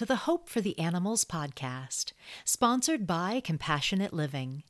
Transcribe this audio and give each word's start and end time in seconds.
to 0.00 0.06
the 0.06 0.16
Hope 0.16 0.48
for 0.48 0.62
the 0.62 0.78
Animals 0.78 1.26
podcast, 1.26 2.14
sponsored 2.46 3.06
by 3.06 3.42
Compassionate 3.44 4.14
Living. 4.14 4.62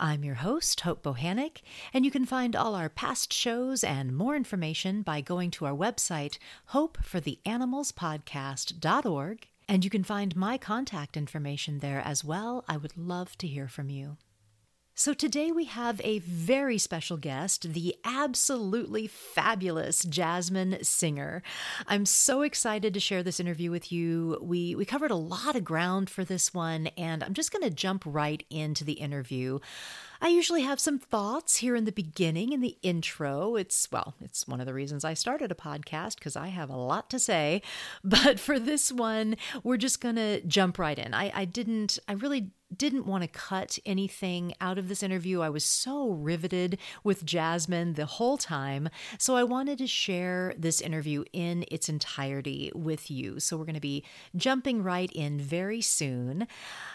I'm 0.00 0.24
your 0.24 0.34
host, 0.34 0.80
Hope 0.80 1.04
Bohanec, 1.04 1.58
and 1.94 2.04
you 2.04 2.10
can 2.10 2.26
find 2.26 2.56
all 2.56 2.74
our 2.74 2.88
past 2.88 3.32
shows 3.32 3.84
and 3.84 4.16
more 4.16 4.34
information 4.34 5.02
by 5.02 5.20
going 5.20 5.52
to 5.52 5.66
our 5.66 5.72
website, 5.72 6.38
hopefortheanimalspodcast.org, 6.72 9.48
and 9.68 9.84
you 9.84 9.90
can 9.90 10.02
find 10.02 10.34
my 10.34 10.58
contact 10.58 11.16
information 11.16 11.78
there 11.78 12.02
as 12.04 12.24
well. 12.24 12.64
I 12.66 12.76
would 12.76 12.96
love 12.96 13.38
to 13.38 13.46
hear 13.46 13.68
from 13.68 13.88
you. 13.88 14.16
So, 14.94 15.14
today 15.14 15.50
we 15.50 15.64
have 15.64 16.02
a 16.04 16.18
very 16.18 16.76
special 16.76 17.16
guest, 17.16 17.72
the 17.72 17.96
absolutely 18.04 19.06
fabulous 19.06 20.04
Jasmin 20.04 20.84
Singer. 20.84 21.42
I'm 21.86 22.04
so 22.04 22.42
excited 22.42 22.92
to 22.92 23.00
share 23.00 23.22
this 23.22 23.40
interview 23.40 23.70
with 23.70 23.90
you. 23.90 24.38
We, 24.42 24.74
we 24.74 24.84
covered 24.84 25.10
a 25.10 25.16
lot 25.16 25.56
of 25.56 25.64
ground 25.64 26.10
for 26.10 26.24
this 26.24 26.52
one, 26.52 26.88
and 26.88 27.24
I'm 27.24 27.32
just 27.32 27.52
going 27.52 27.62
to 27.62 27.74
jump 27.74 28.02
right 28.04 28.44
into 28.50 28.84
the 28.84 28.92
interview. 28.92 29.60
I 30.20 30.28
usually 30.28 30.62
have 30.62 30.78
some 30.78 30.98
thoughts 30.98 31.56
here 31.56 31.74
in 31.74 31.86
the 31.86 31.90
beginning, 31.90 32.52
in 32.52 32.60
the 32.60 32.76
intro. 32.82 33.56
It's, 33.56 33.90
well, 33.90 34.14
it's 34.20 34.46
one 34.46 34.60
of 34.60 34.66
the 34.66 34.74
reasons 34.74 35.06
I 35.06 35.14
started 35.14 35.50
a 35.50 35.54
podcast 35.56 36.16
because 36.16 36.36
I 36.36 36.48
have 36.48 36.68
a 36.68 36.76
lot 36.76 37.08
to 37.10 37.18
say. 37.18 37.62
But 38.04 38.38
for 38.38 38.58
this 38.58 38.92
one, 38.92 39.36
we're 39.64 39.78
just 39.78 40.00
going 40.00 40.16
to 40.16 40.42
jump 40.42 40.78
right 40.78 40.98
in. 40.98 41.14
I, 41.14 41.32
I 41.34 41.44
didn't, 41.44 41.98
I 42.06 42.12
really 42.12 42.50
didn't 42.76 43.06
want 43.06 43.22
to 43.22 43.28
cut 43.28 43.78
anything 43.84 44.54
out 44.60 44.78
of 44.78 44.88
this 44.88 45.02
interview. 45.02 45.40
I 45.40 45.50
was 45.50 45.64
so 45.64 46.10
riveted 46.10 46.78
with 47.04 47.24
Jasmin 47.24 47.94
the 47.94 48.06
whole 48.06 48.36
time. 48.36 48.88
So 49.18 49.36
I 49.36 49.44
wanted 49.44 49.78
to 49.78 49.86
share 49.86 50.54
this 50.56 50.80
interview 50.80 51.24
in 51.32 51.64
its 51.70 51.88
entirety 51.88 52.70
with 52.74 53.10
you. 53.10 53.40
So 53.40 53.56
we're 53.56 53.64
going 53.64 53.74
to 53.74 53.80
be 53.80 54.04
jumping 54.36 54.82
right 54.82 55.10
in 55.12 55.38
very 55.38 55.80
soon. 55.80 56.46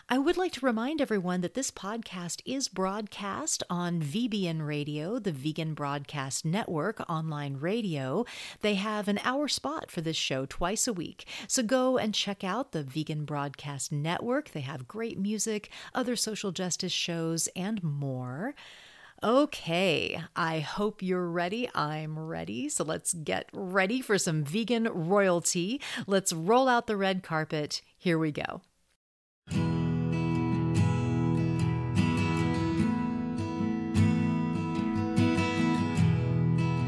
I 0.10 0.18
would 0.18 0.38
like 0.38 0.54
to 0.54 0.66
remind 0.66 1.02
everyone 1.02 1.42
that 1.42 1.54
this 1.54 1.72
podcast 1.72 2.42
is 2.46 2.68
broadcast 2.68 3.64
on 3.70 4.02
VBN 4.02 4.66
Radio, 4.66 5.20
the 5.20 5.32
Vegan 5.32 5.73
Broadcast 5.73 6.46
Network 6.46 7.08
online 7.10 7.58
radio. 7.58 8.26
They 8.62 8.76
have 8.76 9.08
an 9.08 9.20
hour 9.23 9.48
spot 9.48 9.92
for 9.92 10.02
this 10.02 10.18
show 10.18 10.46
twice 10.46 10.88
a 10.88 10.94
week. 10.94 11.28
So 11.48 11.64
go 11.64 11.98
and 11.98 12.14
check 12.14 12.44
out 12.44 12.72
the 12.72 12.84
Vegan 12.84 13.26
Broadcast 13.26 13.92
Network. 13.92 14.52
They 14.52 14.62
have 14.62 14.88
great 14.88 15.20
music, 15.20 15.67
other 15.94 16.16
social 16.16 16.52
justice 16.52 16.92
shows, 16.92 17.48
and 17.56 17.84
more. 17.84 18.56
Okay, 19.23 20.22
I 20.36 20.60
hope 20.60 21.02
you're 21.02 21.28
ready. 21.28 21.68
I'm 21.73 22.20
ready. 22.20 22.70
So 22.70 22.84
let's 22.84 23.14
get 23.14 23.50
ready 23.52 24.00
for 24.00 24.20
some 24.20 24.44
vegan 24.44 24.88
royalty. 24.92 25.82
Let's 26.06 26.32
roll 26.34 26.70
out 26.70 26.86
the 26.86 26.98
red 26.98 27.23
carpet. 27.23 27.82
Here 27.98 28.20
we 28.20 28.32
go. 28.32 28.62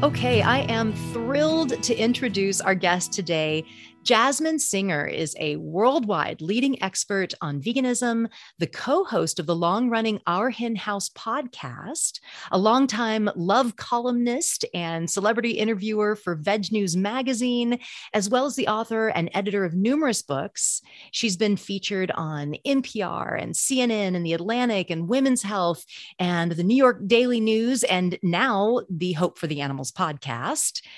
Okay, 0.02 0.40
I 0.40 0.60
am 0.60 0.94
thrilled 1.12 1.82
to 1.82 1.94
introduce 1.94 2.62
our 2.62 2.74
guest 2.74 3.12
today, 3.12 3.66
Jasmin 4.02 4.58
Singer 4.58 5.04
is 5.04 5.36
a 5.38 5.56
worldwide 5.56 6.40
leading 6.40 6.82
expert 6.82 7.34
on 7.42 7.60
veganism, 7.60 8.28
the 8.58 8.66
co 8.66 9.04
host 9.04 9.38
of 9.38 9.44
the 9.44 9.54
long 9.54 9.90
running 9.90 10.20
Our 10.26 10.48
Hen 10.48 10.74
House 10.74 11.10
podcast, 11.10 12.20
a 12.50 12.58
longtime 12.58 13.28
love 13.36 13.76
columnist 13.76 14.64
and 14.72 15.08
celebrity 15.08 15.52
interviewer 15.52 16.16
for 16.16 16.34
Veg 16.34 16.72
News 16.72 16.96
magazine, 16.96 17.78
as 18.14 18.30
well 18.30 18.46
as 18.46 18.56
the 18.56 18.68
author 18.68 19.08
and 19.08 19.30
editor 19.34 19.64
of 19.64 19.74
numerous 19.74 20.22
books. 20.22 20.80
She's 21.12 21.36
been 21.36 21.58
featured 21.58 22.10
on 22.12 22.54
NPR 22.66 23.40
and 23.40 23.52
CNN 23.52 24.16
and 24.16 24.24
The 24.24 24.32
Atlantic 24.34 24.88
and 24.88 25.08
Women's 25.08 25.42
Health 25.42 25.84
and 26.18 26.52
the 26.52 26.64
New 26.64 26.76
York 26.76 27.06
Daily 27.06 27.38
News, 27.40 27.84
and 27.84 28.18
now 28.22 28.80
the 28.88 29.12
Hope 29.12 29.38
for 29.38 29.46
the 29.46 29.60
Animals 29.60 29.92
podcast. 29.92 30.82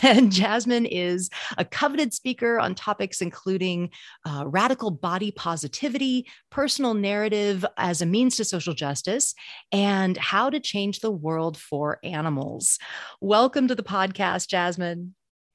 And 0.00 0.30
Jasmin 0.30 0.86
is 0.86 1.28
a 1.58 1.64
coveted 1.64 2.14
speaker 2.14 2.47
speaker 2.48 2.58
on 2.58 2.74
topics 2.74 3.20
including 3.20 3.90
uh, 4.24 4.44
radical 4.46 4.90
body 4.90 5.30
positivity, 5.30 6.26
personal 6.50 6.94
narrative 6.94 7.64
as 7.76 8.02
a 8.02 8.06
means 8.06 8.36
to 8.36 8.44
social 8.44 8.74
justice, 8.74 9.34
and 9.72 10.16
how 10.16 10.50
to 10.50 10.60
change 10.60 11.00
the 11.00 11.10
world 11.10 11.56
for 11.56 11.98
animals. 12.02 12.78
Welcome 13.20 13.68
to 13.68 13.74
the 13.74 13.82
podcast, 13.82 14.48
Jasmin. 14.48 15.14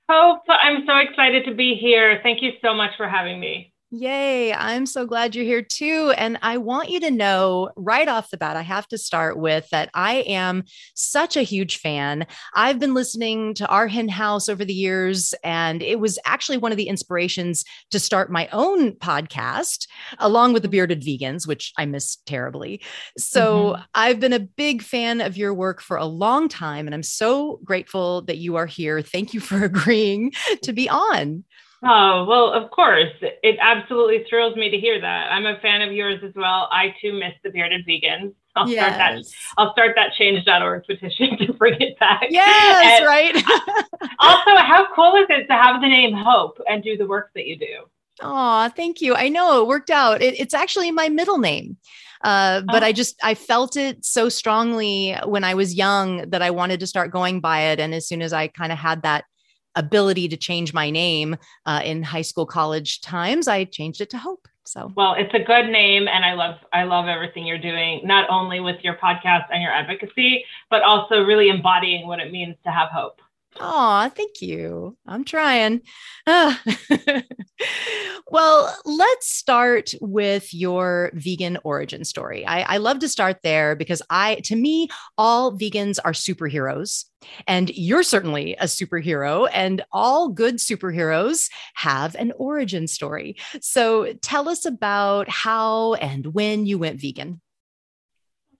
Hope, 0.09 0.41
I'm 0.49 0.85
so 0.85 0.97
excited 0.97 1.45
to 1.45 1.55
be 1.55 1.75
here. 1.75 2.19
Thank 2.21 2.41
you 2.41 2.51
so 2.61 2.73
much 2.73 2.91
for 2.97 3.07
having 3.07 3.39
me. 3.39 3.72
Yay. 3.95 4.51
I'm 4.51 4.87
so 4.87 5.05
glad 5.05 5.35
you're 5.35 5.45
here 5.45 5.61
too. 5.61 6.11
And 6.17 6.39
I 6.41 6.57
want 6.57 6.89
you 6.89 6.99
to 7.01 7.11
know 7.11 7.69
right 7.75 8.07
off 8.07 8.31
the 8.31 8.37
bat, 8.37 8.57
I 8.57 8.63
have 8.63 8.87
to 8.87 8.97
start 8.97 9.37
with 9.37 9.69
that 9.69 9.91
I 9.93 10.23
am 10.25 10.63
such 10.95 11.37
a 11.37 11.43
huge 11.43 11.77
fan. 11.77 12.25
I've 12.55 12.79
been 12.79 12.95
listening 12.95 13.53
to 13.53 13.67
Our 13.67 13.87
Hen 13.87 14.09
House 14.09 14.49
over 14.49 14.65
the 14.65 14.73
years, 14.73 15.35
and 15.43 15.83
it 15.83 15.99
was 15.99 16.17
actually 16.25 16.57
one 16.57 16.71
of 16.71 16.77
the 16.79 16.87
inspirations 16.87 17.63
to 17.91 17.99
start 17.99 18.31
my 18.31 18.49
own 18.51 18.93
podcast 18.93 19.85
along 20.17 20.53
with 20.53 20.63
the 20.63 20.69
Bearded 20.69 21.03
Vegans, 21.03 21.47
which 21.47 21.71
I 21.77 21.85
miss 21.85 22.15
terribly. 22.25 22.81
So 23.19 23.73
mm-hmm. 23.73 23.81
I've 23.93 24.19
been 24.19 24.33
a 24.33 24.39
big 24.39 24.81
fan 24.81 25.21
of 25.21 25.37
your 25.37 25.53
work 25.53 25.81
for 25.83 25.97
a 25.97 26.05
long 26.05 26.49
time, 26.49 26.87
and 26.87 26.95
I'm 26.95 27.03
so 27.03 27.59
grateful 27.63 28.23
that 28.23 28.39
you 28.39 28.55
are 28.55 28.65
here. 28.65 29.03
Thank 29.03 29.35
you 29.35 29.39
for 29.39 29.63
agreeing 29.63 30.31
to 30.63 30.73
be 30.73 30.89
on. 30.89 31.43
Oh, 31.85 32.25
well, 32.25 32.53
of 32.53 32.71
course. 32.71 33.11
It 33.21 33.57
absolutely 33.59 34.25
thrills 34.29 34.55
me 34.55 34.69
to 34.69 34.77
hear 34.77 35.01
that. 35.01 35.31
I'm 35.31 35.45
a 35.45 35.59
fan 35.59 35.81
of 35.81 35.91
yours 35.91 36.21
as 36.23 36.33
well. 36.35 36.69
I 36.71 36.95
too 37.01 37.13
miss 37.13 37.33
the 37.43 37.49
bearded 37.49 37.85
vegans. 37.85 38.33
I'll 38.55 38.69
yes. 38.69 38.85
start 38.85 38.97
that 38.97 39.35
I'll 39.57 39.71
start 39.73 39.91
that 39.95 40.13
change.org 40.13 40.85
petition 40.85 41.37
to 41.45 41.53
bring 41.53 41.79
it 41.81 41.99
back. 41.99 42.27
Yes, 42.29 43.01
and 43.01 43.05
right. 43.05 43.35
also, 44.19 44.55
how 44.57 44.87
cool 44.95 45.15
is 45.15 45.25
it 45.29 45.47
to 45.47 45.53
have 45.53 45.81
the 45.81 45.87
name 45.87 46.13
Hope 46.13 46.59
and 46.69 46.83
do 46.83 46.95
the 46.95 47.07
work 47.07 47.31
that 47.35 47.47
you 47.47 47.57
do? 47.57 47.85
Oh, 48.21 48.69
thank 48.75 49.01
you. 49.01 49.15
I 49.15 49.29
know 49.29 49.61
it 49.61 49.67
worked 49.67 49.89
out. 49.89 50.21
It, 50.21 50.39
it's 50.39 50.53
actually 50.53 50.91
my 50.91 51.09
middle 51.09 51.39
name. 51.39 51.77
Uh, 52.23 52.61
but 52.61 52.83
oh. 52.83 52.85
I 52.85 52.93
just 52.93 53.19
I 53.21 53.33
felt 53.33 53.75
it 53.75 54.05
so 54.05 54.29
strongly 54.29 55.17
when 55.25 55.43
I 55.43 55.55
was 55.55 55.73
young 55.73 56.29
that 56.29 56.41
I 56.41 56.51
wanted 56.51 56.79
to 56.79 56.87
start 56.87 57.11
going 57.11 57.41
by 57.41 57.63
it. 57.63 57.79
And 57.79 57.93
as 57.93 58.07
soon 58.07 58.21
as 58.21 58.31
I 58.31 58.47
kind 58.47 58.71
of 58.71 58.77
had 58.77 59.01
that 59.01 59.25
ability 59.75 60.27
to 60.29 60.37
change 60.37 60.73
my 60.73 60.89
name 60.89 61.35
uh, 61.65 61.81
in 61.83 62.03
high 62.03 62.21
school, 62.21 62.45
college 62.45 63.01
times, 63.01 63.47
I 63.47 63.65
changed 63.65 64.01
it 64.01 64.09
to 64.11 64.17
Hope. 64.17 64.47
So 64.65 64.91
well, 64.95 65.13
it's 65.15 65.33
a 65.33 65.39
good 65.39 65.67
name, 65.69 66.07
and 66.07 66.23
I 66.23 66.33
love 66.35 66.55
I 66.71 66.83
love 66.83 67.07
everything 67.07 67.45
you're 67.45 67.57
doing, 67.57 68.01
not 68.05 68.29
only 68.29 68.61
with 68.61 68.77
your 68.81 68.95
podcast 68.95 69.47
and 69.51 69.61
your 69.61 69.71
advocacy, 69.71 70.45
but 70.69 70.83
also 70.83 71.23
really 71.23 71.49
embodying 71.49 72.07
what 72.07 72.19
it 72.19 72.31
means 72.31 72.55
to 72.63 72.71
have 72.71 72.89
hope. 72.89 73.19
Oh, 73.59 74.09
thank 74.15 74.41
you. 74.41 74.97
I'm 75.05 75.23
trying. 75.23 75.81
Ah. 76.25 76.61
well, 78.31 78.75
let's 78.85 79.29
start 79.29 79.93
with 80.01 80.53
your 80.53 81.11
vegan 81.13 81.57
origin 81.63 82.03
story. 82.03 82.45
I, 82.45 82.61
I, 82.61 82.77
love 82.77 82.99
to 82.99 83.09
start 83.09 83.37
there 83.43 83.75
because 83.75 84.01
I, 84.09 84.35
to 84.45 84.55
me, 84.55 84.89
all 85.17 85.57
vegans 85.57 85.99
are 86.03 86.13
superheroes, 86.13 87.05
and 87.47 87.69
you're 87.69 88.03
certainly 88.03 88.55
a 88.55 88.65
superhero, 88.65 89.47
and 89.53 89.83
all 89.91 90.29
good 90.29 90.57
superheroes 90.57 91.49
have 91.75 92.15
an 92.15 92.33
origin 92.37 92.87
story. 92.87 93.37
So 93.61 94.13
tell 94.21 94.49
us 94.49 94.65
about 94.65 95.29
how 95.29 95.93
and 95.95 96.27
when 96.33 96.65
you 96.65 96.77
went 96.79 96.99
vegan. 96.99 97.41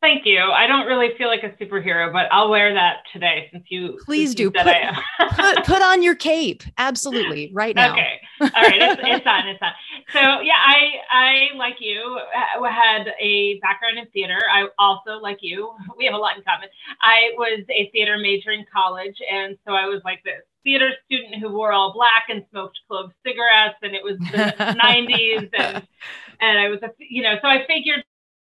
Thank 0.04 0.26
you. 0.26 0.42
I 0.42 0.68
don't 0.68 0.86
really 0.86 1.16
feel 1.18 1.30
like 1.30 1.44
a 1.44 1.52
superhero, 1.52 2.12
but 2.12 2.28
I'll 2.30 2.50
wear 2.50 2.74
that 2.74 3.04
today 3.14 3.48
since 3.54 3.64
you 3.70 3.98
please 4.04 4.32
since 4.32 4.36
do. 4.36 4.52
Put, 4.52 4.66
put, 4.66 5.64
put, 5.66 5.82
on 5.82 6.04
your 6.04 6.14
cape. 6.14 6.64
Absolutely, 6.78 7.52
right 7.54 7.74
now. 7.74 7.94
Okay. 7.94 8.20
All 8.42 8.50
right. 8.54 8.82
It's, 8.82 9.02
it's 9.02 9.26
on. 9.26 9.48
It's 9.48 9.62
on. 9.62 9.72
So 10.12 10.42
yeah, 10.42 10.60
I 10.60 10.90
I 11.10 11.56
like 11.56 11.78
you 11.80 12.20
had 12.70 13.14
a 13.18 13.60
background 13.60 13.98
in 13.98 14.06
theater. 14.08 14.40
I 14.52 14.68
also 14.78 15.22
like 15.22 15.38
you. 15.40 15.72
We 15.98 16.06
have 16.06 16.16
a 16.16 16.18
lot 16.18 16.36
in 16.36 16.44
common. 16.44 16.68
I 17.02 17.32
was 17.38 17.64
a 17.70 17.90
theater 17.92 18.18
major 18.18 18.52
in 18.52 18.66
college, 18.74 19.16
and 19.32 19.58
so 19.66 19.74
I 19.74 19.86
was 19.86 20.02
like 20.04 20.22
this 20.26 20.42
theater 20.66 20.90
student 21.06 21.36
who 21.42 21.50
wore 21.50 21.72
all 21.72 21.94
black 21.94 22.26
and 22.28 22.44
smoked 22.52 22.78
clove 22.90 23.12
cigarettes, 23.26 23.78
and 23.82 23.96
it 23.96 24.04
was 24.04 24.18
the 24.18 24.26
'90s, 24.84 25.50
and 25.58 25.88
and 26.42 26.60
I 26.60 26.68
was 26.68 26.80
a 26.84 26.90
you 26.98 27.24
know 27.24 27.36
so 27.42 27.48
I 27.48 27.66
figured 27.68 28.04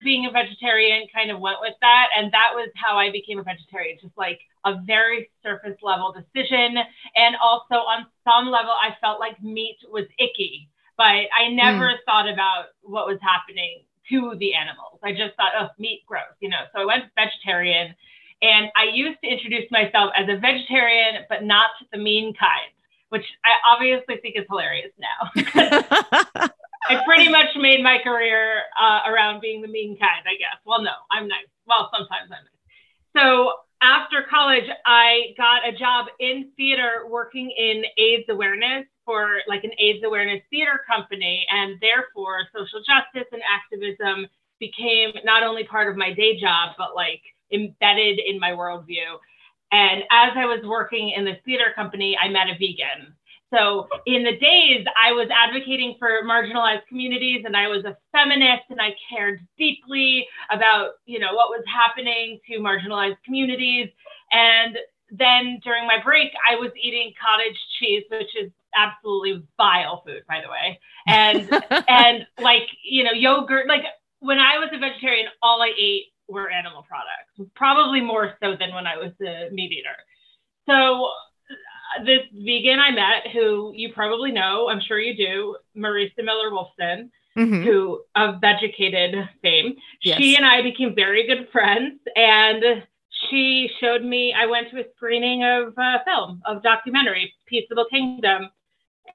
being 0.03 0.27
a 0.27 0.31
vegetarian 0.31 1.07
kind 1.15 1.31
of 1.31 1.41
went 1.41 1.59
with 1.61 1.75
that. 1.81 2.09
And 2.17 2.33
that 2.33 2.51
was 2.55 2.71
how 2.75 2.97
I 2.97 3.11
became 3.11 3.39
a 3.39 3.43
vegetarian, 3.43 3.99
just 4.01 4.17
like 4.17 4.41
a 4.65 4.81
very 4.87 5.31
surface 5.43 5.77
level 5.83 6.13
decision. 6.13 6.77
And 7.17 7.37
also, 7.43 7.75
on 7.75 8.07
some 8.25 8.51
level, 8.51 8.71
I 8.71 8.97
felt 9.01 9.21
like 9.21 9.43
meat 9.43 9.79
was 9.91 10.05
icky, 10.19 10.69
but 10.97 11.05
I 11.05 11.49
never 11.51 11.91
mm. 11.91 11.97
thought 12.07 12.29
about 12.29 12.67
what 12.83 13.07
was 13.07 13.19
happening 13.23 13.83
to 14.11 14.37
the 14.39 14.55
animals. 14.55 15.01
I 15.03 15.13
just 15.13 15.37
thought, 15.37 15.53
oh, 15.59 15.69
meat 15.79 16.03
gross, 16.07 16.35
you 16.41 16.49
know. 16.49 16.65
So 16.75 16.83
I 16.83 16.85
went 16.85 17.05
vegetarian. 17.15 17.95
And 18.41 18.71
I 18.77 18.85
used 18.95 19.19
to 19.25 19.29
introduce 19.29 19.69
myself 19.71 20.13
as 20.17 20.29
a 20.29 20.37
vegetarian, 20.37 21.25
but 21.29 21.43
not 21.43 21.71
the 21.93 21.99
mean 21.99 22.35
kind, 22.35 22.73
which 23.09 23.25
I 23.45 23.75
obviously 23.75 24.19
think 24.23 24.37
is 24.37 24.45
hilarious 24.49 24.93
now. 24.99 26.49
I 26.89 27.05
pretty 27.05 27.29
much 27.29 27.49
made 27.57 27.83
my 27.83 27.99
career 28.03 28.63
uh, 28.81 29.01
around 29.07 29.41
being 29.41 29.63
the 29.63 29.69
mean 29.69 29.99
kind, 29.99 30.25
I 30.27 30.37
guess. 30.39 30.59
Well, 30.65 30.83
no, 30.83 30.93
I'm 31.11 31.29
nice. 31.29 31.47
Well, 31.67 31.91
sometimes 31.93 32.31
I'm 32.31 32.45
nice. 32.45 32.59
So 33.17 33.53
after 33.83 34.25
college, 34.29 34.65
I 34.87 35.35
got 35.37 35.69
a 35.69 35.73
job 35.73 36.07
in 36.19 36.51
theater 36.57 37.05
working 37.09 37.51
in 37.51 37.85
AIDS 37.97 38.25
awareness 38.29 38.87
for 39.05 39.39
like 39.49 39.65
an 39.65 39.73
AIDS 39.79 40.03
awareness 40.05 40.43
theater 40.51 40.81
company. 40.91 41.47
And 41.51 41.79
therefore, 41.81 42.41
social 42.55 42.81
justice 42.81 43.29
and 43.33 43.43
activism 43.43 44.27
became 44.59 45.13
not 45.25 45.43
only 45.43 45.65
part 45.65 45.89
of 45.89 45.97
my 45.97 46.13
day 46.13 46.41
job, 46.41 46.75
but 46.77 46.95
like 46.95 47.23
embedded 47.53 48.19
in 48.19 48.39
my 48.39 48.51
worldview. 48.51 49.19
And 49.71 50.03
as 50.11 50.33
I 50.35 50.47
was 50.47 50.61
working 50.65 51.11
in 51.11 51.25
the 51.25 51.37
theater 51.45 51.73
company, 51.75 52.17
I 52.21 52.29
met 52.29 52.49
a 52.49 52.55
vegan. 52.55 53.15
So 53.53 53.89
in 54.07 54.25
the 54.25 54.37
days, 54.37 54.85
I 54.97 55.13
was 55.13 55.29
advocating 55.33 55.97
for 55.99 56.23
marginalized 56.25 56.87
communities 56.87 57.45
and 57.47 57.57
I 57.57 57.69
was 57.69 57.85
a 57.85 57.97
feminist 58.13 58.65
and 58.69 58.81
I 58.81 58.95
cared 59.09 59.41
deeply 59.57 60.27
about, 60.51 60.93
you 61.07 61.19
know, 61.19 61.35
what 61.35 61.49
was 61.49 61.65
happening 61.67 62.41
to 62.49 62.59
marginalized 62.59 63.17
communities. 63.25 63.89
And 64.33 64.77
then 65.11 65.61
during 65.65 65.87
my 65.87 65.97
break, 66.03 66.31
I 66.49 66.57
was 66.57 66.71
eating 66.81 67.13
cottage 67.21 67.57
cheese, 67.79 68.05
which 68.11 68.37
is 68.37 68.51
absolutely 68.77 69.43
vile 69.57 70.03
food, 70.07 70.23
by 70.29 70.43
the 70.43 70.51
way. 70.51 70.79
And 71.07 71.51
and 71.89 72.27
like, 72.41 72.69
you 72.85 73.05
know, 73.05 73.13
yogurt, 73.13 73.67
like 73.67 73.85
when 74.21 74.39
I 74.39 74.59
was 74.59 74.69
a 74.75 74.79
vegetarian, 74.79 75.29
all 75.43 75.63
I 75.63 75.73
ate 75.81 76.07
were 76.29 76.51
animal 76.51 76.85
products, 76.87 77.51
probably 77.55 78.03
more 78.03 78.35
so 78.43 78.57
than 78.59 78.75
when 78.75 78.87
I 78.87 78.99
was 78.99 79.13
a 79.23 79.49
meat 79.51 79.73
eater. 79.73 79.97
So 80.69 81.09
this 82.05 82.23
vegan 82.33 82.79
I 82.79 82.91
met, 82.91 83.33
who 83.33 83.73
you 83.75 83.93
probably 83.93 84.33
know, 84.33 84.69
I'm 84.69 84.81
sure 84.81 84.99
you 84.99 85.17
do, 85.17 85.57
Marisa 85.77 86.25
Miller 86.25 86.51
Wolfson, 86.51 87.11
mm-hmm. 87.37 87.63
who 87.63 88.03
of 88.15 88.41
Vegucated 88.41 89.29
fame. 89.43 89.75
Yes. 90.03 90.19
She 90.19 90.37
and 90.37 90.45
I 90.45 90.63
became 90.63 90.95
very 90.95 91.27
good 91.27 91.49
friends, 91.51 92.01
and 92.17 92.85
she 93.31 93.71
showed 93.81 94.03
me. 94.03 94.35
I 94.35 94.47
went 94.47 94.71
to 94.71 94.81
a 94.81 94.85
screening 94.97 95.45
of 95.45 95.75
a 95.77 96.05
film 96.05 96.43
of 96.47 96.63
documentary, 96.63 97.33
Peaceable 97.47 97.87
Kingdom, 97.91 98.51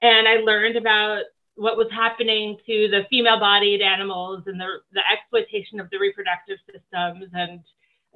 and 0.02 0.28
I 0.28 0.36
learned 0.36 0.76
about 0.76 1.22
what 1.56 1.76
was 1.76 1.86
happening 1.92 2.56
to 2.66 2.88
the 2.88 3.06
female 3.08 3.38
bodied 3.38 3.80
animals 3.80 4.42
and 4.46 4.60
the, 4.60 4.66
the 4.92 5.02
exploitation 5.12 5.78
of 5.78 5.88
the 5.90 5.98
reproductive 5.98 6.58
systems. 6.66 7.30
And 7.32 7.60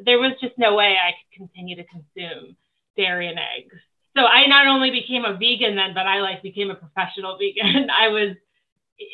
there 0.05 0.19
was 0.19 0.33
just 0.41 0.59
no 0.59 0.75
way 0.75 0.97
I 0.97 1.13
could 1.13 1.47
continue 1.47 1.77
to 1.77 1.85
consume 1.85 2.57
dairy 2.97 3.29
and 3.29 3.39
eggs. 3.39 3.77
So 4.19 4.25
I 4.25 4.47
not 4.49 4.67
only 4.67 4.91
became 4.91 5.25
a 5.25 5.35
vegan 5.35 5.77
then, 5.77 5.95
but 5.95 6.07
I 6.07 6.21
like 6.21 6.43
became 6.43 6.71
a 6.71 6.75
professional 6.75 7.39
vegan. 7.41 7.89
I 7.89 8.09
was 8.09 8.37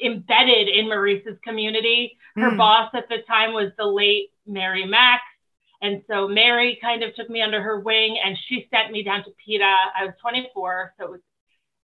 embedded 0.02 0.68
in 0.68 0.86
Marisa's 0.86 1.38
community. 1.44 2.16
Her 2.36 2.52
mm. 2.52 2.56
boss 2.56 2.90
at 2.94 3.08
the 3.10 3.18
time 3.28 3.52
was 3.52 3.70
the 3.76 3.84
late 3.84 4.30
Mary 4.46 4.86
Max. 4.86 5.22
And 5.82 6.02
so 6.08 6.26
Mary 6.26 6.78
kind 6.80 7.02
of 7.02 7.14
took 7.14 7.28
me 7.28 7.42
under 7.42 7.60
her 7.60 7.80
wing 7.80 8.18
and 8.24 8.38
she 8.48 8.66
sent 8.70 8.92
me 8.92 9.02
down 9.02 9.24
to 9.24 9.30
PETA. 9.44 9.64
I 9.64 10.06
was 10.06 10.14
24, 10.22 10.94
so 10.98 11.04
it 11.04 11.10
was 11.10 11.20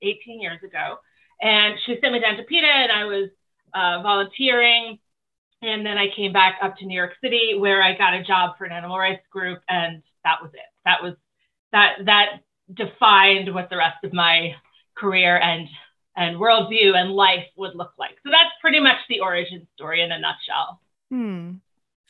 18 0.02 0.40
years 0.40 0.64
ago. 0.64 1.00
And 1.42 1.76
she 1.86 1.98
sent 2.00 2.14
me 2.14 2.22
down 2.22 2.38
to 2.38 2.44
PETA 2.44 2.68
and 2.68 2.92
I 2.92 3.04
was 3.04 3.30
uh, 3.74 4.02
volunteering. 4.02 4.98
And 5.62 5.86
then 5.86 5.98
I 5.98 6.08
came 6.16 6.32
back 6.32 6.60
up 6.62 6.78
to 6.78 6.86
New 6.86 6.96
York 6.96 7.16
City 7.22 7.56
where 7.60 7.84
I 7.84 7.98
got 7.98 8.14
a 8.14 8.24
job 8.24 8.58
for 8.58 8.64
an 8.64 8.72
animal 8.72 8.98
rights 8.98 9.26
group. 9.30 9.60
And 9.68 10.04
that 10.24 10.42
was 10.42 10.52
it. 10.54 10.62
That 10.86 11.04
was 11.04 11.16
that, 11.74 11.98
that 12.06 12.40
defined 12.74 13.54
what 13.54 13.70
the 13.70 13.78
rest 13.78 14.04
of 14.04 14.14
my 14.14 14.56
career 14.96 15.38
and, 15.40 15.68
and 16.16 16.38
worldview 16.38 16.96
and 16.96 17.12
life 17.12 17.46
would 17.56 17.76
look 17.76 17.94
like. 17.98 18.16
So 18.24 18.30
that's 18.32 18.50
pretty 18.62 18.80
much 18.80 18.98
the 19.08 19.22
origin 19.22 19.68
story 19.76 20.02
in 20.02 20.12
a 20.12 20.20
nutshell. 20.20 20.82
Hmm. 21.10 21.52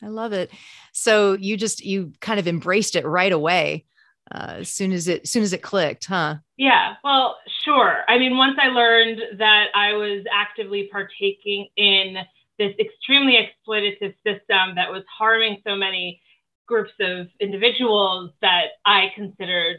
I 0.02 0.08
love 0.08 0.32
it. 0.32 0.50
So 0.92 1.34
you 1.34 1.56
just, 1.56 1.84
you 1.84 2.12
kind 2.20 2.40
of 2.40 2.48
embraced 2.48 2.96
it 2.96 3.06
right 3.06 3.32
away 3.32 3.84
uh, 4.32 4.56
as 4.58 4.70
soon 4.70 4.92
as 4.92 5.08
it 5.08 5.22
as 5.22 5.30
soon 5.30 5.42
as 5.42 5.52
it 5.52 5.62
clicked, 5.62 6.06
huh? 6.06 6.36
Yeah, 6.56 6.94
well, 7.02 7.38
sure. 7.64 8.04
I 8.08 8.18
mean, 8.18 8.36
once 8.36 8.58
I 8.60 8.68
learned 8.68 9.20
that 9.38 9.68
I 9.74 9.94
was 9.94 10.24
actively 10.32 10.88
partaking 10.90 11.68
in 11.76 12.16
this 12.58 12.74
extremely 12.78 13.36
exploitative 13.38 14.14
system 14.24 14.74
that 14.76 14.92
was 14.92 15.02
harming 15.18 15.62
so 15.66 15.74
many 15.74 16.20
groups 16.66 16.92
of 17.00 17.26
individuals 17.40 18.30
that 18.42 18.66
I 18.86 19.10
considered, 19.14 19.78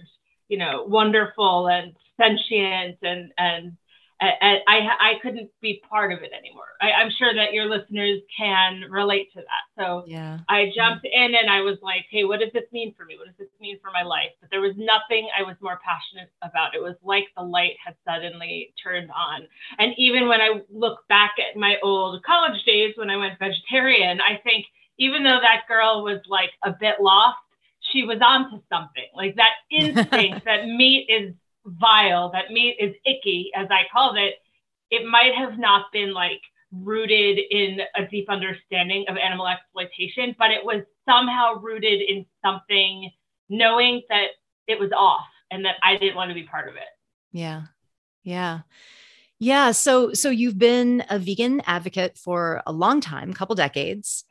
you 0.51 0.57
know, 0.57 0.83
wonderful 0.83 1.69
and 1.69 1.95
sentient 2.19 2.97
and 3.01 3.31
and 3.37 3.77
I, 4.23 4.57
I, 4.67 4.77
I 4.77 5.13
couldn't 5.23 5.49
be 5.61 5.81
part 5.89 6.13
of 6.13 6.19
it 6.19 6.29
anymore. 6.31 6.77
I, 6.79 6.91
am 7.01 7.09
sure 7.17 7.33
that 7.33 7.53
your 7.53 7.65
listeners 7.65 8.19
can 8.37 8.81
relate 8.87 9.33
to 9.33 9.39
that. 9.39 9.81
So 9.81 10.03
yeah. 10.05 10.37
I 10.47 10.71
jumped 10.75 11.07
in 11.11 11.33
and 11.33 11.49
I 11.49 11.61
was 11.61 11.79
like, 11.81 12.05
hey, 12.11 12.23
what 12.23 12.39
does 12.39 12.51
this 12.53 12.71
mean 12.71 12.93
for 12.95 13.03
me? 13.03 13.17
What 13.17 13.25
does 13.25 13.37
this 13.39 13.47
mean 13.59 13.79
for 13.81 13.89
my 13.91 14.03
life? 14.03 14.29
But 14.39 14.51
there 14.51 14.61
was 14.61 14.75
nothing 14.77 15.27
I 15.35 15.41
was 15.41 15.55
more 15.59 15.79
passionate 15.83 16.31
about. 16.43 16.75
It 16.75 16.83
was 16.83 16.93
like 17.01 17.23
the 17.35 17.41
light 17.41 17.77
had 17.83 17.95
suddenly 18.05 18.75
turned 18.83 19.09
on. 19.09 19.47
And 19.79 19.93
even 19.97 20.27
when 20.27 20.39
I 20.39 20.61
look 20.69 20.99
back 21.09 21.31
at 21.39 21.59
my 21.59 21.77
old 21.81 22.21
college 22.21 22.63
days 22.63 22.93
when 22.97 23.09
I 23.09 23.17
went 23.17 23.39
vegetarian, 23.39 24.21
I 24.21 24.37
think 24.43 24.67
even 24.99 25.23
though 25.23 25.39
that 25.41 25.67
girl 25.67 26.03
was 26.03 26.21
like 26.27 26.51
a 26.63 26.75
bit 26.79 27.01
lost, 27.01 27.39
she 27.91 28.03
was 28.03 28.19
onto 28.21 28.61
something. 28.71 29.07
Like 29.15 29.35
that 29.35 29.51
instinct 29.71 30.45
that 30.45 30.65
meat 30.65 31.07
is 31.09 31.33
vile, 31.65 32.31
that 32.31 32.51
meat 32.51 32.77
is 32.79 32.95
icky, 33.05 33.51
as 33.55 33.67
I 33.69 33.83
called 33.91 34.17
it, 34.17 34.35
it 34.89 35.07
might 35.07 35.35
have 35.35 35.57
not 35.57 35.85
been 35.93 36.13
like 36.13 36.41
rooted 36.71 37.39
in 37.49 37.79
a 37.95 38.05
deep 38.05 38.29
understanding 38.29 39.05
of 39.09 39.17
animal 39.17 39.47
exploitation, 39.47 40.35
but 40.37 40.51
it 40.51 40.63
was 40.63 40.83
somehow 41.07 41.55
rooted 41.55 42.01
in 42.01 42.25
something 42.43 43.09
knowing 43.49 44.01
that 44.09 44.27
it 44.67 44.79
was 44.79 44.91
off 44.95 45.27
and 45.51 45.65
that 45.65 45.75
I 45.83 45.97
didn't 45.97 46.15
want 46.15 46.29
to 46.29 46.35
be 46.35 46.43
part 46.43 46.69
of 46.69 46.75
it. 46.75 46.83
Yeah. 47.31 47.63
Yeah. 48.23 48.61
Yeah, 49.39 49.71
so 49.71 50.13
so 50.13 50.29
you've 50.29 50.59
been 50.59 51.03
a 51.09 51.17
vegan 51.17 51.61
advocate 51.65 52.15
for 52.15 52.61
a 52.67 52.71
long 52.71 53.01
time, 53.01 53.31
a 53.31 53.33
couple 53.33 53.55
decades. 53.55 54.23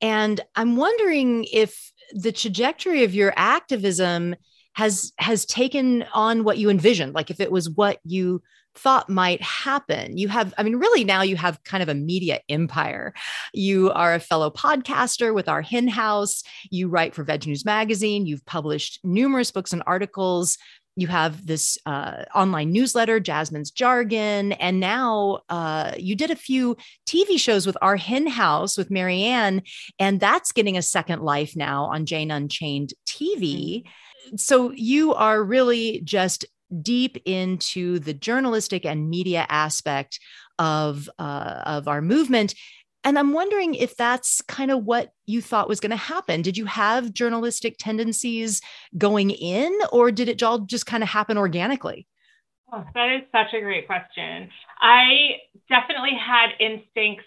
And 0.00 0.40
I'm 0.56 0.76
wondering 0.76 1.44
if 1.44 1.92
the 2.12 2.32
trajectory 2.32 3.04
of 3.04 3.14
your 3.14 3.32
activism 3.36 4.36
has 4.74 5.12
has 5.18 5.46
taken 5.46 6.04
on 6.12 6.44
what 6.44 6.58
you 6.58 6.68
envisioned 6.68 7.14
like 7.14 7.30
if 7.30 7.40
it 7.40 7.50
was 7.50 7.70
what 7.70 7.98
you 8.04 8.42
thought 8.74 9.08
might 9.08 9.40
happen. 9.40 10.18
You 10.18 10.28
have 10.28 10.52
i 10.58 10.62
mean 10.62 10.76
really 10.76 11.02
now 11.02 11.22
you 11.22 11.36
have 11.36 11.62
kind 11.64 11.82
of 11.82 11.88
a 11.88 11.94
media 11.94 12.40
empire. 12.48 13.14
You 13.54 13.90
are 13.92 14.14
a 14.14 14.20
fellow 14.20 14.50
podcaster 14.50 15.34
with 15.34 15.48
our 15.48 15.62
hen 15.62 15.88
house. 15.88 16.42
You 16.70 16.88
write 16.88 17.14
for 17.14 17.24
veg 17.24 17.46
news 17.46 17.64
magazine. 17.64 18.26
You've 18.26 18.44
published 18.44 19.00
numerous 19.02 19.50
books 19.50 19.72
and 19.72 19.82
articles 19.86 20.58
you 20.96 21.06
have 21.06 21.46
this 21.46 21.78
uh, 21.86 22.24
online 22.34 22.72
newsletter, 22.72 23.20
Jasmin's 23.20 23.70
Jargon, 23.70 24.52
and 24.52 24.80
now 24.80 25.40
uh, 25.48 25.92
you 25.98 26.16
did 26.16 26.30
a 26.30 26.36
few 26.36 26.76
TV 27.06 27.38
shows 27.38 27.66
with 27.66 27.76
our 27.82 27.96
Hen 27.96 28.26
House 28.26 28.76
with 28.76 28.90
Mariann, 28.90 29.62
and 29.98 30.18
that's 30.18 30.52
getting 30.52 30.76
a 30.76 30.82
second 30.82 31.22
life 31.22 31.54
now 31.54 31.84
on 31.84 32.06
Jane 32.06 32.30
Unchained 32.30 32.94
TV. 33.06 33.82
Mm-hmm 33.82 33.88
so 34.34 34.72
you 34.72 35.14
are 35.14 35.42
really 35.42 36.00
just 36.04 36.44
deep 36.82 37.16
into 37.24 37.98
the 38.00 38.14
journalistic 38.14 38.84
and 38.84 39.08
media 39.08 39.46
aspect 39.48 40.18
of 40.58 41.08
uh, 41.18 41.62
of 41.64 41.86
our 41.86 42.02
movement 42.02 42.54
and 43.06 43.18
i'm 43.18 43.32
wondering 43.32 43.74
if 43.74 43.96
that's 43.96 44.42
kind 44.42 44.70
of 44.70 44.84
what 44.84 45.12
you 45.24 45.40
thought 45.40 45.68
was 45.68 45.80
going 45.80 45.90
to 45.90 45.96
happen 45.96 46.42
did 46.42 46.58
you 46.58 46.66
have 46.66 47.14
journalistic 47.14 47.76
tendencies 47.78 48.60
going 48.98 49.30
in 49.30 49.78
or 49.92 50.10
did 50.10 50.28
it 50.28 50.42
all 50.42 50.58
just 50.58 50.84
kind 50.84 51.02
of 51.02 51.08
happen 51.08 51.38
organically 51.38 52.06
oh, 52.72 52.84
that 52.94 53.14
is 53.14 53.22
such 53.32 53.54
a 53.54 53.60
great 53.60 53.86
question 53.86 54.50
i 54.80 55.36
definitely 55.70 56.14
had 56.14 56.50
instincts 56.60 57.24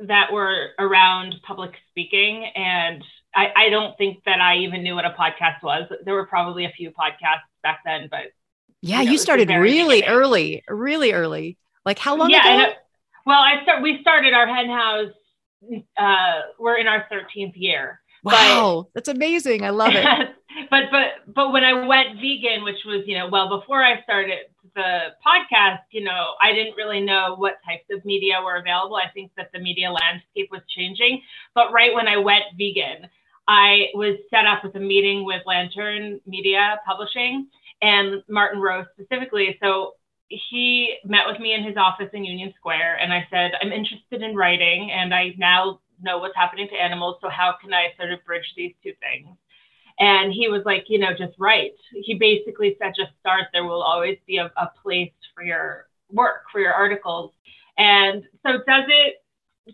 that 0.00 0.32
were 0.32 0.70
around 0.80 1.36
public 1.46 1.72
speaking 1.90 2.46
and 2.56 3.04
I, 3.36 3.52
I 3.56 3.68
don't 3.68 3.98
think 3.98 4.22
that 4.26 4.40
I 4.40 4.58
even 4.58 4.84
knew 4.84 4.94
what 4.94 5.04
a 5.04 5.10
podcast 5.10 5.60
was. 5.60 5.90
There 6.04 6.14
were 6.14 6.26
probably 6.26 6.66
a 6.66 6.70
few 6.70 6.90
podcasts 6.90 7.42
back 7.64 7.80
then, 7.84 8.06
but 8.08 8.26
yeah, 8.80 9.00
you, 9.00 9.06
know, 9.06 9.12
you 9.12 9.18
started 9.18 9.48
really 9.48 10.02
beginning. 10.02 10.16
early, 10.16 10.62
really 10.68 11.12
early. 11.12 11.58
Like 11.84 11.98
how 11.98 12.16
long 12.16 12.30
yeah, 12.30 12.66
ago? 12.66 12.74
Well, 13.26 13.38
I 13.38 13.62
start. 13.62 13.82
We 13.82 13.98
started 14.00 14.34
our 14.34 14.46
hen 14.46 14.68
house. 14.68 15.12
Uh, 15.96 16.40
we're 16.58 16.76
in 16.76 16.86
our 16.86 17.06
13th 17.10 17.54
year. 17.54 18.00
Wow, 18.22 18.86
but, 18.86 18.94
that's 18.94 19.08
amazing. 19.08 19.64
I 19.64 19.70
love 19.70 19.92
it. 19.94 20.04
but 20.70 20.84
but 20.90 21.34
but 21.34 21.52
when 21.52 21.64
I 21.64 21.86
went 21.86 22.16
vegan, 22.16 22.64
which 22.64 22.84
was 22.86 23.02
you 23.06 23.16
know 23.18 23.28
well 23.28 23.48
before 23.60 23.82
I 23.82 24.02
started 24.02 24.38
the 24.74 25.14
podcast, 25.24 25.80
you 25.90 26.02
know, 26.02 26.34
I 26.42 26.52
didn't 26.52 26.76
really 26.76 27.00
know 27.00 27.34
what 27.36 27.54
types 27.66 27.84
of 27.90 28.04
media 28.04 28.40
were 28.42 28.56
available. 28.56 28.96
I 28.96 29.10
think 29.12 29.30
that 29.36 29.50
the 29.52 29.60
media 29.60 29.90
landscape 29.90 30.48
was 30.50 30.62
changing. 30.74 31.22
But 31.54 31.72
right 31.72 31.94
when 31.94 32.08
I 32.08 32.16
went 32.16 32.44
vegan, 32.58 33.08
I 33.46 33.86
was 33.94 34.16
set 34.30 34.46
up 34.46 34.64
with 34.64 34.74
a 34.74 34.80
meeting 34.80 35.24
with 35.24 35.42
Lantern 35.46 36.20
Media 36.26 36.80
Publishing 36.86 37.48
and 37.82 38.22
Martin 38.28 38.60
Rowe 38.60 38.84
specifically. 38.94 39.58
So 39.62 39.92
he 40.28 40.96
met 41.04 41.26
with 41.26 41.40
me 41.40 41.54
in 41.54 41.62
his 41.62 41.76
office 41.76 42.10
in 42.12 42.24
Union 42.24 42.52
Square, 42.56 42.98
and 43.00 43.12
I 43.12 43.26
said, 43.30 43.52
I'm 43.60 43.72
interested 43.72 44.22
in 44.22 44.34
writing, 44.34 44.90
and 44.90 45.14
I 45.14 45.34
now 45.38 45.80
know 46.02 46.18
what's 46.18 46.36
happening 46.36 46.68
to 46.68 46.74
animals. 46.74 47.16
So 47.20 47.28
how 47.28 47.54
can 47.60 47.72
I 47.72 47.88
sort 47.96 48.12
of 48.12 48.24
bridge 48.24 48.52
these 48.56 48.74
two 48.82 48.92
things? 49.00 49.36
And 49.98 50.32
he 50.32 50.48
was 50.48 50.62
like, 50.64 50.86
you 50.88 50.98
know, 50.98 51.10
just 51.16 51.38
write. 51.38 51.74
He 51.92 52.14
basically 52.14 52.76
said, 52.80 52.94
just 52.96 53.12
start. 53.20 53.44
There 53.52 53.64
will 53.64 53.82
always 53.82 54.18
be 54.26 54.38
a, 54.38 54.50
a 54.56 54.70
place 54.82 55.12
for 55.34 55.44
your 55.44 55.86
work, 56.10 56.42
for 56.50 56.60
your 56.60 56.72
articles. 56.72 57.32
And 57.78 58.24
so, 58.42 58.58
does 58.66 58.84
it? 58.88 59.22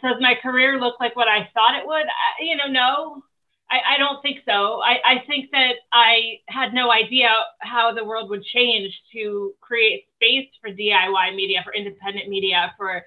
Does 0.02 0.16
my 0.20 0.34
career 0.40 0.78
look 0.78 1.00
like 1.00 1.16
what 1.16 1.26
I 1.26 1.48
thought 1.52 1.80
it 1.80 1.86
would? 1.86 2.06
I, 2.06 2.42
you 2.42 2.56
know, 2.56 2.66
no. 2.68 3.24
I, 3.70 3.94
I 3.94 3.98
don't 3.98 4.20
think 4.20 4.40
so. 4.44 4.80
I, 4.82 4.98
I 5.04 5.24
think 5.26 5.50
that 5.52 5.74
I 5.92 6.40
had 6.48 6.74
no 6.74 6.90
idea 6.90 7.28
how 7.60 7.94
the 7.94 8.04
world 8.04 8.28
would 8.30 8.42
change 8.42 8.92
to 9.12 9.54
create 9.60 10.06
space 10.16 10.48
for 10.60 10.70
DIY 10.70 11.36
media, 11.36 11.60
for 11.64 11.72
independent 11.72 12.28
media, 12.28 12.74
for 12.76 13.04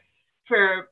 for 0.47 0.89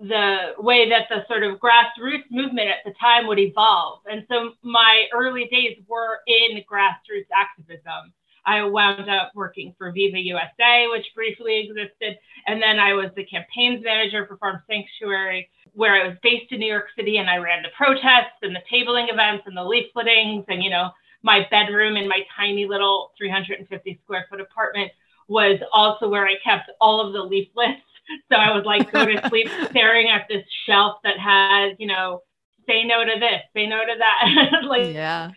the 0.00 0.52
way 0.58 0.88
that 0.88 1.06
the 1.08 1.24
sort 1.28 1.44
of 1.44 1.58
grassroots 1.60 2.24
movement 2.30 2.68
at 2.68 2.84
the 2.84 2.92
time 3.00 3.26
would 3.26 3.38
evolve. 3.38 4.00
And 4.10 4.24
so 4.28 4.50
my 4.62 5.04
early 5.14 5.46
days 5.50 5.78
were 5.88 6.18
in 6.26 6.62
grassroots 6.70 7.30
activism. 7.34 8.12
I 8.46 8.62
wound 8.64 9.08
up 9.08 9.32
working 9.34 9.74
for 9.78 9.90
Viva 9.92 10.18
USA, 10.18 10.86
which 10.90 11.06
briefly 11.14 11.68
existed. 11.68 12.18
And 12.46 12.60
then 12.60 12.78
I 12.78 12.92
was 12.92 13.10
the 13.16 13.24
campaigns 13.24 13.82
manager 13.82 14.26
for 14.26 14.36
Farm 14.36 14.62
Sanctuary, 14.68 15.48
where 15.74 15.94
I 15.94 16.08
was 16.08 16.16
based 16.22 16.52
in 16.52 16.60
New 16.60 16.70
York 16.70 16.86
City 16.96 17.18
and 17.18 17.28
I 17.28 17.36
ran 17.36 17.62
the 17.62 17.68
protests 17.76 18.38
and 18.42 18.54
the 18.54 18.62
tabling 18.72 19.12
events 19.12 19.44
and 19.46 19.56
the 19.56 19.60
leafletings. 19.60 20.44
And, 20.48 20.62
you 20.62 20.70
know, 20.70 20.90
my 21.22 21.46
bedroom 21.50 21.96
in 21.96 22.08
my 22.08 22.20
tiny 22.36 22.66
little 22.66 23.12
350 23.18 24.00
square 24.04 24.26
foot 24.30 24.40
apartment 24.40 24.92
was 25.28 25.58
also 25.72 26.08
where 26.08 26.26
I 26.26 26.34
kept 26.44 26.70
all 26.80 27.04
of 27.04 27.12
the 27.12 27.22
leaflets 27.22 27.82
so 28.30 28.36
I 28.36 28.54
would 28.54 28.66
like 28.66 28.92
go 28.92 29.04
to 29.04 29.28
sleep 29.28 29.48
staring 29.70 30.08
at 30.08 30.26
this 30.28 30.44
shelf 30.66 30.98
that 31.04 31.18
has, 31.18 31.76
you 31.78 31.86
know, 31.86 32.22
say 32.68 32.84
no 32.84 33.04
to 33.04 33.18
this, 33.18 33.42
say 33.54 33.66
no 33.66 33.80
to 33.80 33.94
that, 33.98 34.64
like 34.68 34.94
yeah. 34.94 35.30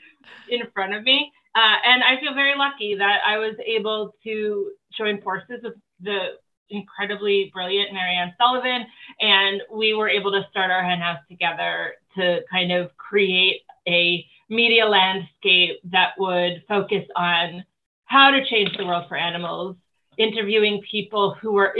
in 0.50 0.62
front 0.74 0.94
of 0.94 1.04
me. 1.04 1.32
Uh, 1.56 1.76
and 1.86 2.04
I 2.04 2.20
feel 2.20 2.34
very 2.34 2.56
lucky 2.58 2.96
that 2.96 3.22
I 3.26 3.38
was 3.38 3.56
able 3.66 4.14
to 4.24 4.72
join 4.96 5.22
forces 5.22 5.62
with 5.64 5.74
the 6.02 6.38
incredibly 6.70 7.52
brilliant 7.54 7.94
Mariann 7.94 8.34
Sullivan, 8.38 8.86
and 9.20 9.62
we 9.74 9.94
were 9.94 10.10
able 10.10 10.32
to 10.32 10.46
start 10.50 10.72
our 10.72 10.84
hen 10.84 11.00
house 11.00 11.20
together 11.30 11.94
to 12.16 12.42
kind 12.52 12.72
of 12.72 12.96
create 12.98 13.62
a 13.88 14.26
media 14.50 14.86
landscape 14.86 15.80
that 15.86 16.12
would 16.18 16.64
focus 16.68 17.04
on 17.16 17.64
how 18.06 18.32
to 18.32 18.46
change 18.46 18.76
the 18.78 18.86
world 18.86 19.06
for 19.08 19.18
animals, 19.18 19.76
interviewing 20.18 20.82
people 20.90 21.36
who 21.42 21.52
were 21.52 21.78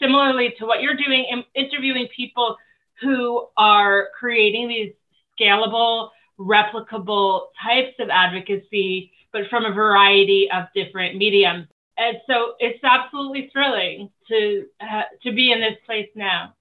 similarly 0.00 0.54
to 0.58 0.66
what 0.66 0.80
you're 0.80 0.96
doing, 0.96 1.42
interviewing 1.54 2.08
people 2.14 2.56
who 3.00 3.48
are 3.56 4.08
creating 4.18 4.68
these 4.68 4.92
scalable, 5.38 6.10
replicable 6.38 7.46
types 7.62 7.94
of 7.98 8.08
advocacy, 8.10 9.12
but 9.32 9.42
from 9.50 9.64
a 9.64 9.72
variety 9.72 10.48
of 10.52 10.64
different 10.74 11.16
mediums. 11.16 11.66
And 11.96 12.18
so 12.26 12.54
it's 12.58 12.82
absolutely 12.82 13.50
thrilling 13.52 14.10
to 14.28 14.66
uh, 14.80 15.02
to 15.22 15.32
be 15.32 15.52
in 15.52 15.60
this 15.60 15.78
place 15.86 16.08
now. 16.14 16.54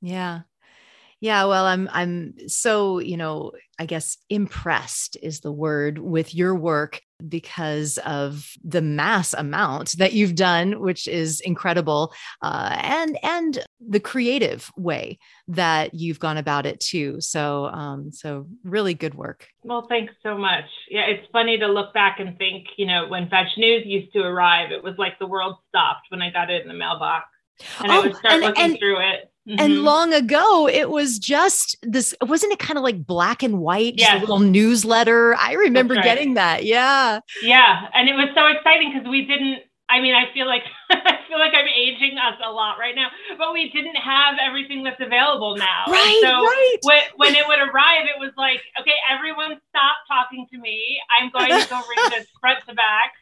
Yeah. 0.00 0.40
Yeah, 1.22 1.44
well, 1.44 1.66
I'm 1.66 1.88
I'm 1.92 2.34
so, 2.48 2.98
you 2.98 3.16
know, 3.16 3.52
I 3.78 3.86
guess 3.86 4.16
impressed 4.28 5.16
is 5.22 5.38
the 5.38 5.52
word 5.52 5.98
with 5.98 6.34
your 6.34 6.52
work 6.52 7.00
because 7.28 7.96
of 7.98 8.50
the 8.64 8.82
mass 8.82 9.32
amount 9.32 9.92
that 9.98 10.14
you've 10.14 10.34
done, 10.34 10.80
which 10.80 11.06
is 11.06 11.40
incredible, 11.40 12.12
uh, 12.42 12.76
and 12.82 13.16
and 13.22 13.64
the 13.78 14.00
creative 14.00 14.68
way 14.76 15.20
that 15.46 15.94
you've 15.94 16.18
gone 16.18 16.38
about 16.38 16.66
it 16.66 16.80
too. 16.80 17.20
So, 17.20 17.66
um, 17.66 18.10
so 18.10 18.48
really 18.64 18.94
good 18.94 19.14
work. 19.14 19.46
Well, 19.62 19.86
thanks 19.88 20.14
so 20.24 20.36
much. 20.36 20.64
Yeah, 20.90 21.02
it's 21.02 21.28
funny 21.30 21.56
to 21.56 21.68
look 21.68 21.94
back 21.94 22.18
and 22.18 22.36
think, 22.36 22.66
you 22.76 22.86
know, 22.86 23.06
when 23.06 23.28
Veg 23.28 23.46
News 23.56 23.86
used 23.86 24.12
to 24.14 24.22
arrive, 24.22 24.72
it 24.72 24.82
was 24.82 24.96
like 24.98 25.20
the 25.20 25.26
world 25.28 25.54
stopped 25.68 26.06
when 26.08 26.20
I 26.20 26.30
got 26.30 26.50
it 26.50 26.62
in 26.62 26.68
the 26.68 26.74
mailbox, 26.74 27.26
and 27.78 27.92
oh, 27.92 27.94
I 27.94 28.00
would 28.00 28.16
start 28.16 28.34
and, 28.34 28.42
looking 28.42 28.64
and- 28.64 28.78
through 28.80 28.98
it 28.98 29.31
Mm-hmm. 29.48 29.58
And 29.58 29.82
long 29.82 30.14
ago, 30.14 30.68
it 30.68 30.88
was 30.90 31.18
just 31.18 31.76
this, 31.82 32.14
wasn't 32.22 32.52
it 32.52 32.60
kind 32.60 32.78
of 32.78 32.84
like 32.84 33.04
black 33.04 33.42
and 33.42 33.58
white, 33.58 34.00
a 34.00 34.20
little 34.20 34.38
newsletter? 34.38 35.34
I 35.34 35.54
remember 35.54 35.94
right. 35.94 36.04
getting 36.04 36.34
that. 36.34 36.64
Yeah. 36.64 37.20
Yeah. 37.42 37.88
And 37.92 38.08
it 38.08 38.14
was 38.14 38.28
so 38.36 38.46
exciting 38.46 38.92
because 38.92 39.08
we 39.08 39.26
didn't, 39.26 39.62
I 39.90 40.00
mean, 40.00 40.14
I 40.14 40.32
feel 40.32 40.46
like 40.46 40.62
I 40.90 41.18
feel 41.28 41.38
like 41.38 41.52
I'm 41.54 41.66
aging 41.66 42.18
us 42.18 42.38
a 42.44 42.50
lot 42.50 42.78
right 42.78 42.94
now, 42.94 43.08
but 43.36 43.52
we 43.52 43.68
didn't 43.70 43.96
have 43.96 44.36
everything 44.40 44.84
that's 44.84 45.00
available 45.00 45.56
now. 45.56 45.84
Right. 45.88 46.20
So 46.22 46.30
right. 46.30 46.76
When, 46.82 47.02
when 47.16 47.34
it 47.34 47.46
would 47.46 47.58
arrive, 47.58 48.06
it 48.06 48.18
was 48.20 48.30
like, 48.36 48.62
okay, 48.80 48.94
everyone 49.10 49.58
stop 49.70 49.96
talking 50.06 50.46
to 50.52 50.58
me. 50.58 51.00
I'm 51.10 51.30
going 51.30 51.50
to 51.50 51.68
go 51.68 51.76
read 51.76 52.12
this 52.16 52.28
front 52.40 52.60
to 52.68 52.74
back 52.74 53.12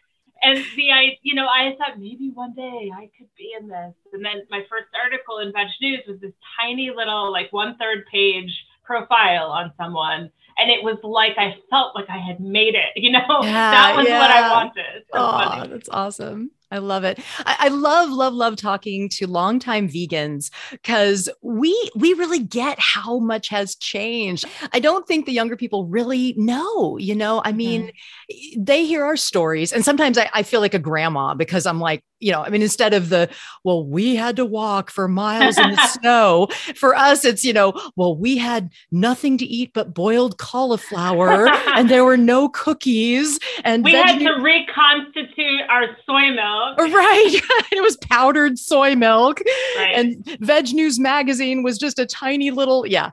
and 0.43 0.59
the 0.77 0.91
I, 0.93 1.19
you 1.23 1.35
know, 1.35 1.47
I 1.47 1.75
thought 1.79 1.99
maybe 1.99 2.31
one 2.33 2.55
day 2.55 2.91
I 2.95 3.11
could 3.17 3.29
be 3.37 3.55
in 3.59 3.69
this. 3.69 3.95
And 4.13 4.25
then 4.25 4.43
my 4.51 4.61
first 4.71 4.89
article 5.03 5.39
in 5.39 5.53
Veg 5.53 5.69
News 5.81 6.01
was 6.09 6.21
this 6.21 6.33
tiny 6.61 6.91
little, 6.95 7.31
like 7.31 7.53
one 7.53 7.77
third 7.79 8.05
page 8.11 8.51
profile 8.85 9.47
on 9.47 9.73
someone. 9.77 10.31
And 10.59 10.71
it 10.71 10.83
was 10.83 10.99
like 11.03 11.39
I 11.39 11.57
felt 11.71 11.95
like 11.95 12.09
I 12.09 12.19
had 12.19 12.41
made 12.41 12.75
it, 12.75 12.93
you 12.97 13.13
know, 13.13 13.21
yeah, 13.43 13.71
that 13.71 13.95
was 13.97 14.07
yeah. 14.07 14.19
what 14.19 14.31
I 14.31 14.51
wanted. 14.51 15.05
So 15.13 15.19
oh, 15.19 15.31
funny. 15.33 15.69
that's 15.69 15.89
awesome. 15.89 16.51
I 16.71 16.79
love 16.79 17.05
it. 17.05 17.19
I, 17.41 17.57
I, 17.61 17.69
love, 17.69 18.11
love, 18.11 18.33
love 18.33 18.57
talking 18.57 19.09
to 19.11 19.27
longtime 19.27 19.89
vegans 19.89 20.51
because 20.71 21.29
we 21.43 21.91
we 21.97 22.13
really 22.15 22.39
get 22.39 22.79
how 22.79 23.19
much 23.19 23.49
has 23.49 23.75
changed. 23.75 24.45
I 24.73 24.79
don't 24.79 25.07
think 25.07 25.27
the 25.27 25.33
younger 25.33 25.57
people 25.57 25.87
really 25.87 26.35
know. 26.37 26.97
You 26.97 27.15
know, 27.17 27.43
I 27.45 27.53
mean, 27.53 27.91
mm-hmm. 28.31 28.63
they 28.63 28.85
hear 28.85 29.05
our 29.05 29.17
stories, 29.17 29.73
and 29.73 29.85
sometimes 29.85 30.17
I, 30.17 30.31
I 30.33 30.43
feel 30.43 30.61
like 30.61 30.75
a 30.75 30.79
grandma 30.79 31.35
because 31.35 31.67
I'm 31.67 31.81
like, 31.81 32.05
you 32.21 32.31
know, 32.31 32.43
I 32.43 32.51
mean, 32.51 32.63
instead 32.63 32.93
of 32.95 33.09
the, 33.09 33.29
well, 33.65 33.85
we 33.85 34.15
had 34.15 34.37
to 34.37 34.45
walk 34.45 34.91
for 34.91 35.09
miles 35.09 35.59
in 35.59 35.71
the 35.71 35.87
snow, 36.01 36.49
for 36.77 36.95
us, 36.95 37.25
it's, 37.25 37.45
you 37.45 37.53
know, 37.53 37.73
well, 37.97 38.15
we 38.15 38.37
had 38.37 38.71
nothing 38.93 39.39
to 39.39 39.47
eat 39.47 39.73
but 39.75 39.95
boiled 39.95 40.39
cauliflower 40.39 41.49
and 41.49 41.89
there 41.89 42.05
were 42.05 42.19
no 42.19 42.49
cookies. 42.51 43.39
And 43.65 43.85
we 43.85 43.93
had 43.93 44.19
to 44.19 44.33
reconstitute 44.41 45.63
our 45.69 45.97
soy 46.07 46.31
milk. 46.31 46.79
Right. 47.01 47.41
it 47.73 47.83
was 47.83 47.97
powdered 47.99 48.59
soy 48.59 48.95
milk. 48.95 49.41
Right. 49.77 49.93
And 49.95 50.39
Veg 50.41 50.75
News 50.75 50.99
Magazine 50.99 51.63
was 51.63 51.79
just 51.79 51.99
a 51.99 52.05
tiny 52.05 52.51
little, 52.51 52.85
yeah. 52.85 53.13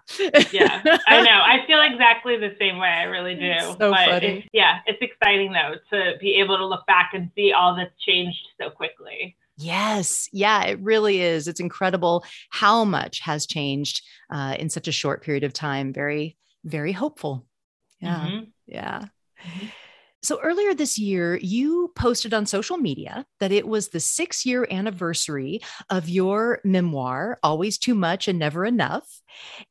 yeah, 0.51 0.81
I 1.07 1.21
know. 1.21 1.41
I 1.45 1.63
feel 1.67 1.81
exactly 1.81 2.37
the 2.37 2.55
same 2.59 2.79
way. 2.79 2.89
I 2.89 3.03
really 3.03 3.35
do. 3.35 3.45
It's 3.45 3.65
so 3.65 3.75
but 3.77 4.09
funny. 4.09 4.39
It's, 4.39 4.47
yeah, 4.51 4.79
it's 4.87 4.99
exciting 5.01 5.53
though 5.53 5.75
to 5.91 6.17
be 6.19 6.35
able 6.35 6.57
to 6.57 6.65
look 6.65 6.85
back 6.87 7.11
and 7.13 7.29
see 7.35 7.53
all 7.53 7.75
that's 7.75 7.93
changed 8.03 8.47
so 8.59 8.71
quickly 8.71 8.96
quickly. 8.97 9.37
Yes. 9.57 10.29
Yeah, 10.31 10.65
it 10.65 10.79
really 10.81 11.21
is. 11.21 11.47
It's 11.47 11.59
incredible 11.59 12.23
how 12.49 12.83
much 12.83 13.21
has 13.21 13.47
changed 13.47 14.03
uh, 14.29 14.55
in 14.59 14.69
such 14.69 14.87
a 14.87 14.91
short 14.91 15.23
period 15.23 15.43
of 15.43 15.53
time. 15.53 15.93
Very, 15.93 16.37
very 16.63 16.91
hopeful. 16.91 17.45
Yeah. 17.99 18.27
Mm-hmm. 18.27 18.43
Yeah. 18.67 19.05
Mm-hmm. 19.43 19.67
So 20.23 20.39
earlier 20.41 20.73
this 20.73 20.97
year, 20.97 21.37
you 21.37 21.91
posted 21.95 22.33
on 22.33 22.47
social 22.47 22.77
media 22.77 23.25
that 23.39 23.51
it 23.51 23.67
was 23.67 23.89
the 23.89 23.99
six 23.99 24.45
year 24.45 24.67
anniversary 24.69 25.61
of 25.89 26.09
your 26.09 26.59
memoir, 26.63 27.37
Always 27.43 27.77
Too 27.77 27.93
Much 27.93 28.27
and 28.27 28.39
Never 28.39 28.65
Enough. 28.65 29.05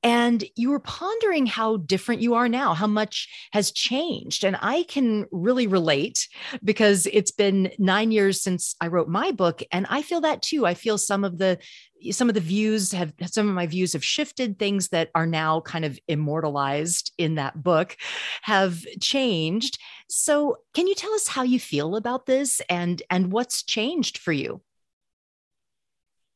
And 0.05 0.45
you 0.55 0.71
were 0.71 0.81
pondering 0.81 1.47
how 1.47 1.79
different 1.79 2.23
you 2.23 2.35
are 2.35 2.49
now, 2.49 2.75
how 2.75 2.87
much 2.87 3.29
has 3.53 3.73
changed. 3.73 4.45
And 4.45 4.57
I 4.63 4.85
can 4.85 5.27
really 5.33 5.67
relate 5.67 6.29
because 6.63 7.07
it's 7.07 7.33
been 7.33 7.73
nine 7.79 8.13
years 8.13 8.41
since 8.41 8.77
I 8.81 8.87
wrote 8.87 9.09
my 9.09 9.33
book. 9.33 9.63
And 9.73 9.87
I 9.91 10.03
feel 10.03 10.21
that 10.21 10.43
too. 10.43 10.65
I 10.65 10.75
feel 10.75 10.99
some 10.99 11.25
of 11.25 11.39
the 11.39 11.59
some 12.11 12.29
of 12.29 12.35
the 12.35 12.41
views 12.41 12.93
have 12.93 13.15
some 13.25 13.49
of 13.49 13.55
my 13.55 13.67
views 13.67 13.95
have 13.95 14.05
shifted 14.05 14.59
things 14.59 14.89
that 14.89 15.09
are 15.15 15.27
now 15.27 15.61
kind 15.63 15.85
of 15.85 15.99
immortalized 16.09 17.13
in 17.17 17.37
that 17.37 17.63
book 17.63 17.97
have 18.43 18.85
changed 19.01 19.79
so 20.09 20.59
can 20.75 20.87
you 20.87 20.95
tell 20.95 21.13
us 21.15 21.29
how 21.29 21.43
you 21.43 21.59
feel 21.59 21.97
about 21.97 22.27
this 22.27 22.61
and 22.69 23.03
and 23.11 23.33
what's 23.33 23.63
changed 23.63 24.19
for 24.19 24.33
you? 24.33 24.61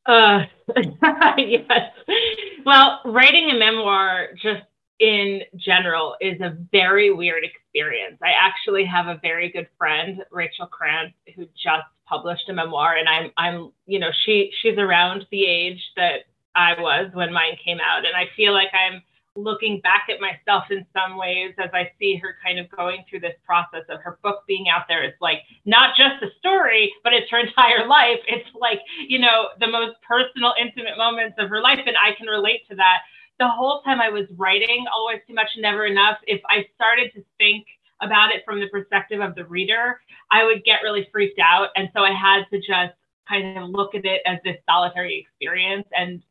Uh 0.07 0.45
yes. 1.37 1.93
Well 2.65 3.01
writing 3.05 3.51
a 3.51 3.59
memoir 3.59 4.29
just 4.43 4.63
in 4.99 5.41
general 5.57 6.17
is 6.21 6.41
a 6.41 6.57
very 6.73 7.13
weird 7.13 7.43
experience. 7.45 8.19
I 8.23 8.33
actually 8.39 8.85
have 8.85 9.07
a 9.07 9.19
very 9.23 9.51
good 9.51 9.69
friend 9.79 10.23
rachel 10.31 10.67
krantz 10.67 11.15
who 11.37 11.47
just 11.63 11.87
published 12.07 12.49
a 12.49 12.53
memoir 12.53 12.97
and 12.97 13.09
I'm 13.09 13.31
I'm 13.37 13.73
you 13.87 13.99
know 13.99 14.11
she 14.25 14.51
she's 14.61 14.79
around 14.79 15.27
the 15.31 15.45
age 15.45 15.81
that 15.97 16.25
I 16.55 16.81
was 16.81 17.11
when 17.15 17.33
mine 17.33 17.57
came 17.65 17.79
out 17.81 18.05
and 18.05 18.17
I 18.17 18.25
feel 18.37 18.53
like 18.53 18.71
I'm 18.75 19.03
looking 19.43 19.81
back 19.81 20.07
at 20.09 20.21
myself 20.21 20.65
in 20.71 20.87
some 20.93 21.17
ways 21.17 21.55
as 21.59 21.71
I 21.73 21.91
see 21.99 22.17
her 22.17 22.37
kind 22.45 22.59
of 22.59 22.71
going 22.71 23.05
through 23.09 23.21
this 23.21 23.37
process 23.45 23.85
of 23.89 24.01
her 24.01 24.19
book 24.23 24.45
being 24.47 24.69
out 24.69 24.87
there. 24.89 25.03
It's 25.03 25.21
like 25.21 25.39
not 25.65 25.97
just 25.97 26.23
a 26.23 26.29
story, 26.39 26.93
but 27.03 27.13
it's 27.13 27.31
her 27.31 27.41
entire 27.41 27.87
life. 27.87 28.21
It's 28.27 28.49
like, 28.59 28.81
you 29.09 29.19
know, 29.19 29.49
the 29.59 29.67
most 29.67 29.97
personal, 30.07 30.55
intimate 30.61 30.97
moments 30.97 31.37
of 31.39 31.49
her 31.49 31.61
life. 31.61 31.81
And 31.87 31.97
I 31.97 32.15
can 32.17 32.27
relate 32.27 32.69
to 32.71 32.77
that. 32.77 32.99
The 33.39 33.49
whole 33.49 33.81
time 33.83 34.01
I 34.01 34.11
was 34.11 34.27
writing, 34.37 34.85
Always 34.93 35.21
Too 35.27 35.35
Much, 35.35 35.49
Never 35.57 35.87
Enough, 35.87 36.19
if 36.27 36.41
I 36.49 36.67
started 36.75 37.11
to 37.15 37.25
think 37.39 37.67
about 38.03 38.35
it 38.35 38.43
from 38.45 38.61
the 38.61 38.69
perspective 38.69 39.21
of 39.21 39.35
the 39.35 39.45
reader, 39.47 40.01
I 40.31 40.45
would 40.45 40.65
get 40.65 40.83
really 40.83 41.09
freaked 41.11 41.39
out. 41.39 41.69
And 41.77 41.89
so 41.95 42.03
I 42.03 42.13
had 42.13 42.45
to 42.53 42.59
just 42.59 42.95
kind 43.29 43.59
of 43.59 43.71
look 43.71 43.95
at 43.95 44.05
it 44.05 44.23
as 44.27 44.39
this 44.45 44.57
solitary 44.69 45.19
experience 45.19 45.87
and 45.97 46.23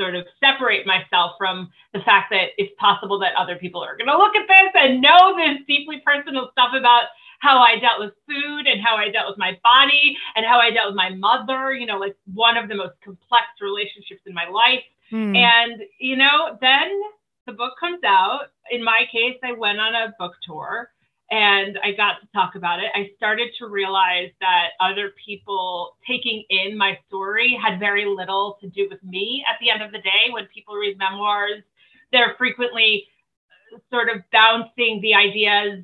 sort 0.00 0.14
of 0.14 0.24
separate 0.40 0.86
myself 0.86 1.32
from 1.38 1.70
the 1.92 2.00
fact 2.00 2.30
that 2.30 2.50
it's 2.58 2.72
possible 2.78 3.18
that 3.20 3.34
other 3.36 3.56
people 3.56 3.82
are 3.82 3.96
going 3.96 4.08
to 4.08 4.16
look 4.16 4.34
at 4.36 4.48
this 4.48 4.72
and 4.74 5.00
know 5.00 5.36
this 5.36 5.58
deeply 5.66 6.02
personal 6.04 6.48
stuff 6.52 6.70
about 6.76 7.04
how 7.40 7.58
I 7.58 7.78
dealt 7.78 7.98
with 7.98 8.12
food 8.26 8.66
and 8.66 8.80
how 8.80 8.96
I 8.96 9.10
dealt 9.10 9.28
with 9.28 9.38
my 9.38 9.58
body 9.62 10.16
and 10.36 10.46
how 10.46 10.58
I 10.60 10.70
dealt 10.70 10.88
with 10.88 10.96
my 10.96 11.10
mother, 11.10 11.72
you 11.72 11.86
know, 11.86 11.98
like 11.98 12.16
one 12.32 12.56
of 12.56 12.68
the 12.68 12.76
most 12.76 12.94
complex 13.04 13.46
relationships 13.60 14.22
in 14.26 14.34
my 14.34 14.48
life. 14.48 14.84
Mm. 15.12 15.36
And, 15.36 15.82
you 15.98 16.16
know, 16.16 16.56
then 16.60 17.00
the 17.46 17.52
book 17.52 17.74
comes 17.80 18.00
out. 18.06 18.46
In 18.70 18.82
my 18.82 19.04
case, 19.10 19.36
I 19.42 19.52
went 19.52 19.80
on 19.80 19.94
a 19.94 20.14
book 20.18 20.34
tour 20.46 20.90
and 21.32 21.78
I 21.82 21.92
got 21.92 22.20
to 22.20 22.26
talk 22.34 22.56
about 22.56 22.80
it, 22.80 22.90
I 22.94 23.10
started 23.16 23.48
to 23.58 23.66
realize 23.66 24.28
that 24.42 24.72
other 24.80 25.12
people 25.24 25.96
taking 26.06 26.44
in 26.50 26.76
my 26.76 26.98
story 27.08 27.58
had 27.60 27.80
very 27.80 28.04
little 28.04 28.58
to 28.60 28.68
do 28.68 28.86
with 28.90 29.02
me 29.02 29.42
at 29.48 29.56
the 29.58 29.70
end 29.70 29.82
of 29.82 29.92
the 29.92 29.98
day. 29.98 30.28
When 30.30 30.46
people 30.52 30.74
read 30.74 30.98
memoirs, 30.98 31.62
they're 32.12 32.34
frequently 32.36 33.06
sort 33.90 34.10
of 34.10 34.20
bouncing 34.30 35.00
the 35.00 35.14
ideas 35.14 35.82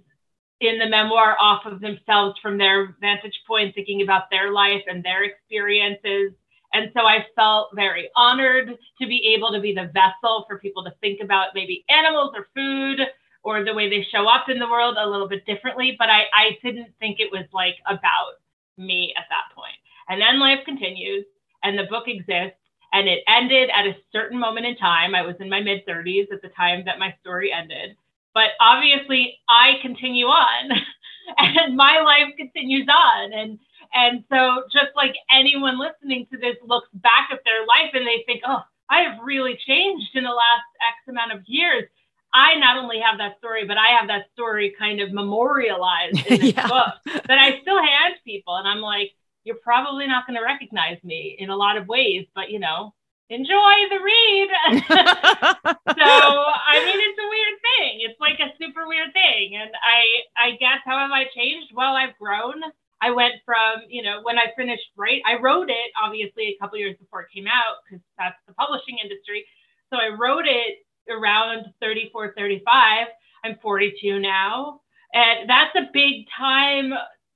in 0.61 0.79
the 0.79 0.87
memoir 0.87 1.35
off 1.41 1.65
of 1.65 1.81
themselves 1.81 2.39
from 2.43 2.59
their 2.59 2.95
vantage 3.01 3.41
point, 3.47 3.75
thinking 3.75 4.03
about 4.03 4.29
their 4.31 4.53
life 4.53 4.83
and 4.87 5.03
their 5.03 5.25
experiences. 5.25 6.33
And 6.75 6.91
so 6.95 7.07
I 7.07 7.25
felt 7.35 7.71
very 7.75 8.11
honored 8.17 8.77
to 9.01 9.07
be 9.07 9.35
able 9.35 9.51
to 9.53 9.61
be 9.61 9.73
the 9.73 9.91
vessel 9.95 10.45
for 10.47 10.59
people 10.59 10.85
to 10.85 10.93
think 11.01 11.21
about 11.23 11.55
maybe 11.55 11.87
animals 11.89 12.35
or 12.37 12.49
food 12.55 13.01
or 13.43 13.65
the 13.65 13.75
way 13.75 13.89
they 13.89 14.07
show 14.13 14.29
up 14.29 14.49
in 14.49 14.59
the 14.59 14.69
world 14.69 14.97
a 14.99 15.09
little 15.09 15.29
bit 15.29 15.47
differently. 15.47 15.97
But 15.99 16.11
I, 16.11 16.23
I 16.33 16.59
didn't 16.63 16.93
think 16.99 17.21
it 17.21 17.31
was 17.33 17.45
like 17.53 17.77
about 17.87 18.41
me 18.77 19.13
at 19.17 19.25
that 19.31 19.55
point. 19.55 19.77
And 20.09 20.21
then 20.21 20.41
life 20.41 20.61
continues 20.65 21.25
and 21.63 21.79
the 21.79 21.85
book 21.85 22.05
exists 22.07 22.59
and 22.93 23.09
it 23.09 23.23
ended 23.29 23.71
at 23.75 23.87
a 23.87 23.97
certain 24.13 24.39
moment 24.39 24.67
in 24.67 24.77
time. 24.77 25.15
I 25.15 25.23
was 25.23 25.37
in 25.41 25.49
my 25.49 25.61
mid 25.61 25.87
30s 25.87 26.33
at 26.33 26.43
the 26.43 26.49
time 26.57 26.85
that 26.87 26.99
my 26.99 27.15
story 27.21 27.53
ended. 27.53 27.97
But 28.35 28.51
obviously, 28.61 29.39
I 29.49 29.75
continue 29.83 30.27
on 30.27 30.71
and 31.39 31.77
my 31.77 32.01
life 32.01 32.35
continues 32.37 32.87
on. 32.89 33.33
And 33.33 33.59
and 33.95 34.25
so 34.31 34.65
just 34.73 34.95
like 34.97 35.15
anyone 35.33 35.79
listening 35.79 36.27
to 36.31 36.39
this 36.39 36.57
looks 36.67 36.89
back 36.95 37.29
at 37.33 37.41
their 37.45 37.65
life 37.67 37.93
and 37.95 38.07
they 38.07 38.23
think, 38.27 38.43
oh, 38.47 38.61
I 38.91 39.01
have 39.01 39.19
really 39.23 39.59
changed 39.67 40.15
in 40.15 40.25
the 40.25 40.31
last 40.31 40.69
X 40.81 41.09
amount 41.09 41.33
of 41.33 41.43
years. 41.47 41.85
I 42.33 42.59
not 42.59 42.77
only 42.77 43.01
have 43.01 43.19
that 43.19 43.39
story, 43.39 43.67
but 43.67 43.79
I 43.79 43.99
have 43.99 44.09
that 44.09 44.27
story 44.33 44.75
kind 44.79 45.01
of 45.01 45.13
memorialized 45.13 46.27
in 46.27 46.41
this 46.41 46.55
yeah. 46.55 46.69
book 46.69 47.23
that 47.27 47.39
I 47.39 47.61
still 47.63 47.79
hand 47.79 48.15
people. 48.25 48.57
And 48.57 48.69
I'm 48.69 48.81
like, 48.81 49.13
you're 49.45 49.57
probably 49.57 50.07
not 50.07 50.27
going 50.27 50.39
to 50.39 50.45
recognize 50.45 51.03
me 51.03 51.37
in 51.39 51.51
a 51.51 51.57
lot 51.57 51.77
of 51.77 51.89
ways, 51.89 52.27
but 52.35 52.51
you 52.51 52.59
know, 52.59 52.93
enjoy 53.31 53.77
the 53.89 54.01
read. 54.01 54.49
so, 54.89 56.11
I 56.11 56.85
mean, 56.85 56.99
it's 57.01 57.19
a 57.19 57.29
weird 57.29 57.57
thing. 57.77 58.01
It's 58.09 58.21
like 58.21 58.41
a 58.41 58.53
super 58.61 58.87
weird 58.87 59.13
thing. 59.13 59.57
And 59.57 59.71
I, 59.77 60.03
I 60.37 60.51
guess, 60.57 60.81
how 60.85 60.99
have 60.99 61.11
I 61.11 61.25
changed? 61.35 61.73
Well, 61.75 61.95
I've 61.95 62.17
grown. 62.19 62.61
I 63.01 63.11
went 63.13 63.35
from, 63.45 63.87
you 63.89 64.03
know, 64.03 64.21
when 64.23 64.39
I 64.39 64.47
finished, 64.57 64.91
right, 64.97 65.23
I 65.27 65.41
wrote 65.41 65.71
it 65.71 65.91
obviously 66.03 66.49
a 66.49 66.59
couple 66.61 66.79
years 66.79 66.97
before 66.99 67.23
it 67.23 67.29
came 67.33 67.47
out 67.47 67.85
because 67.85 68.03
that's 68.19 68.37
the 68.47 68.55
publishing 68.55 68.99
industry. 69.03 69.47
So 69.91 69.97
I 69.97 70.09
wrote 70.09 70.47
it 70.47 70.85
around 71.11 71.67
34, 71.81 72.35
35. 72.37 73.07
I'm 73.45 73.57
42 73.63 74.19
now. 74.19 74.81
And 75.15 75.49
that's 75.49 75.75
a 75.77 75.89
big 75.93 76.27
time. 76.37 76.93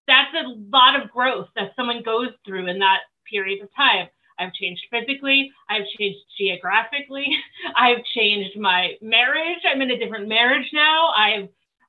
That's 0.06 0.34
a 0.34 0.48
lot 0.70 1.00
of 1.00 1.10
growth 1.10 1.48
that 1.56 1.72
someone 1.76 2.02
goes 2.02 2.28
through 2.46 2.68
in 2.68 2.78
that 2.80 3.00
period 3.30 3.62
of 3.62 3.68
time. 3.74 4.08
I've 4.38 4.52
changed 4.54 4.82
physically. 4.90 5.50
I've 5.68 5.86
changed 5.98 6.18
geographically. 6.38 7.26
I've 7.76 8.04
changed 8.14 8.58
my 8.58 8.94
marriage. 9.00 9.60
I'm 9.64 9.80
in 9.82 9.90
a 9.90 9.98
different 9.98 10.28
marriage 10.28 10.68
now. 10.72 11.10
I've 11.16 11.48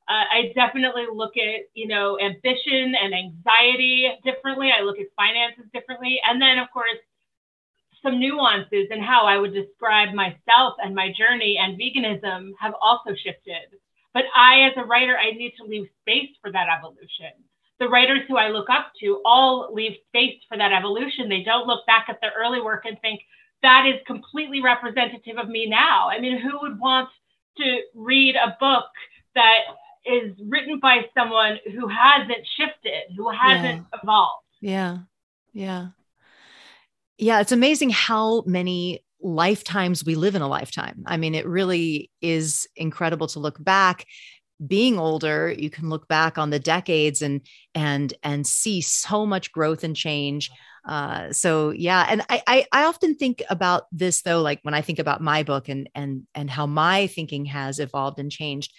uh, 0.09 0.27
I 0.35 0.51
definitely 0.53 1.05
look 1.13 1.37
at 1.37 1.61
you 1.73 1.87
know 1.87 2.19
ambition 2.19 2.93
and 3.01 3.13
anxiety 3.13 4.09
differently. 4.23 4.69
I 4.77 4.83
look 4.83 4.99
at 4.99 5.07
finances 5.15 5.65
differently, 5.73 6.19
and 6.27 6.41
then 6.41 6.59
of 6.59 6.67
course 6.73 6.99
some 8.03 8.19
nuances 8.19 8.87
in 8.91 9.01
how 9.01 9.25
I 9.25 9.37
would 9.37 9.53
describe 9.53 10.13
myself 10.13 10.75
and 10.83 10.93
my 10.93 11.11
journey 11.17 11.57
and 11.59 11.79
veganism 11.79 12.51
have 12.59 12.73
also 12.81 13.11
shifted. 13.15 13.79
But 14.13 14.25
I, 14.35 14.61
as 14.61 14.73
a 14.77 14.85
writer, 14.85 15.17
I 15.17 15.31
need 15.31 15.53
to 15.57 15.63
leave 15.63 15.87
space 16.01 16.29
for 16.41 16.51
that 16.51 16.67
evolution. 16.69 17.31
The 17.79 17.89
writers 17.89 18.21
who 18.27 18.37
I 18.37 18.49
look 18.49 18.69
up 18.69 18.91
to 19.01 19.21
all 19.25 19.73
leave 19.73 19.93
space 20.09 20.39
for 20.47 20.57
that 20.57 20.71
evolution. 20.71 21.27
They 21.27 21.43
don't 21.43 21.67
look 21.67 21.85
back 21.87 22.05
at 22.09 22.21
their 22.21 22.33
early 22.37 22.61
work 22.61 22.85
and 22.85 22.99
think 23.01 23.21
that 23.63 23.85
is 23.87 23.99
completely 24.05 24.61
representative 24.61 25.37
of 25.37 25.49
me 25.49 25.65
now. 25.67 26.09
I 26.09 26.19
mean, 26.19 26.39
who 26.39 26.59
would 26.61 26.79
want 26.79 27.09
to 27.57 27.81
read 27.95 28.35
a 28.35 28.55
book 28.59 28.85
that 29.35 29.59
is 30.05 30.33
written 30.47 30.79
by 30.79 31.05
someone 31.17 31.57
who 31.65 31.87
hasn't 31.87 32.45
shifted, 32.57 33.15
who 33.15 33.29
hasn't 33.31 33.85
yeah. 33.91 33.99
evolved? 34.01 34.43
Yeah. 34.61 34.97
Yeah. 35.53 35.87
Yeah, 37.17 37.39
it's 37.41 37.51
amazing 37.51 37.89
how 37.91 38.43
many 38.45 39.03
lifetimes 39.21 40.03
we 40.03 40.15
live 40.15 40.35
in 40.35 40.41
a 40.41 40.47
lifetime. 40.47 41.03
I 41.05 41.17
mean, 41.17 41.35
it 41.35 41.47
really 41.47 42.09
is 42.21 42.67
incredible 42.75 43.27
to 43.27 43.39
look 43.39 43.63
back. 43.63 44.05
Being 44.65 44.97
older, 44.99 45.51
you 45.51 45.69
can 45.69 45.89
look 45.89 46.07
back 46.07 46.37
on 46.37 46.49
the 46.49 46.59
decades 46.59 47.21
and 47.21 47.41
and 47.75 48.13
and 48.23 48.47
see 48.47 48.81
so 48.81 49.25
much 49.25 49.51
growth 49.51 49.83
and 49.83 49.95
change. 49.95 50.49
Uh, 50.87 51.31
so 51.33 51.71
yeah, 51.71 52.05
and 52.09 52.23
I, 52.29 52.43
I 52.47 52.65
I 52.71 52.83
often 52.85 53.15
think 53.15 53.43
about 53.49 53.83
this 53.91 54.21
though, 54.21 54.41
like 54.41 54.59
when 54.63 54.73
I 54.73 54.81
think 54.81 54.99
about 54.99 55.21
my 55.21 55.43
book 55.43 55.69
and 55.69 55.89
and 55.95 56.23
and 56.35 56.49
how 56.49 56.65
my 56.65 57.07
thinking 57.07 57.45
has 57.45 57.79
evolved 57.79 58.19
and 58.19 58.31
changed 58.31 58.73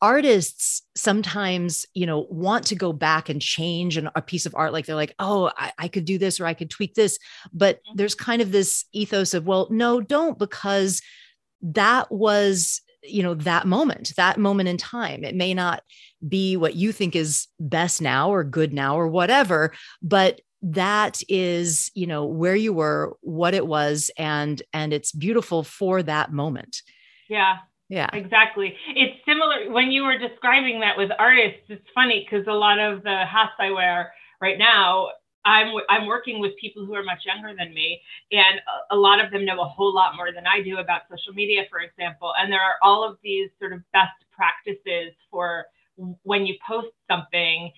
artists 0.00 0.82
sometimes 0.94 1.84
you 1.94 2.06
know 2.06 2.26
want 2.30 2.66
to 2.66 2.74
go 2.74 2.92
back 2.92 3.28
and 3.28 3.42
change 3.42 3.96
an, 3.96 4.08
a 4.14 4.22
piece 4.22 4.46
of 4.46 4.54
art 4.54 4.72
like 4.72 4.86
they're 4.86 4.94
like 4.94 5.14
oh 5.18 5.50
I, 5.56 5.72
I, 5.78 5.88
could 5.88 6.04
do 6.04 6.18
this 6.18 6.38
or 6.38 6.46
i 6.46 6.54
could 6.54 6.70
tweak 6.70 6.94
this 6.94 7.18
but 7.52 7.76
mm-hmm. 7.78 7.96
there's 7.96 8.14
kind 8.14 8.40
of 8.40 8.52
this 8.52 8.84
ethos 8.92 9.34
of 9.34 9.46
well 9.46 9.66
no 9.70 10.00
don't 10.00 10.38
because 10.38 11.02
that 11.62 12.12
was 12.12 12.80
you 13.02 13.22
know 13.22 13.34
that 13.34 13.66
moment 13.66 14.12
that 14.16 14.38
moment 14.38 14.68
in 14.68 14.76
time. 14.76 15.24
It 15.24 15.34
may 15.34 15.54
not 15.54 15.82
be 16.26 16.56
what 16.56 16.74
you 16.74 16.92
think 16.92 17.14
is 17.14 17.46
best 17.60 18.02
now 18.02 18.30
or 18.30 18.44
good 18.44 18.72
now 18.72 18.98
or 18.98 19.06
whatever 19.06 19.72
but 20.02 20.40
that 20.62 21.22
is 21.28 21.90
you 21.94 22.06
know 22.06 22.24
where 22.24 22.56
you 22.56 22.72
were 22.72 23.16
what 23.20 23.54
it 23.54 23.66
was 23.66 24.10
and 24.18 24.60
and 24.72 24.92
it's 24.92 25.12
beautiful 25.12 25.62
for 25.62 26.02
that 26.02 26.32
moment. 26.32 26.82
Yeah 27.28 27.58
yeah. 27.88 28.08
Exactly. 28.12 28.74
It's 28.94 29.16
similar 29.26 29.70
when 29.72 29.90
you 29.90 30.02
were 30.02 30.18
describing 30.18 30.80
that 30.80 30.96
with 30.96 31.10
artists. 31.18 31.62
It's 31.68 31.86
funny 31.94 32.26
because 32.28 32.46
a 32.46 32.52
lot 32.52 32.78
of 32.78 33.02
the 33.02 33.24
hats 33.26 33.52
I 33.58 33.70
wear 33.70 34.12
right 34.40 34.58
now, 34.58 35.08
I'm 35.44 35.72
I'm 35.88 36.06
working 36.06 36.40
with 36.40 36.52
people 36.60 36.84
who 36.84 36.94
are 36.94 37.02
much 37.02 37.20
younger 37.24 37.54
than 37.56 37.72
me, 37.72 38.00
and 38.32 38.60
a 38.90 38.96
lot 38.96 39.24
of 39.24 39.30
them 39.30 39.46
know 39.46 39.60
a 39.62 39.64
whole 39.68 39.94
lot 39.94 40.16
more 40.16 40.32
than 40.32 40.46
I 40.46 40.62
do 40.62 40.78
about 40.78 41.02
social 41.10 41.32
media, 41.32 41.62
for 41.70 41.80
example. 41.80 42.32
And 42.38 42.52
there 42.52 42.60
are 42.60 42.74
all 42.82 43.08
of 43.08 43.16
these 43.22 43.48
sort 43.58 43.72
of 43.72 43.80
best 43.92 44.12
practices 44.32 45.14
for 45.30 45.64
when 46.24 46.46
you 46.46 46.54
post 46.66 46.88
something 47.10 47.72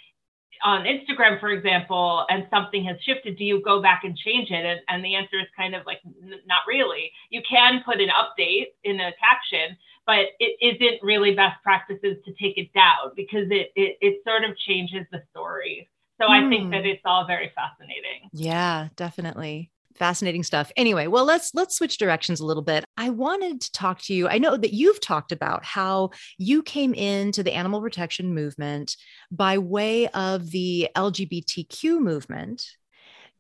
on 0.65 0.85
Instagram, 0.85 1.41
for 1.41 1.51
example, 1.51 2.27
and 2.29 2.47
something 2.51 2.85
has 2.85 2.97
shifted, 3.03 3.39
do 3.39 3.45
you 3.45 3.63
go 3.63 3.81
back 3.81 4.03
and 4.05 4.17
change 4.17 4.51
it? 4.51 4.65
And, 4.65 4.81
and 4.89 5.05
the 5.05 5.15
answer 5.15 5.39
is 5.41 5.47
kind 5.57 5.75
of 5.75 5.87
like, 5.87 6.01
n- 6.07 6.41
not 6.47 6.63
really. 6.69 7.11
You 7.31 7.43
can 7.49 7.83
put 7.85 8.01
an 8.01 8.09
update 8.11 8.67
in 8.85 9.01
a 9.01 9.11
caption, 9.19 9.77
but 10.07 10.27
it 10.39 10.57
isn't 10.61 11.03
really 11.03 11.35
best 11.35 11.63
practices 11.63 12.17
to 12.25 12.33
take 12.41 12.59
it 12.59 12.73
down 12.73 13.13
because 13.17 13.47
it, 13.51 13.71
it, 13.77 13.97
it 14.01 14.23
sort 14.27 14.45
of 14.45 14.57
changes 14.57 15.07
the 15.13 15.23
story. 15.31 15.89
So 16.21 16.29
mm. 16.29 16.31
I 16.31 16.49
think 16.49 16.65
hmm. 16.65 16.71
that 16.71 16.87
it's 16.87 17.03
all 17.05 17.27
very 17.27 17.53
fascinating. 17.55 18.29
Yeah, 18.33 18.89
definitely 18.97 19.71
fascinating 19.97 20.43
stuff 20.43 20.73
anyway 20.79 21.07
well 21.07 21.27
let's 21.27 21.53
let's 21.53 21.77
switch 21.77 21.99
directions 21.99 22.41
a 22.41 22.47
little 22.47 22.63
bit 22.63 22.85
i 22.97 23.11
wanted 23.11 23.61
to 23.61 23.71
talk 23.73 24.01
to 24.01 24.15
you 24.15 24.29
i 24.29 24.39
know 24.39 24.57
that 24.57 24.73
you've 24.73 25.01
talked 25.01 25.31
about 25.31 25.63
how 25.63 26.09
you 26.39 26.63
came 26.63 26.95
into 26.95 27.43
the 27.43 27.53
animal 27.53 27.83
protection 27.83 28.33
movement 28.33 28.97
by 29.31 29.59
way 29.59 30.09
of 30.09 30.51
the 30.53 30.89
lgbtq 30.97 31.99
movement 31.99 32.65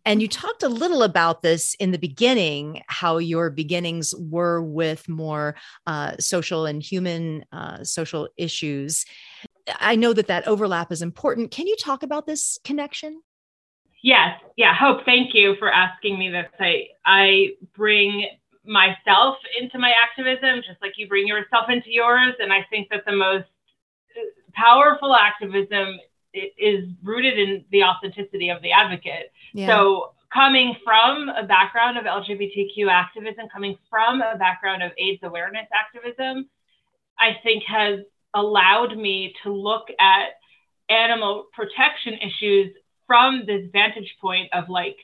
And 0.05 0.23
you 0.23 0.29
talked 0.29 0.63
a 0.63 0.69
little 0.69 1.03
about 1.03 1.43
this 1.43 1.75
in 1.75 1.91
the 1.91 1.99
beginning, 1.99 2.83
how 2.87 3.19
your 3.19 3.51
beginnings 3.51 4.15
were 4.19 4.63
with 4.63 5.09
more 5.09 5.57
uh, 5.87 6.17
social 6.19 6.67
and 6.67 6.83
human 6.83 7.45
uh, 7.53 7.85
social 7.85 8.29
issues. 8.37 9.05
I 9.79 9.97
know 9.97 10.13
that 10.13 10.27
that 10.29 10.47
overlap 10.49 10.91
is 10.91 11.03
important. 11.03 11.51
Can 11.51 11.67
you 11.67 11.77
talk 11.77 12.03
about 12.03 12.27
this 12.27 12.59
connection? 12.65 13.21
Yes. 14.03 14.41
Yeah. 14.57 14.75
Hope, 14.75 15.05
thank 15.05 15.35
you 15.35 15.57
for 15.59 15.71
asking 15.71 16.19
me 16.19 16.31
this. 16.31 16.47
I, 16.59 16.87
I 17.05 17.49
bring 17.77 18.27
myself 18.65 19.37
into 19.61 19.79
my 19.79 19.93
activism, 20.03 20.63
just 20.67 20.81
like 20.81 20.93
you 20.97 21.09
bring 21.09 21.27
yourself 21.27 21.69
into 21.69 21.91
yours. 21.91 22.35
And 22.39 22.53
I 22.53 22.65
think 22.71 22.89
that 22.91 23.05
the 23.07 23.13
most 23.13 23.47
powerful 24.55 25.15
activism 25.15 25.99
is 26.33 26.89
rooted 27.03 27.39
in 27.39 27.65
the 27.71 27.85
authenticity 27.85 28.51
of 28.51 28.63
the 28.63 28.73
advocate. 28.73 29.33
Yeah. 29.53 29.69
So, 29.69 30.13
coming 30.33 30.77
from 30.85 31.29
a 31.29 31.45
background 31.45 31.99
of 31.99 32.05
LGBTQ 32.05 32.89
activism, 32.89 33.49
coming 33.53 33.77
from 33.89 34.21
a 34.21 34.37
background 34.37 34.83
of 34.83 34.93
AIDS 34.97 35.21
awareness 35.23 35.67
activism, 35.75 36.49
I 37.19 37.37
think 37.43 37.65
has 37.65 38.01
allowed 38.35 38.97
me 38.97 39.35
to 39.43 39.53
look 39.53 39.89
at 39.99 40.31
animal 40.89 41.47
protection 41.53 42.15
issues 42.15 42.75
from 43.07 43.45
this 43.47 43.69
vantage 43.73 44.17
point 44.21 44.49
of 44.53 44.69
like 44.69 44.97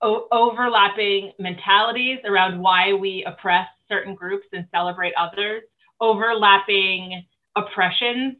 o- 0.00 0.26
overlapping 0.32 1.32
mentalities 1.38 2.18
around 2.24 2.60
why 2.60 2.92
we 2.92 3.24
oppress 3.26 3.66
certain 3.88 4.14
groups 4.14 4.46
and 4.52 4.66
celebrate 4.70 5.12
others, 5.18 5.62
overlapping 6.00 7.24
oppressions, 7.56 8.36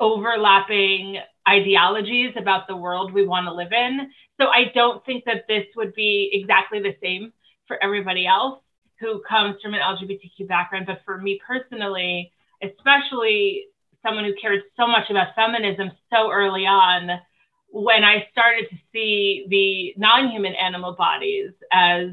overlapping 0.00 1.18
ideologies 1.48 2.32
about 2.36 2.66
the 2.66 2.76
world 2.76 3.12
we 3.12 3.26
want 3.26 3.46
to 3.46 3.52
live 3.52 3.72
in. 3.72 4.10
So 4.40 4.48
I 4.48 4.72
don't 4.74 5.04
think 5.06 5.24
that 5.24 5.44
this 5.48 5.64
would 5.76 5.94
be 5.94 6.30
exactly 6.32 6.80
the 6.80 6.96
same 7.02 7.32
for 7.66 7.82
everybody 7.82 8.26
else 8.26 8.60
who 9.00 9.22
comes 9.28 9.56
from 9.62 9.74
an 9.74 9.80
LGBTQ 9.80 10.48
background. 10.48 10.86
But 10.86 11.02
for 11.04 11.18
me 11.18 11.40
personally, 11.46 12.32
especially 12.62 13.66
someone 14.02 14.24
who 14.24 14.34
cared 14.40 14.62
so 14.76 14.86
much 14.86 15.10
about 15.10 15.34
feminism 15.34 15.90
so 16.12 16.30
early 16.30 16.66
on, 16.66 17.20
when 17.68 18.04
I 18.04 18.26
started 18.32 18.66
to 18.70 18.76
see 18.92 19.46
the 19.48 20.00
non 20.00 20.30
human 20.30 20.54
animal 20.54 20.94
bodies 20.94 21.50
as, 21.72 22.08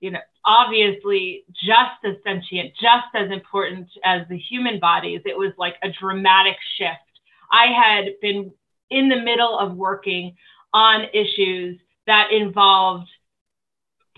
you 0.00 0.10
know, 0.10 0.20
obviously 0.44 1.44
just 1.52 2.04
as 2.04 2.16
sentient, 2.24 2.72
just 2.80 3.08
as 3.14 3.30
important 3.30 3.88
as 4.04 4.26
the 4.28 4.38
human 4.38 4.80
bodies, 4.80 5.20
it 5.24 5.36
was 5.36 5.52
like 5.58 5.74
a 5.82 5.88
dramatic 6.00 6.56
shift. 6.78 6.98
I 7.54 7.66
had 7.72 8.04
been 8.20 8.50
in 8.90 9.08
the 9.08 9.20
middle 9.20 9.56
of 9.58 9.76
working 9.76 10.36
on 10.72 11.06
issues 11.14 11.78
that 12.06 12.32
involved 12.32 13.08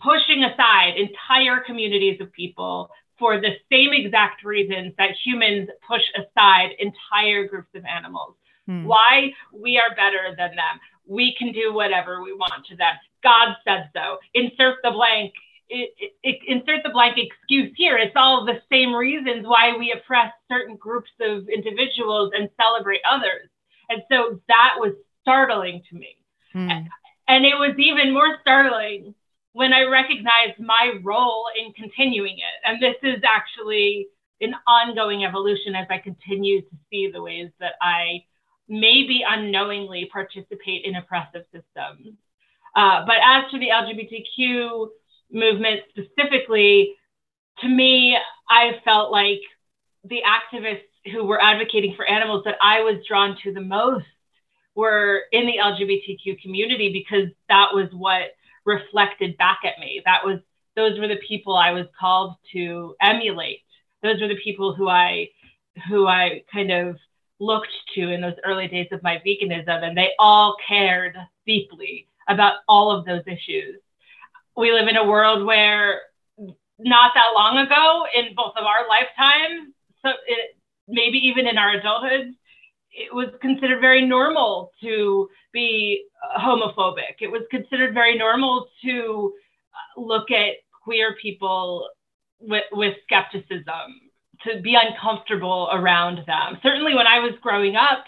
pushing 0.03 0.43
aside 0.45 0.95
entire 0.97 1.61
communities 1.61 2.21
of 2.21 2.33
people 2.33 2.91
for 3.19 3.41
the 3.41 3.53
same 3.71 3.91
exact 3.93 4.45
reasons 4.45 4.95
that 4.99 5.11
humans 5.25 5.69
push 5.87 6.03
aside 6.17 6.71
entire 6.79 7.47
groups 7.47 7.69
of 7.75 7.85
animals. 7.85 8.35
Hmm. 8.67 8.85
Why 8.85 9.33
we 9.53 9.79
are 9.79 9.95
better 9.95 10.35
than 10.37 10.57
them. 10.57 10.81
We 11.07 11.35
can 11.39 11.53
do 11.53 11.73
whatever 11.73 12.23
we 12.23 12.33
want 12.33 12.67
to 12.69 12.77
them. 12.77 12.95
God 13.23 13.55
said 13.65 13.91
so. 13.95 14.19
Insert 14.35 14.77
the 14.83 14.91
blank. 14.91 15.33
It, 15.69 15.91
it, 15.99 16.13
it, 16.23 16.39
insert 16.47 16.85
the 16.85 16.91
blank 16.91 17.19
excuse 17.19 17.73
here. 17.77 17.97
It's 17.97 18.15
all 18.15 18.45
the 18.45 18.63
same 18.71 18.95
reasons 18.95 19.47
why 19.47 19.77
we 19.77 19.93
oppress 19.93 20.33
certain 20.49 20.77
groups 20.77 21.11
of 21.21 21.49
individuals 21.49 22.33
and 22.37 22.49
celebrate 22.57 23.01
others. 23.09 23.49
And 23.89 24.03
so 24.11 24.41
that 24.49 24.75
was 24.79 24.93
startling 25.23 25.83
to 25.91 25.97
me. 25.97 26.17
Hmm. 26.53 26.71
And 27.29 27.45
it 27.45 27.55
was 27.55 27.75
even 27.79 28.13
more 28.13 28.39
startling 28.41 29.15
when 29.53 29.73
I 29.73 29.83
recognized 29.83 30.61
my 30.61 30.95
role 31.03 31.47
in 31.59 31.73
continuing 31.73 32.39
it. 32.39 32.57
And 32.65 32.81
this 32.81 32.97
is 33.03 33.23
actually 33.25 34.07
an 34.41 34.55
ongoing 34.69 35.25
evolution 35.25 35.75
as 35.75 35.87
I 35.91 35.99
continue 35.99 36.61
to 36.61 36.77
see 36.91 37.11
the 37.11 37.23
ways 37.23 37.51
that 37.59 37.73
I 37.81 38.25
maybe 38.69 39.25
unknowingly 39.27 40.09
participate 40.13 40.85
in 40.85 40.97
oppressive 40.97 41.45
systems. 41.53 42.15
Uh, 42.75 43.07
but 43.07 43.17
as 43.25 43.51
to 43.51 43.59
the 43.59 43.69
LGBTQ 43.69 44.89
movement 45.31 45.81
specifically, 45.91 46.95
to 47.61 47.69
me, 47.69 48.17
I 48.49 48.81
felt 48.85 49.11
like 49.11 49.41
the 50.05 50.21
activists 50.23 51.13
who 51.13 51.25
were 51.25 51.43
advocating 51.43 51.95
for 51.97 52.09
animals 52.09 52.43
that 52.45 52.57
I 52.61 52.81
was 52.81 53.05
drawn 53.07 53.37
to 53.45 53.53
the 53.53 53.61
most 53.61 54.07
were 54.75 55.23
in 55.33 55.47
the 55.47 55.59
LGBTQ 55.63 56.41
community 56.43 56.93
because 56.93 57.29
that 57.49 57.69
was 57.73 57.89
what 57.93 58.33
reflected 58.65 59.37
back 59.39 59.61
at 59.65 59.79
me. 59.81 60.03
That 60.05 60.25
was 60.25 60.41
those 60.77 60.99
were 60.99 61.09
the 61.09 61.21
people 61.27 61.57
I 61.57 61.71
was 61.71 61.87
called 61.99 62.35
to 62.53 62.95
emulate. 63.01 63.61
Those 64.03 64.21
were 64.21 64.29
the 64.29 64.41
people 64.45 64.75
who 64.75 64.89
I 64.89 65.31
who 65.89 66.07
I 66.07 66.45
kind 66.53 66.71
of 66.71 66.97
looked 67.39 67.73
to 67.95 68.11
in 68.11 68.21
those 68.21 68.35
early 68.45 68.69
days 68.69 68.89
of 68.93 69.03
my 69.03 69.21
veganism 69.27 69.83
and 69.83 69.97
they 69.97 70.11
all 70.19 70.57
cared 70.67 71.17
deeply 71.47 72.09
about 72.29 72.57
all 72.69 72.91
of 72.91 73.05
those 73.05 73.23
issues. 73.27 73.77
We 74.57 74.73
live 74.73 74.89
in 74.89 74.97
a 74.97 75.05
world 75.05 75.45
where 75.45 76.01
not 76.79 77.13
that 77.15 77.33
long 77.35 77.59
ago 77.59 78.05
in 78.15 78.35
both 78.35 78.55
of 78.57 78.65
our 78.65 78.89
lifetimes, 78.89 79.73
so 80.03 80.11
it, 80.27 80.57
maybe 80.89 81.19
even 81.19 81.47
in 81.47 81.59
our 81.59 81.73
adulthood, 81.73 82.35
it 82.93 83.15
was 83.15 83.29
considered 83.41 83.81
very 83.81 84.07
normal 84.07 84.71
to 84.83 85.29
be 85.53 86.05
homophobic. 86.39 87.17
It 87.21 87.31
was 87.31 87.43
considered 87.51 87.93
very 87.93 88.17
normal 88.17 88.69
to 88.85 89.35
look 89.97 90.31
at 90.31 90.55
queer 90.85 91.15
people 91.21 91.89
with, 92.41 92.65
with 92.73 92.95
skepticism, 93.05 94.01
to 94.45 94.61
be 94.63 94.75
uncomfortable 94.75 95.69
around 95.73 96.21
them. 96.27 96.59
Certainly, 96.63 96.95
when 96.95 97.07
I 97.07 97.19
was 97.19 97.33
growing 97.43 97.77
up, 97.77 98.05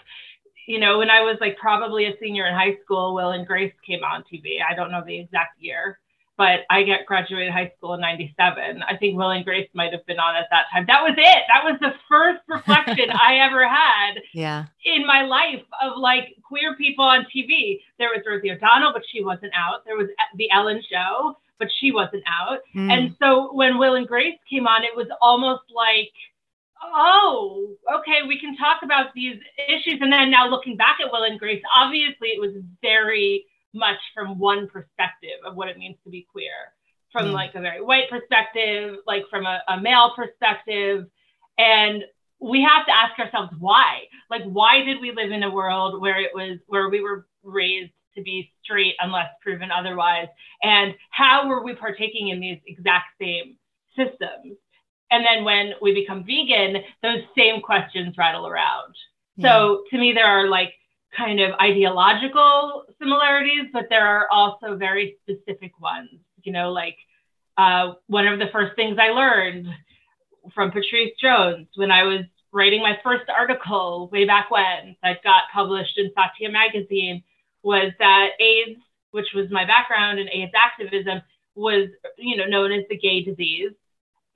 you 0.67 0.79
know, 0.79 0.99
when 0.99 1.09
I 1.09 1.21
was 1.21 1.37
like 1.41 1.57
probably 1.57 2.05
a 2.05 2.13
senior 2.19 2.45
in 2.45 2.53
high 2.53 2.77
school, 2.83 3.13
Will 3.13 3.31
and 3.31 3.45
Grace 3.45 3.73
came 3.85 4.03
on 4.03 4.23
TV. 4.31 4.57
I 4.67 4.75
don't 4.75 4.91
know 4.91 5.03
the 5.05 5.19
exact 5.19 5.59
year 5.59 5.99
but 6.39 6.61
I 6.69 6.83
got 6.83 7.05
graduated 7.05 7.51
high 7.51 7.73
school 7.77 7.95
in 7.95 7.99
97. 7.99 8.81
I 8.81 8.95
think 8.95 9.17
Will 9.17 9.29
and 9.29 9.43
Grace 9.43 9.67
might 9.73 9.91
have 9.91 10.05
been 10.05 10.19
on 10.19 10.37
at 10.37 10.45
that 10.51 10.67
time. 10.71 10.85
That 10.87 11.03
was 11.03 11.13
it. 11.17 11.43
That 11.53 11.65
was 11.65 11.77
the 11.81 11.91
first 12.07 12.39
reflection 12.47 13.09
I 13.11 13.39
ever 13.39 13.67
had 13.67 14.21
yeah. 14.33 14.67
in 14.85 15.05
my 15.05 15.23
life 15.23 15.61
of 15.83 15.97
like 15.97 16.37
queer 16.41 16.77
people 16.77 17.03
on 17.03 17.25
TV. 17.35 17.81
There 17.97 18.07
was 18.07 18.23
Rosie 18.25 18.51
O'Donnell, 18.51 18.93
but 18.93 19.01
she 19.11 19.21
wasn't 19.21 19.51
out. 19.53 19.83
There 19.85 19.97
was 19.97 20.07
the 20.37 20.49
Ellen 20.49 20.81
show, 20.89 21.37
but 21.57 21.67
she 21.81 21.91
wasn't 21.91 22.23
out. 22.25 22.59
Mm. 22.73 22.89
And 22.89 23.15
so 23.21 23.53
when 23.53 23.77
Will 23.77 23.95
and 23.95 24.07
Grace 24.07 24.39
came 24.49 24.65
on, 24.65 24.85
it 24.85 24.95
was 24.95 25.07
almost 25.21 25.63
like, 25.75 26.13
oh, 26.81 27.67
okay, 27.99 28.25
we 28.25 28.39
can 28.39 28.55
talk 28.55 28.79
about 28.81 29.07
these 29.13 29.35
issues. 29.67 29.99
And 29.99 30.13
then 30.13 30.31
now 30.31 30.47
looking 30.47 30.77
back 30.77 30.99
at 31.05 31.11
Will 31.11 31.23
and 31.23 31.37
Grace, 31.37 31.61
obviously 31.75 32.29
it 32.29 32.39
was 32.39 32.53
very 32.81 33.43
much 33.73 33.99
from 34.13 34.39
one 34.39 34.67
perspective 34.67 35.39
of 35.45 35.55
what 35.55 35.67
it 35.67 35.77
means 35.77 35.97
to 36.03 36.09
be 36.09 36.27
queer. 36.31 36.73
From 37.11 37.27
mm. 37.27 37.33
like 37.33 37.55
a 37.55 37.61
very 37.61 37.81
white 37.81 38.09
perspective 38.09 38.97
like 39.07 39.23
from 39.29 39.45
a, 39.45 39.61
a 39.67 39.79
male 39.79 40.13
perspective. 40.15 41.07
And 41.57 42.03
we 42.39 42.61
have 42.61 42.85
to 42.85 42.91
ask 42.91 43.19
ourselves 43.19 43.51
why. 43.59 44.03
Like 44.29 44.43
why 44.43 44.83
did 44.83 45.01
we 45.01 45.11
live 45.11 45.31
in 45.31 45.43
a 45.43 45.51
world 45.51 46.01
where 46.01 46.19
it 46.19 46.31
was 46.33 46.59
where 46.67 46.89
we 46.89 47.01
were 47.01 47.27
raised 47.43 47.91
to 48.15 48.21
be 48.21 48.51
straight 48.63 48.95
unless 48.99 49.29
proven 49.41 49.69
otherwise? 49.71 50.27
And 50.63 50.93
how 51.09 51.47
were 51.47 51.63
we 51.63 51.75
partaking 51.75 52.29
in 52.29 52.39
these 52.39 52.59
exact 52.67 53.07
same 53.19 53.57
systems? 53.95 54.57
And 55.11 55.25
then 55.25 55.43
when 55.43 55.73
we 55.81 55.93
become 55.93 56.23
vegan 56.23 56.83
those 57.01 57.23
same 57.37 57.61
questions 57.61 58.15
rattle 58.17 58.47
around. 58.47 58.95
Yeah. 59.35 59.49
so 59.49 59.83
to 59.89 59.97
me 59.97 60.13
there 60.13 60.25
are 60.25 60.47
like 60.47 60.73
kind 61.15 61.39
of 61.39 61.51
ideological 61.59 62.85
similarities, 62.99 63.65
but 63.73 63.87
there 63.89 64.05
are 64.05 64.27
also 64.31 64.75
very 64.75 65.17
specific 65.23 65.79
ones. 65.79 66.09
You 66.43 66.53
know, 66.53 66.71
like 66.71 66.97
uh, 67.57 67.93
one 68.07 68.27
of 68.27 68.39
the 68.39 68.47
first 68.51 68.75
things 68.75 68.97
I 68.99 69.09
learned 69.09 69.67
from 70.53 70.71
Patrice 70.71 71.11
Jones 71.21 71.67
when 71.75 71.91
I 71.91 72.03
was 72.03 72.21
writing 72.51 72.81
my 72.81 72.97
first 73.03 73.25
article 73.29 74.09
way 74.11 74.25
back 74.25 74.49
when 74.49 74.95
that 75.03 75.23
got 75.23 75.43
published 75.53 75.97
in 75.97 76.11
Satya 76.15 76.49
magazine 76.49 77.23
was 77.61 77.91
that 77.99 78.29
AIDS, 78.39 78.79
which 79.11 79.27
was 79.35 79.49
my 79.51 79.65
background 79.65 80.19
in 80.19 80.29
AIDS 80.29 80.53
activism, 80.55 81.21
was 81.55 81.89
you 82.17 82.37
know 82.37 82.45
known 82.45 82.71
as 82.71 82.85
the 82.89 82.97
gay 82.97 83.23
disease 83.23 83.71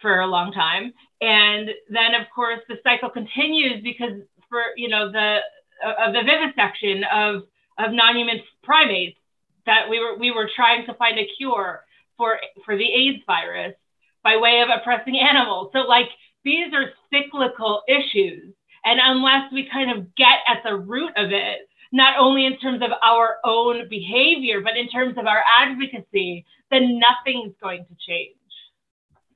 for 0.01 0.19
a 0.19 0.27
long 0.27 0.51
time. 0.51 0.93
And 1.21 1.69
then 1.89 2.13
of 2.15 2.27
course 2.35 2.59
the 2.67 2.75
cycle 2.83 3.09
continues 3.09 3.81
because 3.83 4.21
for 4.49 4.61
you 4.75 4.89
know 4.89 5.11
the 5.11 5.37
of 5.83 6.13
the 6.13 6.23
vivisection 6.23 7.03
of 7.03 7.43
of 7.77 7.91
non-human 7.91 8.41
primates 8.63 9.17
that 9.65 9.89
we 9.89 9.99
were 9.99 10.17
we 10.17 10.31
were 10.31 10.49
trying 10.55 10.85
to 10.85 10.93
find 10.95 11.19
a 11.19 11.27
cure 11.37 11.83
for 12.17 12.39
for 12.65 12.77
the 12.77 12.91
AIDS 12.91 13.23
virus 13.25 13.75
by 14.23 14.37
way 14.37 14.61
of 14.61 14.69
oppressing 14.69 15.19
animals. 15.19 15.71
So 15.73 15.79
like 15.79 16.09
these 16.43 16.73
are 16.73 16.91
cyclical 17.11 17.83
issues, 17.87 18.53
and 18.85 18.99
unless 19.01 19.51
we 19.51 19.69
kind 19.71 19.91
of 19.91 20.13
get 20.15 20.39
at 20.47 20.61
the 20.63 20.75
root 20.75 21.11
of 21.15 21.31
it, 21.31 21.67
not 21.91 22.19
only 22.19 22.45
in 22.45 22.57
terms 22.57 22.81
of 22.81 22.89
our 23.03 23.37
own 23.45 23.87
behavior, 23.89 24.61
but 24.61 24.75
in 24.75 24.89
terms 24.89 25.17
of 25.17 25.25
our 25.25 25.43
advocacy, 25.59 26.45
then 26.71 26.99
nothing's 26.99 27.53
going 27.61 27.85
to 27.85 27.95
change. 28.05 28.35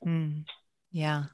Mm, 0.06 0.44
yeah. 0.92 1.26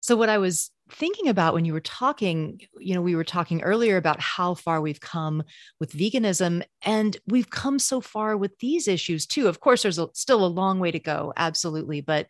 So, 0.00 0.16
what 0.16 0.28
I 0.28 0.38
was 0.38 0.70
thinking 0.92 1.28
about 1.28 1.54
when 1.54 1.64
you 1.64 1.72
were 1.72 1.80
talking, 1.80 2.60
you 2.78 2.94
know, 2.94 3.02
we 3.02 3.14
were 3.16 3.24
talking 3.24 3.62
earlier 3.62 3.96
about 3.96 4.20
how 4.20 4.54
far 4.54 4.80
we've 4.80 5.00
come 5.00 5.42
with 5.78 5.92
veganism, 5.92 6.62
and 6.82 7.16
we've 7.26 7.50
come 7.50 7.78
so 7.78 8.00
far 8.00 8.36
with 8.36 8.58
these 8.58 8.88
issues 8.88 9.26
too. 9.26 9.48
Of 9.48 9.60
course, 9.60 9.82
there's 9.82 9.98
a, 9.98 10.08
still 10.14 10.44
a 10.44 10.46
long 10.46 10.78
way 10.80 10.90
to 10.90 10.98
go, 10.98 11.32
absolutely, 11.36 12.00
but 12.00 12.26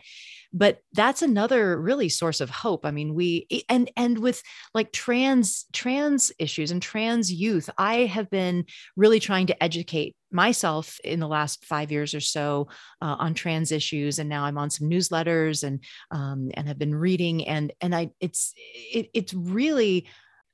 but 0.53 0.81
that's 0.93 1.23
another 1.23 1.81
really 1.81 2.09
source 2.09 2.41
of 2.41 2.51
hope. 2.51 2.85
I 2.85 2.91
mean 2.91 3.15
we 3.15 3.47
and 3.69 3.91
and 3.97 4.19
with 4.19 4.43
like 4.75 4.93
trans 4.93 5.67
trans 5.73 6.33
issues 6.39 6.71
and 6.71 6.83
trans 6.83 7.33
youth 7.33 7.71
i 7.79 8.07
have 8.07 8.31
been 8.31 8.65
really 8.97 9.21
trying 9.21 9.47
to 9.47 9.63
educate 9.63 10.17
myself 10.33 10.99
in 11.05 11.21
the 11.21 11.29
last 11.29 11.65
five 11.65 11.91
years 11.91 12.15
or 12.15 12.21
so 12.21 12.69
uh, 13.03 13.17
on 13.19 13.35
trans 13.35 13.73
issues. 13.73 14.19
And 14.19 14.29
now 14.29 14.45
i'm 14.45 14.59
on 14.59 14.71
some 14.71 14.89
newsletters 14.89 15.63
and 15.63 15.83
um, 16.11 16.51
and 16.55 16.69
have 16.69 16.79
been 16.79 16.95
reading. 16.95 17.47
And 17.47 17.73
and 17.81 17.95
i 17.95 18.11
it's 18.21 18.53
it, 18.57 19.11
it's 19.15 19.35
really 19.35 20.07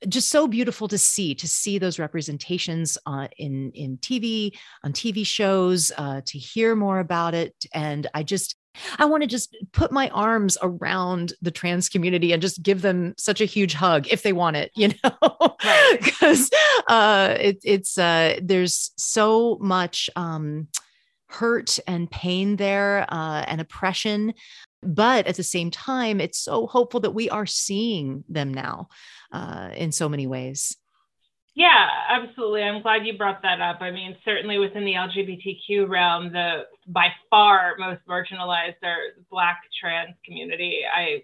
just 0.07 0.29
so 0.29 0.47
beautiful 0.47 0.87
to 0.87 0.97
see 0.97 1.33
to 1.33 1.47
see 1.47 1.79
those 1.79 1.97
representations 1.97 2.99
uh, 3.07 3.27
in 3.37 3.71
in 3.71 3.97
TV 3.97 4.55
on 4.83 4.93
TV 4.93 5.25
shows 5.25 5.91
uh, 5.97 6.21
to 6.25 6.37
hear 6.37 6.75
more 6.75 6.99
about 6.99 7.33
it. 7.33 7.55
And 7.73 8.05
I 8.13 8.21
just 8.21 8.56
I 8.97 9.05
want 9.05 9.23
to 9.23 9.27
just 9.27 9.55
put 9.71 9.91
my 9.91 10.09
arms 10.09 10.57
around 10.61 11.33
the 11.41 11.51
trans 11.51 11.89
community 11.89 12.31
and 12.31 12.41
just 12.41 12.61
give 12.61 12.81
them 12.81 13.13
such 13.17 13.41
a 13.41 13.45
huge 13.45 13.73
hug 13.73 14.07
if 14.09 14.23
they 14.23 14.33
want 14.33 14.55
it, 14.55 14.71
you 14.75 14.89
know, 15.03 15.57
because 15.91 16.49
uh, 16.87 17.35
it, 17.39 17.59
it's 17.63 17.97
uh, 17.97 18.39
there's 18.41 18.91
so 18.97 19.57
much 19.59 20.09
um, 20.15 20.67
hurt 21.27 21.79
and 21.87 22.09
pain 22.09 22.55
there 22.55 23.05
uh, 23.09 23.43
and 23.47 23.61
oppression. 23.61 24.33
But 24.81 25.27
at 25.27 25.35
the 25.35 25.43
same 25.43 25.71
time, 25.71 26.21
it's 26.21 26.39
so 26.39 26.67
hopeful 26.67 26.99
that 27.01 27.11
we 27.11 27.29
are 27.29 27.45
seeing 27.45 28.23
them 28.29 28.53
now 28.53 28.89
uh, 29.31 29.71
in 29.75 29.91
so 29.91 30.07
many 30.07 30.27
ways. 30.27 30.77
Yeah, 31.57 31.87
absolutely. 32.09 32.61
I'm 32.61 32.83
glad 32.83 33.07
you 33.07 33.17
brought 33.17 33.41
that 33.41 33.61
up. 33.61 33.77
I 33.81 33.89
mean, 33.89 34.15
certainly 34.23 34.59
within 34.59 34.85
the 34.85 34.93
LGBTQ 34.93 35.89
realm, 35.89 36.31
the 36.31 36.65
by 36.85 37.07
far 37.31 37.73
most 37.79 38.01
marginalized 38.07 38.75
are 38.83 39.17
the 39.17 39.25
Black 39.31 39.61
trans 39.81 40.13
community. 40.23 40.81
I, 40.95 41.23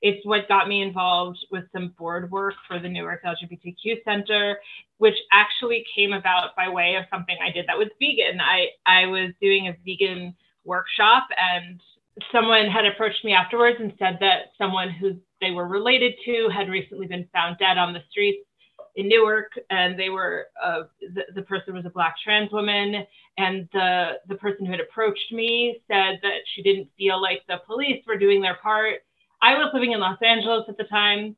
it's 0.00 0.24
what 0.24 0.48
got 0.48 0.68
me 0.68 0.80
involved 0.80 1.38
with 1.50 1.64
some 1.70 1.94
board 1.98 2.30
work 2.30 2.54
for 2.66 2.78
the 2.80 2.88
Newark 2.88 3.24
LGBTQ 3.24 4.02
Center, 4.06 4.58
which 4.96 5.16
actually 5.34 5.84
came 5.94 6.14
about 6.14 6.56
by 6.56 6.70
way 6.70 6.94
of 6.96 7.04
something 7.12 7.36
I 7.46 7.50
did 7.50 7.66
that 7.68 7.76
was 7.76 7.88
vegan. 8.00 8.40
I 8.40 8.68
I 8.86 9.04
was 9.04 9.32
doing 9.38 9.68
a 9.68 9.76
vegan 9.84 10.34
workshop 10.64 11.26
and 11.38 11.78
someone 12.32 12.68
had 12.68 12.86
approached 12.86 13.22
me 13.22 13.34
afterwards 13.34 13.76
and 13.80 13.92
said 13.98 14.16
that 14.20 14.52
someone 14.56 14.88
who 14.88 15.18
they 15.42 15.50
were 15.50 15.68
related 15.68 16.14
to 16.24 16.48
had 16.48 16.70
recently 16.70 17.06
been 17.06 17.28
found 17.34 17.58
dead 17.58 17.76
on 17.76 17.92
the 17.92 18.00
streets 18.10 18.46
in 18.96 19.08
Newark, 19.08 19.52
and 19.70 19.98
they 19.98 20.08
were 20.08 20.46
uh, 20.62 20.82
the, 21.00 21.22
the 21.34 21.42
person 21.42 21.74
was 21.74 21.84
a 21.84 21.90
black 21.90 22.16
trans 22.22 22.52
woman, 22.52 23.04
and 23.38 23.68
the 23.72 24.12
the 24.28 24.36
person 24.36 24.64
who 24.64 24.72
had 24.72 24.80
approached 24.80 25.32
me 25.32 25.80
said 25.88 26.18
that 26.22 26.40
she 26.54 26.62
didn't 26.62 26.88
feel 26.96 27.20
like 27.20 27.42
the 27.48 27.58
police 27.66 28.02
were 28.06 28.18
doing 28.18 28.40
their 28.40 28.56
part. 28.62 29.00
I 29.42 29.54
was 29.54 29.70
living 29.74 29.92
in 29.92 30.00
Los 30.00 30.18
Angeles 30.22 30.64
at 30.68 30.76
the 30.76 30.84
time. 30.84 31.36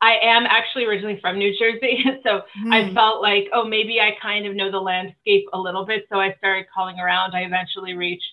I 0.00 0.18
am 0.20 0.46
actually 0.46 0.84
originally 0.84 1.20
from 1.20 1.38
New 1.38 1.56
Jersey, 1.56 2.04
so 2.24 2.42
mm. 2.64 2.72
I 2.72 2.88
hmm. 2.88 2.94
felt 2.94 3.22
like, 3.22 3.48
oh, 3.52 3.64
maybe 3.64 4.00
I 4.00 4.16
kind 4.20 4.46
of 4.46 4.56
know 4.56 4.70
the 4.70 4.78
landscape 4.78 5.46
a 5.52 5.58
little 5.58 5.86
bit. 5.86 6.06
So 6.10 6.20
I 6.20 6.34
started 6.38 6.66
calling 6.74 6.98
around. 6.98 7.34
I 7.34 7.42
eventually 7.42 7.94
reached 7.94 8.24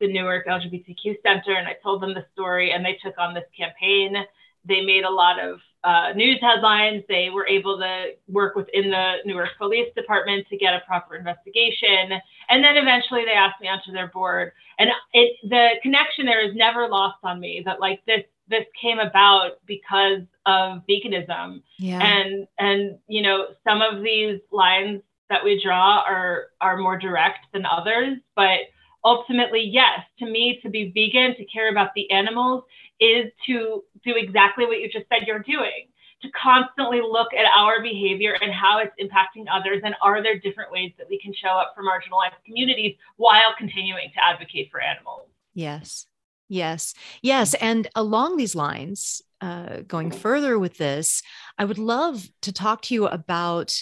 the 0.00 0.10
Newark 0.10 0.46
LGBTQ 0.46 1.16
Center, 1.22 1.54
and 1.54 1.68
I 1.68 1.76
told 1.82 2.02
them 2.02 2.14
the 2.14 2.24
story, 2.32 2.72
and 2.72 2.84
they 2.84 2.98
took 3.04 3.14
on 3.18 3.34
this 3.34 3.44
campaign. 3.56 4.16
They 4.64 4.80
made 4.82 5.04
a 5.04 5.10
lot 5.10 5.38
of 5.38 5.60
uh, 5.84 6.12
news 6.14 6.38
headlines. 6.40 7.02
They 7.08 7.30
were 7.30 7.46
able 7.46 7.78
to 7.78 8.12
work 8.28 8.54
within 8.54 8.90
the 8.90 9.16
Newark 9.24 9.50
Police 9.58 9.88
Department 9.96 10.46
to 10.48 10.56
get 10.56 10.74
a 10.74 10.80
proper 10.86 11.16
investigation. 11.16 12.20
And 12.48 12.62
then 12.62 12.76
eventually 12.76 13.24
they 13.24 13.32
asked 13.32 13.60
me 13.60 13.68
onto 13.68 13.92
their 13.92 14.08
board. 14.08 14.52
And 14.78 14.90
it, 15.12 15.36
the 15.48 15.70
connection 15.82 16.26
there 16.26 16.46
is 16.46 16.54
never 16.54 16.88
lost 16.88 17.18
on 17.24 17.40
me 17.40 17.62
that 17.64 17.80
like 17.80 18.04
this 18.06 18.22
this 18.48 18.64
came 18.80 18.98
about 18.98 19.52
because 19.66 20.20
of 20.46 20.82
veganism. 20.88 21.62
Yeah. 21.78 22.00
And 22.00 22.46
and 22.58 22.98
you 23.08 23.22
know, 23.22 23.46
some 23.64 23.82
of 23.82 24.02
these 24.02 24.40
lines 24.50 25.02
that 25.30 25.42
we 25.42 25.60
draw 25.62 26.00
are 26.06 26.48
are 26.60 26.76
more 26.76 26.98
direct 26.98 27.46
than 27.52 27.64
others, 27.66 28.18
but 28.36 28.58
ultimately, 29.04 29.60
yes, 29.62 30.00
to 30.18 30.26
me, 30.26 30.60
to 30.62 30.70
be 30.70 30.92
vegan, 30.94 31.36
to 31.36 31.44
care 31.44 31.70
about 31.70 31.90
the 31.94 32.10
animals 32.10 32.64
is 33.00 33.30
to 33.46 33.82
do 34.04 34.14
exactly 34.16 34.66
what 34.66 34.80
you 34.80 34.88
just 34.90 35.06
said 35.08 35.26
you're 35.26 35.40
doing 35.40 35.88
to 36.22 36.30
constantly 36.30 37.00
look 37.00 37.34
at 37.34 37.46
our 37.56 37.82
behavior 37.82 38.38
and 38.40 38.52
how 38.52 38.78
it's 38.78 38.92
impacting 39.00 39.44
others 39.52 39.82
and 39.84 39.94
are 40.00 40.22
there 40.22 40.38
different 40.38 40.70
ways 40.70 40.92
that 40.96 41.08
we 41.10 41.18
can 41.18 41.34
show 41.34 41.48
up 41.48 41.72
for 41.74 41.82
marginalized 41.82 42.36
communities 42.46 42.94
while 43.16 43.54
continuing 43.58 44.08
to 44.14 44.24
advocate 44.24 44.68
for 44.70 44.80
animals. 44.80 45.26
Yes. 45.52 46.06
Yes. 46.48 46.94
Yes. 47.22 47.54
And 47.54 47.88
along 47.96 48.36
these 48.36 48.54
lines 48.54 49.20
uh, 49.40 49.80
going 49.88 50.12
further 50.12 50.56
with 50.56 50.78
this 50.78 51.20
i 51.58 51.64
would 51.64 51.76
love 51.76 52.28
to 52.42 52.52
talk 52.52 52.80
to 52.80 52.94
you 52.94 53.08
about 53.08 53.74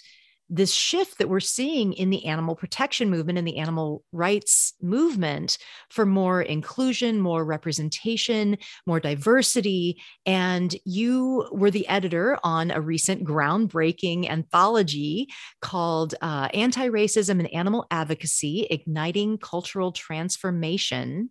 this 0.51 0.75
shift 0.75 1.19
that 1.19 1.29
we're 1.29 1.39
seeing 1.39 1.93
in 1.93 2.11
the 2.11 2.27
animal 2.27 2.57
protection 2.57 3.09
movement 3.09 3.39
and 3.39 3.47
the 3.47 3.59
animal 3.59 4.05
rights 4.11 4.75
movement 4.83 5.57
for 5.89 6.05
more 6.05 6.43
inclusion, 6.43 7.21
more 7.21 7.45
representation, 7.45 8.59
more 8.85 8.99
diversity. 8.99 10.03
And 10.27 10.75
you 10.85 11.49
were 11.53 11.71
the 11.71 11.87
editor 11.89 12.37
on 12.43 12.73
a 12.73 12.81
recent 12.81 13.25
groundbreaking 13.25 14.29
anthology 14.29 15.29
called 15.63 16.17
uh, 16.21 16.49
Anti 16.53 16.89
Racism 16.89 17.39
and 17.39 17.55
Animal 17.55 17.87
Advocacy 17.91 18.67
Igniting 18.71 19.39
Cultural 19.39 19.93
Transformation. 19.93 21.31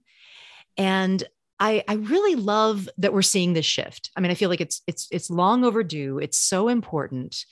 And 0.77 1.21
I, 1.59 1.83
I 1.89 1.95
really 1.95 2.35
love 2.35 2.87
that 2.97 3.11
we're 3.11 3.21
seeing 3.21 3.51
this 3.51 3.65
shift. 3.65 4.11
I 4.15 4.21
mean, 4.21 4.31
I 4.31 4.35
feel 4.35 4.49
like 4.49 4.61
it's 4.61 4.81
it's 4.87 5.09
it's 5.11 5.29
long 5.29 5.65
overdue. 5.65 6.19
It's 6.19 6.37
so 6.37 6.69
important 6.69 7.43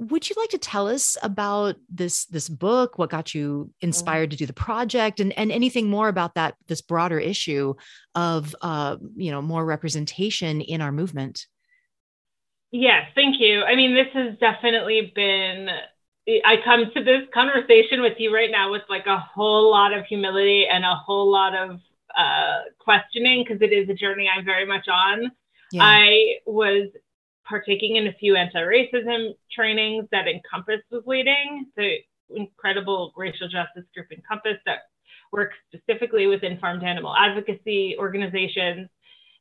would 0.00 0.30
you 0.30 0.34
like 0.38 0.48
to 0.48 0.58
tell 0.58 0.88
us 0.88 1.18
about 1.22 1.76
this 1.90 2.24
this 2.26 2.48
book 2.48 2.98
what 2.98 3.10
got 3.10 3.34
you 3.34 3.64
mm-hmm. 3.64 3.86
inspired 3.86 4.30
to 4.30 4.36
do 4.36 4.46
the 4.46 4.52
project 4.52 5.20
and 5.20 5.36
and 5.38 5.52
anything 5.52 5.88
more 5.88 6.08
about 6.08 6.34
that 6.34 6.54
this 6.68 6.80
broader 6.80 7.18
issue 7.18 7.74
of 8.14 8.56
uh 8.62 8.96
you 9.14 9.30
know 9.30 9.42
more 9.42 9.64
representation 9.64 10.60
in 10.62 10.80
our 10.80 10.90
movement 10.90 11.46
yes 12.72 13.06
thank 13.14 13.38
you 13.40 13.62
i 13.62 13.76
mean 13.76 13.94
this 13.94 14.08
has 14.14 14.36
definitely 14.38 15.12
been 15.14 15.68
i 16.46 16.56
come 16.64 16.90
to 16.94 17.04
this 17.04 17.22
conversation 17.34 18.00
with 18.00 18.14
you 18.18 18.34
right 18.34 18.50
now 18.50 18.70
with 18.70 18.82
like 18.88 19.06
a 19.06 19.18
whole 19.18 19.70
lot 19.70 19.92
of 19.92 20.06
humility 20.06 20.66
and 20.66 20.84
a 20.84 20.94
whole 20.94 21.30
lot 21.30 21.54
of 21.54 21.78
uh 22.16 22.60
questioning 22.78 23.44
because 23.44 23.60
it 23.60 23.72
is 23.72 23.88
a 23.90 23.94
journey 23.94 24.28
i'm 24.34 24.44
very 24.44 24.64
much 24.64 24.88
on 24.88 25.30
yeah. 25.72 25.84
I 25.84 26.38
was 26.46 26.88
partaking 27.50 27.96
in 27.96 28.06
a 28.06 28.12
few 28.14 28.36
anti-racism 28.36 29.34
trainings 29.54 30.06
that 30.12 30.26
Encompass 30.28 30.82
was 30.90 31.02
leading, 31.04 31.66
the 31.76 31.96
incredible 32.34 33.12
racial 33.16 33.48
justice 33.48 33.84
group 33.92 34.06
Encompass 34.12 34.58
that 34.64 34.78
works 35.32 35.56
specifically 35.74 36.26
within 36.28 36.58
farm 36.58 36.80
to 36.80 36.86
animal 36.86 37.14
advocacy 37.14 37.96
organizations. 37.98 38.88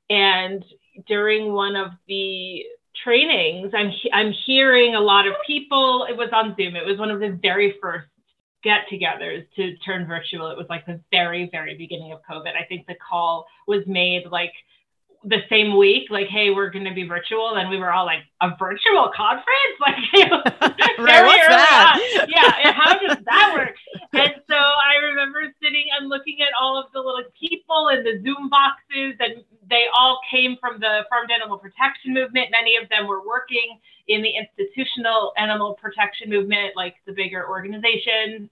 And 0.10 0.66
during 1.08 1.54
one 1.54 1.76
of 1.76 1.92
the 2.08 2.64
trainings, 3.04 3.72
I'm 3.76 3.92
I'm 4.12 4.34
hearing 4.46 4.96
a 4.96 5.00
lot 5.00 5.28
of 5.28 5.34
people. 5.46 6.08
It 6.10 6.18
was 6.18 6.30
on 6.34 6.56
Zoom. 6.56 6.76
It 6.76 6.86
was 6.86 6.98
one 6.98 7.12
of 7.12 7.20
the 7.20 7.38
very 7.42 7.76
first 7.82 8.08
get-togethers 8.64 9.46
to 9.56 9.78
turn 9.86 10.06
virtual. 10.06 10.50
It 10.50 10.58
was 10.58 10.66
like 10.70 10.86
the 10.86 11.00
very 11.12 11.48
very 11.52 11.78
beginning 11.78 12.12
of 12.12 12.20
COVID. 12.30 12.56
I 12.62 12.66
think 12.68 12.88
the 12.88 12.96
call 12.96 13.46
was 13.68 13.84
made 13.86 14.24
like 14.32 14.52
the 15.24 15.40
same 15.50 15.78
week, 15.78 16.08
like, 16.10 16.28
hey, 16.28 16.50
we're 16.50 16.70
going 16.70 16.86
to 16.86 16.94
be 16.94 17.06
virtual. 17.08 17.56
And 17.56 17.70
we 17.70 17.78
were 17.78 17.92
all 17.92 18.06
like, 18.06 18.24
a 18.42 18.50
virtual 18.58 19.12
conference? 19.16 19.46
Like, 19.80 19.96
right, 21.00 21.24
what's 21.24 21.48
that? 21.48 21.96
On. 21.96 22.30
Yeah, 22.36 22.72
how 22.74 23.00
does 23.00 23.18
that 23.26 23.54
work? 23.56 23.76
and 24.14 24.34
so 24.50 24.56
I 24.56 25.00
remember 25.02 25.40
sitting 25.64 25.86
and 25.98 26.10
looking 26.10 26.40
at 26.42 26.50
all 26.60 26.78
of 26.78 26.92
the 26.94 27.00
little 27.00 27.24
people 27.40 27.90
in 27.90 28.04
the 28.04 28.22
Zoom 28.24 28.50
boxes, 28.50 29.16
and 29.20 29.44
they 29.70 29.86
all 29.98 30.20
came 30.30 30.58
from 30.60 30.80
the 30.80 31.04
farm 31.10 31.28
animal 31.34 31.58
protection 31.58 32.14
movement. 32.14 32.52
Many 32.52 32.76
of 32.76 32.90
them 32.90 33.08
were 33.08 33.26
working 33.26 33.80
in 34.08 34.22
the 34.22 34.32
institutional 34.36 35.32
animal 35.38 35.76
protection 35.82 36.30
movement, 36.30 36.76
like 36.76 36.96
the 37.06 37.14
bigger 37.14 37.48
organizations. 37.48 38.50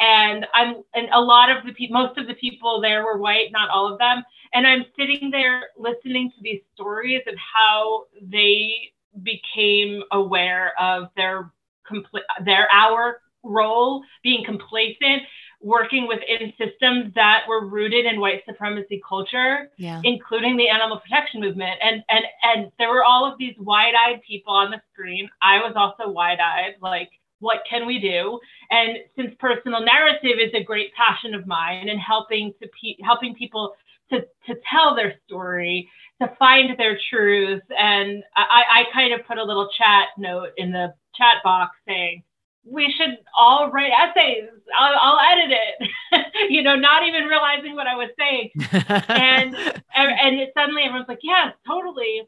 And 0.00 0.46
I'm, 0.54 0.82
and 0.94 1.08
a 1.12 1.20
lot 1.20 1.50
of 1.50 1.64
the 1.64 1.72
people, 1.72 2.02
most 2.02 2.18
of 2.18 2.26
the 2.26 2.34
people 2.34 2.80
there 2.80 3.04
were 3.04 3.18
white, 3.18 3.52
not 3.52 3.68
all 3.70 3.92
of 3.92 3.98
them 3.98 4.24
and 4.52 4.66
I'm 4.66 4.84
sitting 4.98 5.30
there 5.30 5.68
listening 5.78 6.30
to 6.30 6.42
these 6.42 6.60
stories 6.74 7.22
of 7.26 7.34
how 7.36 8.04
they 8.20 8.92
became 9.22 10.02
aware 10.12 10.72
of 10.80 11.08
their 11.16 11.52
compl- 11.90 12.44
their 12.44 12.68
our 12.72 13.20
role 13.42 14.04
being 14.22 14.44
complacent 14.44 15.22
working 15.62 16.08
within 16.08 16.52
systems 16.56 17.12
that 17.14 17.42
were 17.46 17.66
rooted 17.66 18.06
in 18.06 18.18
white 18.18 18.42
supremacy 18.46 19.00
culture, 19.06 19.70
yeah. 19.76 20.00
including 20.04 20.56
the 20.56 20.68
animal 20.68 20.98
protection 20.98 21.40
movement. 21.40 21.78
And 21.82 22.02
and 22.08 22.24
and 22.42 22.72
there 22.78 22.88
were 22.88 23.04
all 23.04 23.30
of 23.30 23.38
these 23.38 23.54
wide-eyed 23.58 24.22
people 24.26 24.54
on 24.54 24.70
the 24.70 24.80
screen. 24.90 25.28
I 25.42 25.58
was 25.58 25.74
also 25.76 26.10
wide-eyed, 26.10 26.76
like, 26.80 27.10
what 27.40 27.60
can 27.68 27.86
we 27.86 27.98
do? 27.98 28.38
And 28.70 28.98
since 29.16 29.34
personal 29.38 29.80
narrative 29.80 30.38
is 30.40 30.52
a 30.54 30.62
great 30.62 30.94
passion 30.94 31.34
of 31.34 31.46
mine 31.46 31.88
and 31.88 31.98
helping 31.98 32.52
to 32.62 32.68
pe- 32.68 33.02
helping 33.02 33.34
people 33.34 33.74
to, 34.10 34.20
to 34.46 34.60
tell 34.70 34.94
their 34.94 35.14
story, 35.26 35.88
to 36.20 36.30
find 36.38 36.78
their 36.78 36.98
truth. 37.10 37.62
And 37.76 38.22
I, 38.36 38.62
I 38.70 38.84
kind 38.92 39.14
of 39.14 39.26
put 39.26 39.38
a 39.38 39.44
little 39.44 39.68
chat 39.76 40.08
note 40.18 40.50
in 40.56 40.70
the 40.72 40.94
chat 41.14 41.36
box 41.42 41.76
saying, 41.86 42.22
we 42.64 42.92
should 42.96 43.18
all 43.36 43.70
write 43.70 43.92
essays. 43.92 44.48
I'll, 44.78 44.94
I'll 45.00 45.18
edit 45.32 45.56
it, 45.56 46.26
you 46.50 46.62
know, 46.62 46.76
not 46.76 47.06
even 47.06 47.24
realizing 47.24 47.74
what 47.74 47.86
I 47.86 47.96
was 47.96 48.10
saying. 48.18 48.50
and 49.08 49.54
and 49.94 50.40
it, 50.40 50.52
suddenly 50.54 50.82
everyone's 50.82 51.08
like, 51.08 51.20
yes, 51.22 51.54
totally. 51.66 52.22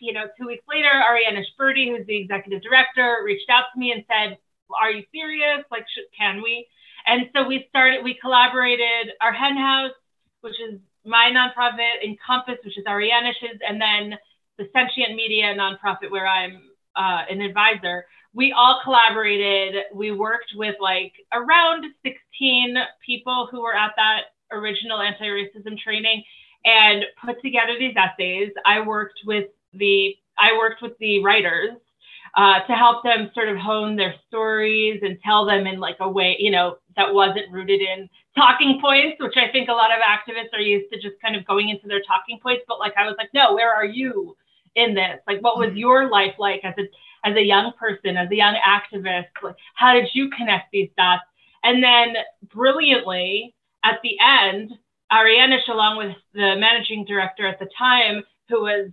You 0.00 0.12
know, 0.12 0.26
two 0.38 0.46
weeks 0.46 0.64
later, 0.68 0.88
Aryenish 0.88 1.56
Birdie, 1.56 1.90
who's 1.90 2.06
the 2.06 2.16
executive 2.16 2.62
director, 2.62 3.22
reached 3.24 3.48
out 3.50 3.64
to 3.72 3.78
me 3.78 3.92
and 3.92 4.04
said, 4.08 4.38
are 4.80 4.90
you 4.90 5.04
serious? 5.12 5.64
Like, 5.70 5.84
can 6.16 6.42
we? 6.42 6.66
And 7.06 7.28
so 7.34 7.46
we 7.46 7.66
started, 7.68 8.02
we 8.02 8.18
collaborated 8.20 9.12
our 9.20 9.32
hen 9.32 9.56
house, 9.56 9.92
which 10.40 10.58
is 10.60 10.80
my 11.04 11.30
nonprofit, 11.32 12.02
Encompass, 12.02 12.64
which 12.64 12.78
is 12.78 12.84
Aryenish's, 12.86 13.60
and 13.66 13.80
then 13.80 14.18
the 14.58 14.68
Sentient 14.72 15.14
Media 15.14 15.54
nonprofit 15.54 16.10
where 16.10 16.26
I'm 16.26 16.62
uh, 16.96 17.22
an 17.28 17.40
advisor 17.40 18.04
we 18.34 18.52
all 18.52 18.80
collaborated. 18.82 19.84
We 19.94 20.10
worked 20.10 20.52
with 20.56 20.74
like 20.80 21.12
around 21.32 21.84
16 22.02 22.76
people 23.06 23.48
who 23.50 23.62
were 23.62 23.74
at 23.74 23.92
that 23.96 24.22
original 24.52 25.00
anti-racism 25.00 25.78
training 25.78 26.24
and 26.64 27.04
put 27.24 27.40
together 27.42 27.78
these 27.78 27.94
essays. 27.96 28.50
I 28.66 28.80
worked 28.80 29.20
with 29.24 29.46
the 29.76 30.16
I 30.38 30.56
worked 30.58 30.82
with 30.82 30.98
the 30.98 31.22
writers 31.22 31.72
uh, 32.36 32.60
to 32.66 32.72
help 32.72 33.04
them 33.04 33.30
sort 33.34 33.48
of 33.48 33.56
hone 33.56 33.96
their 33.96 34.14
stories 34.26 35.00
and 35.02 35.18
tell 35.24 35.46
them 35.46 35.66
in 35.66 35.78
like 35.78 35.96
a 36.00 36.08
way, 36.08 36.36
you 36.38 36.50
know, 36.50 36.76
that 36.96 37.14
wasn't 37.14 37.50
rooted 37.52 37.80
in 37.80 38.08
talking 38.36 38.80
points, 38.80 39.16
which 39.20 39.36
I 39.36 39.50
think 39.52 39.68
a 39.68 39.72
lot 39.72 39.90
of 39.92 39.98
activists 40.02 40.52
are 40.52 40.60
used 40.60 40.92
to 40.92 41.00
just 41.00 41.20
kind 41.22 41.36
of 41.36 41.46
going 41.46 41.68
into 41.68 41.86
their 41.86 42.02
talking 42.02 42.40
points. 42.42 42.64
But 42.66 42.80
like 42.80 42.94
I 42.96 43.06
was 43.06 43.14
like, 43.18 43.30
no, 43.32 43.54
where 43.54 43.72
are 43.72 43.84
you 43.84 44.36
in 44.74 44.94
this? 44.94 45.20
Like, 45.26 45.40
what 45.40 45.58
was 45.58 45.68
mm-hmm. 45.68 45.78
your 45.78 46.10
life 46.10 46.34
like 46.38 46.60
as 46.64 46.74
a 46.78 46.88
as 47.26 47.36
a 47.36 47.42
young 47.42 47.72
person, 47.78 48.16
as 48.16 48.30
a 48.30 48.36
young 48.36 48.56
activist? 48.66 49.26
Like, 49.42 49.56
how 49.74 49.94
did 49.94 50.08
you 50.12 50.30
connect 50.30 50.72
these 50.72 50.90
dots? 50.96 51.22
And 51.62 51.82
then 51.82 52.14
brilliantly 52.52 53.54
at 53.84 54.00
the 54.02 54.16
end, 54.20 54.72
Aryenish, 55.12 55.68
along 55.68 55.98
with 55.98 56.16
the 56.34 56.56
managing 56.58 57.04
director 57.04 57.46
at 57.46 57.58
the 57.58 57.68
time, 57.78 58.24
who 58.48 58.62
was 58.62 58.90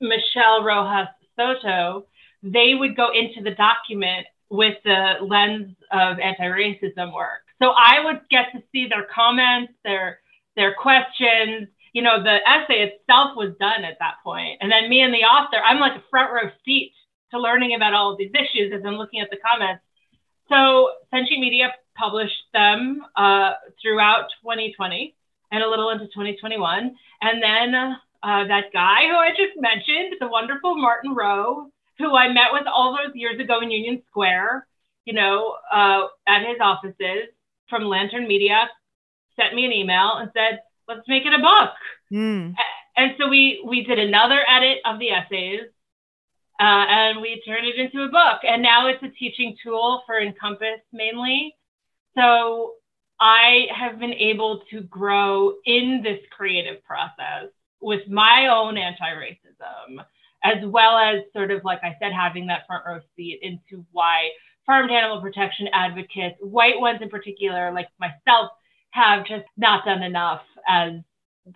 Michelle 0.00 0.62
Rojas 0.62 1.08
Soto, 1.36 2.06
they 2.42 2.74
would 2.74 2.96
go 2.96 3.10
into 3.12 3.42
the 3.42 3.54
document 3.54 4.26
with 4.50 4.76
the 4.84 5.14
lens 5.20 5.74
of 5.92 6.18
anti-racism 6.18 7.14
work. 7.14 7.42
So 7.60 7.70
I 7.70 8.04
would 8.04 8.20
get 8.30 8.52
to 8.52 8.62
see 8.72 8.88
their 8.88 9.06
comments, 9.12 9.72
their 9.84 10.20
their 10.56 10.74
questions. 10.74 11.68
You 11.92 12.02
know, 12.02 12.22
the 12.22 12.38
essay 12.48 12.92
itself 12.92 13.36
was 13.36 13.54
done 13.58 13.84
at 13.84 13.98
that 13.98 14.16
point, 14.22 14.58
and 14.60 14.70
then 14.70 14.88
me 14.88 15.00
and 15.00 15.12
the 15.12 15.24
author, 15.24 15.58
I'm 15.64 15.80
like 15.80 15.96
a 15.96 16.04
front 16.10 16.32
row 16.32 16.50
seat 16.64 16.92
to 17.32 17.38
learning 17.38 17.74
about 17.74 17.94
all 17.94 18.12
of 18.12 18.18
these 18.18 18.32
issues 18.34 18.72
as 18.72 18.82
I'm 18.86 18.94
looking 18.94 19.20
at 19.20 19.30
the 19.30 19.36
comments. 19.36 19.82
So 20.48 20.90
Sentient 21.10 21.40
Media 21.40 21.74
published 21.96 22.44
them 22.52 23.04
uh, 23.16 23.52
throughout 23.82 24.28
2020 24.42 25.14
and 25.50 25.62
a 25.62 25.68
little 25.68 25.90
into 25.90 26.06
2021. 26.06 26.96
And 27.20 27.42
then 27.42 27.96
uh, 28.22 28.46
that 28.46 28.72
guy 28.72 29.06
who 29.08 29.16
I 29.16 29.30
just 29.30 29.56
mentioned, 29.56 30.16
the 30.20 30.28
wonderful 30.28 30.76
Martin 30.76 31.14
Rowe, 31.14 31.70
who 31.98 32.16
I 32.16 32.28
met 32.32 32.52
with 32.52 32.64
all 32.66 32.96
those 32.96 33.14
years 33.14 33.40
ago 33.40 33.60
in 33.60 33.70
Union 33.70 34.02
Square, 34.08 34.66
you 35.04 35.12
know, 35.12 35.56
uh, 35.72 36.06
at 36.26 36.46
his 36.46 36.58
offices 36.60 37.28
from 37.68 37.84
Lantern 37.84 38.26
Media, 38.26 38.68
sent 39.36 39.54
me 39.54 39.64
an 39.64 39.72
email 39.72 40.14
and 40.16 40.30
said, 40.34 40.60
let's 40.86 41.06
make 41.08 41.26
it 41.26 41.32
a 41.32 41.38
book. 41.38 41.70
Mm. 42.12 42.54
And 42.96 43.14
so 43.18 43.28
we, 43.28 43.62
we 43.66 43.84
did 43.84 43.98
another 43.98 44.40
edit 44.48 44.78
of 44.84 44.98
the 44.98 45.10
essays 45.10 45.62
uh, 46.60 46.84
and 46.88 47.20
we 47.20 47.40
turned 47.46 47.66
it 47.66 47.78
into 47.78 48.02
a 48.04 48.08
book. 48.08 48.40
And 48.42 48.62
now 48.62 48.88
it's 48.88 49.02
a 49.02 49.08
teaching 49.08 49.56
tool 49.62 50.02
for 50.06 50.20
Encompass 50.20 50.80
mainly. 50.92 51.54
So 52.16 52.74
I 53.20 53.66
have 53.74 54.00
been 54.00 54.14
able 54.14 54.62
to 54.70 54.80
grow 54.82 55.54
in 55.64 56.00
this 56.02 56.18
creative 56.30 56.82
process 56.84 57.50
with 57.80 58.08
my 58.08 58.48
own 58.48 58.76
anti 58.76 59.10
racism, 59.10 60.04
as 60.44 60.64
well 60.64 60.96
as 60.96 61.22
sort 61.32 61.50
of, 61.50 61.64
like 61.64 61.80
I 61.82 61.96
said, 62.00 62.12
having 62.12 62.46
that 62.46 62.66
front 62.66 62.84
row 62.86 63.00
seat 63.16 63.40
into 63.42 63.84
why 63.92 64.30
farmed 64.66 64.90
animal 64.90 65.20
protection 65.20 65.68
advocates, 65.72 66.36
white 66.40 66.78
ones 66.78 67.00
in 67.02 67.08
particular, 67.08 67.72
like 67.72 67.88
myself, 67.98 68.50
have 68.90 69.26
just 69.26 69.44
not 69.56 69.84
done 69.84 70.02
enough 70.02 70.42
as 70.66 70.92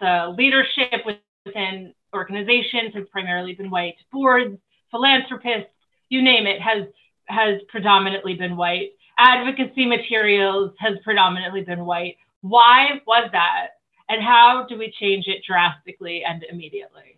the 0.00 0.34
leadership 0.36 1.02
within 1.44 1.94
organizations 2.14 2.94
have 2.94 3.10
primarily 3.10 3.54
been 3.54 3.70
white 3.70 3.96
boards 4.12 4.58
philanthropists, 4.92 5.70
you 6.08 6.22
name 6.22 6.46
it, 6.46 6.60
has 6.60 6.84
has 7.26 7.60
predominantly 7.68 8.34
been 8.34 8.56
white. 8.56 8.90
Advocacy 9.18 9.86
materials 9.86 10.72
has 10.78 10.98
predominantly 11.02 11.62
been 11.62 11.84
white. 11.84 12.16
Why 12.42 13.00
was 13.06 13.28
that? 13.32 13.68
And 14.12 14.22
how 14.22 14.66
do 14.68 14.76
we 14.76 14.92
change 15.00 15.26
it 15.26 15.42
drastically 15.42 16.22
and 16.22 16.44
immediately? 16.44 17.16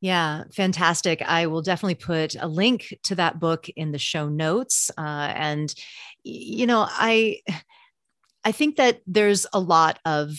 Yeah, 0.00 0.42
fantastic. 0.52 1.22
I 1.22 1.46
will 1.46 1.62
definitely 1.62 1.94
put 1.94 2.34
a 2.34 2.48
link 2.48 2.92
to 3.04 3.14
that 3.14 3.38
book 3.38 3.68
in 3.68 3.92
the 3.92 4.00
show 4.00 4.28
notes. 4.28 4.90
Uh, 4.98 5.32
and, 5.32 5.72
you 6.24 6.66
know, 6.66 6.84
I, 6.88 7.42
I 8.44 8.50
think 8.50 8.76
that 8.78 9.00
there's 9.06 9.46
a 9.52 9.60
lot 9.60 10.00
of 10.04 10.32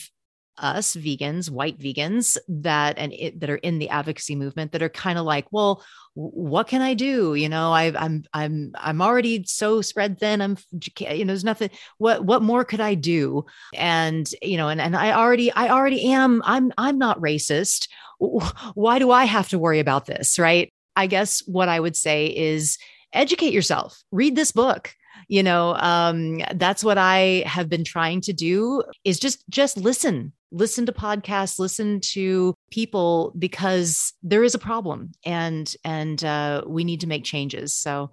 us 0.58 0.97
vegans, 0.97 1.49
white 1.49 1.80
vegans 1.80 2.36
that 2.49 2.97
and 2.97 3.13
it, 3.13 3.39
that 3.39 3.49
are 3.49 3.56
in 3.56 3.80
the 3.80 3.88
advocacy 3.88 4.36
movement 4.36 4.73
that 4.73 4.84
are 4.84 4.89
kind 4.89 5.17
of 5.17 5.23
like, 5.23 5.47
well, 5.52 5.82
what 6.15 6.67
can 6.67 6.82
I 6.82 6.93
do? 6.93 7.34
You 7.34 7.49
know, 7.49 7.71
I, 7.71 7.91
I'm 7.95 8.23
I'm 8.34 8.71
I'm 8.76 9.02
already 9.02 9.43
so 9.45 9.82
spread 9.82 10.19
thin. 10.19 10.41
I'm 10.41 10.58
you 10.99 11.26
know, 11.26 11.32
there's 11.34 11.43
nothing. 11.43 11.71
What 11.97 12.23
what 12.23 12.41
more 12.41 12.63
could 12.63 12.82
I 12.82 12.93
do? 12.93 13.45
And 13.73 14.30
you 14.41 14.58
know, 14.58 14.69
and 14.69 14.80
and 14.80 14.95
I 14.95 15.12
already 15.12 15.52
I 15.52 15.69
already 15.69 16.12
am. 16.12 16.41
I'm 16.45 16.71
I'm 16.78 16.97
not 16.97 17.19
racist. 17.19 17.88
Why 18.19 18.99
do 18.99 19.12
I 19.12 19.26
have 19.26 19.49
to 19.49 19.60
worry 19.60 19.80
about 19.80 20.06
this? 20.06 20.38
Right? 20.38 20.71
I 20.95 21.08
guess 21.08 21.41
what 21.47 21.69
I 21.69 21.80
would 21.80 21.95
say 21.95 22.28
is 22.28 22.78
educate 23.12 23.54
yourself. 23.54 24.04
Read 24.12 24.36
this 24.36 24.52
book 24.52 24.93
you 25.28 25.44
know 25.44 25.76
um, 25.76 26.42
that's 26.56 26.84
what 26.84 26.98
i 26.98 27.44
have 27.46 27.70
been 27.70 27.84
trying 27.84 28.22
to 28.22 28.34
do 28.34 28.82
is 29.04 29.20
just 29.20 29.44
just 29.50 29.78
listen 29.78 30.34
listen 30.54 30.86
to 30.86 30.92
podcasts 30.94 31.60
listen 31.60 32.00
to 32.00 32.54
people 32.72 33.34
because 33.38 34.14
there 34.22 34.44
is 34.44 34.56
a 34.56 34.60
problem 34.60 35.12
and 35.26 35.76
and 35.84 36.24
uh, 36.24 36.64
we 36.66 36.84
need 36.84 37.02
to 37.02 37.08
make 37.08 37.24
changes. 37.24 37.76
So 37.76 38.12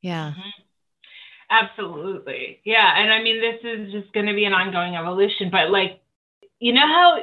yeah. 0.00 0.32
Mm-hmm. 0.32 0.50
absolutely. 1.50 2.60
Yeah. 2.64 2.94
And 2.96 3.12
i 3.12 3.22
mean 3.22 3.40
this 3.40 3.60
is 3.62 3.92
just 3.92 4.12
going 4.12 4.26
to 4.26 4.34
be 4.34 4.44
an 4.46 4.54
ongoing 4.54 4.96
evolution 4.96 5.50
but 5.50 5.70
like 5.70 6.00
you 6.58 6.72
know 6.72 6.86
how 6.86 7.18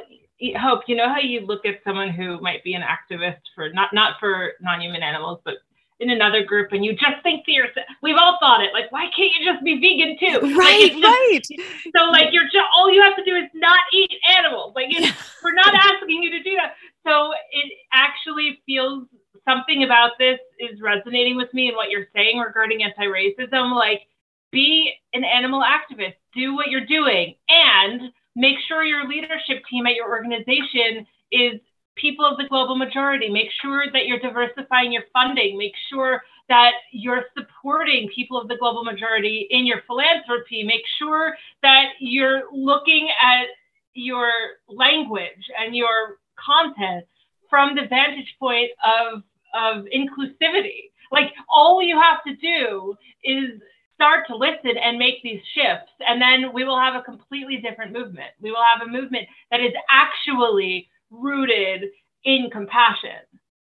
hope 0.58 0.82
you 0.86 0.96
know 0.96 1.08
how 1.08 1.20
you 1.20 1.40
look 1.40 1.66
at 1.66 1.80
someone 1.84 2.10
who 2.10 2.40
might 2.40 2.64
be 2.64 2.74
an 2.74 2.82
activist 2.82 3.40
for 3.54 3.68
not 3.70 3.92
not 3.92 4.16
for 4.20 4.52
non-human 4.60 5.02
animals 5.02 5.40
but 5.44 5.54
in 6.02 6.10
another 6.10 6.44
group 6.44 6.72
and 6.72 6.84
you 6.84 6.92
just 6.92 7.22
think 7.22 7.44
to 7.46 7.52
yourself, 7.52 7.86
we've 8.02 8.16
all 8.18 8.36
thought 8.40 8.62
it, 8.62 8.72
like, 8.74 8.90
why 8.90 9.06
can't 9.16 9.30
you 9.38 9.46
just 9.50 9.64
be 9.64 9.78
vegan 9.78 10.18
too? 10.18 10.54
Right, 10.56 10.92
like, 10.92 11.42
just, 11.42 11.50
right. 11.50 11.94
So 11.96 12.10
like 12.10 12.32
you're 12.32 12.44
just 12.44 12.66
all 12.76 12.92
you 12.92 13.02
have 13.02 13.16
to 13.16 13.24
do 13.24 13.36
is 13.36 13.48
not 13.54 13.78
eat 13.94 14.10
animals. 14.36 14.74
Like 14.74 14.88
we're 15.44 15.54
not 15.54 15.74
asking 15.74 16.22
you 16.22 16.30
to 16.30 16.42
do 16.42 16.56
that. 16.56 16.74
So 17.06 17.30
it 17.52 17.72
actually 17.92 18.60
feels 18.66 19.06
something 19.48 19.82
about 19.84 20.12
this 20.18 20.38
is 20.58 20.80
resonating 20.80 21.36
with 21.36 21.52
me 21.54 21.68
and 21.68 21.76
what 21.76 21.90
you're 21.90 22.06
saying 22.14 22.38
regarding 22.38 22.82
anti-racism. 22.82 23.74
Like 23.74 24.02
be 24.50 24.92
an 25.14 25.24
animal 25.24 25.62
activist, 25.62 26.14
do 26.34 26.54
what 26.54 26.68
you're 26.68 26.86
doing, 26.86 27.34
and 27.48 28.12
make 28.36 28.56
sure 28.68 28.84
your 28.84 29.08
leadership 29.08 29.62
team 29.70 29.86
at 29.86 29.94
your 29.94 30.08
organization 30.08 31.06
is 31.30 31.60
people 31.96 32.24
of 32.24 32.38
the 32.38 32.48
global 32.48 32.76
majority. 32.76 33.28
Make 33.28 33.48
sure 33.60 33.84
that 33.92 34.06
you're 34.06 34.18
diversifying 34.18 34.92
your 34.92 35.04
funding. 35.12 35.58
Make 35.58 35.74
sure 35.90 36.22
that 36.48 36.72
you're 36.92 37.24
supporting 37.36 38.08
people 38.14 38.40
of 38.40 38.48
the 38.48 38.56
global 38.56 38.84
majority 38.84 39.46
in 39.50 39.66
your 39.66 39.82
philanthropy. 39.86 40.64
Make 40.64 40.82
sure 40.98 41.36
that 41.62 41.90
you're 42.00 42.44
looking 42.52 43.08
at 43.22 43.46
your 43.94 44.30
language 44.68 45.50
and 45.58 45.76
your 45.76 46.18
content 46.36 47.04
from 47.48 47.74
the 47.74 47.86
vantage 47.88 48.34
point 48.38 48.70
of, 48.84 49.22
of 49.54 49.84
inclusivity. 49.94 50.90
Like 51.10 51.32
all 51.52 51.82
you 51.82 52.00
have 52.00 52.22
to 52.24 52.34
do 52.36 52.96
is 53.22 53.60
start 53.94 54.26
to 54.26 54.34
listen 54.34 54.76
and 54.82 54.98
make 54.98 55.22
these 55.22 55.40
shifts, 55.54 55.92
and 56.00 56.20
then 56.20 56.52
we 56.52 56.64
will 56.64 56.78
have 56.78 56.94
a 56.94 57.02
completely 57.02 57.58
different 57.58 57.92
movement. 57.92 58.30
We 58.40 58.50
will 58.50 58.64
have 58.74 58.86
a 58.86 58.90
movement 58.90 59.28
that 59.50 59.60
is 59.60 59.72
actually 59.92 60.88
rooted 61.12 61.84
in 62.24 62.48
compassion. 62.50 63.20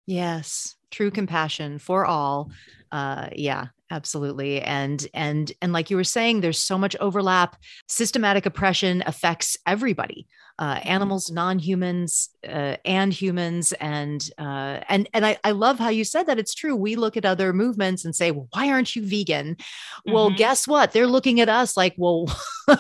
Yes, 0.07 0.76
true 0.90 1.11
compassion 1.11 1.78
for 1.78 2.05
all. 2.07 2.51
Uh, 2.92 3.28
yeah, 3.34 3.66
absolutely 3.90 4.61
and 4.61 5.07
and 5.14 5.53
and 5.62 5.72
like 5.72 5.90
you 5.90 5.96
were 5.96 6.05
saying 6.05 6.40
there's 6.40 6.59
so 6.62 6.76
much 6.76 6.94
overlap 7.01 7.57
systematic 7.86 8.44
oppression 8.44 9.03
affects 9.07 9.57
everybody 9.66 10.26
uh, 10.59 10.74
mm-hmm. 10.76 10.88
animals 10.88 11.30
non-humans 11.30 12.30
uh, 12.46 12.76
and 12.84 13.12
humans 13.12 13.72
and 13.74 14.30
uh, 14.38 14.80
and 14.88 15.09
and 15.14 15.24
I, 15.24 15.38
I 15.44 15.52
love 15.52 15.78
how 15.78 15.88
you 15.88 16.04
said 16.04 16.26
that 16.26 16.38
it's 16.38 16.54
true 16.54 16.74
we 16.74 16.96
look 16.96 17.16
at 17.16 17.24
other 17.24 17.52
movements 17.52 18.04
and 18.04 18.14
say 18.14 18.30
well, 18.30 18.48
why 18.52 18.70
aren't 18.70 18.96
you 18.96 19.06
vegan 19.06 19.54
mm-hmm. 19.54 20.12
well 20.12 20.30
guess 20.30 20.66
what 20.66 20.92
they're 20.92 21.06
looking 21.06 21.40
at 21.40 21.48
us 21.48 21.76
like 21.76 21.94
well 21.96 22.26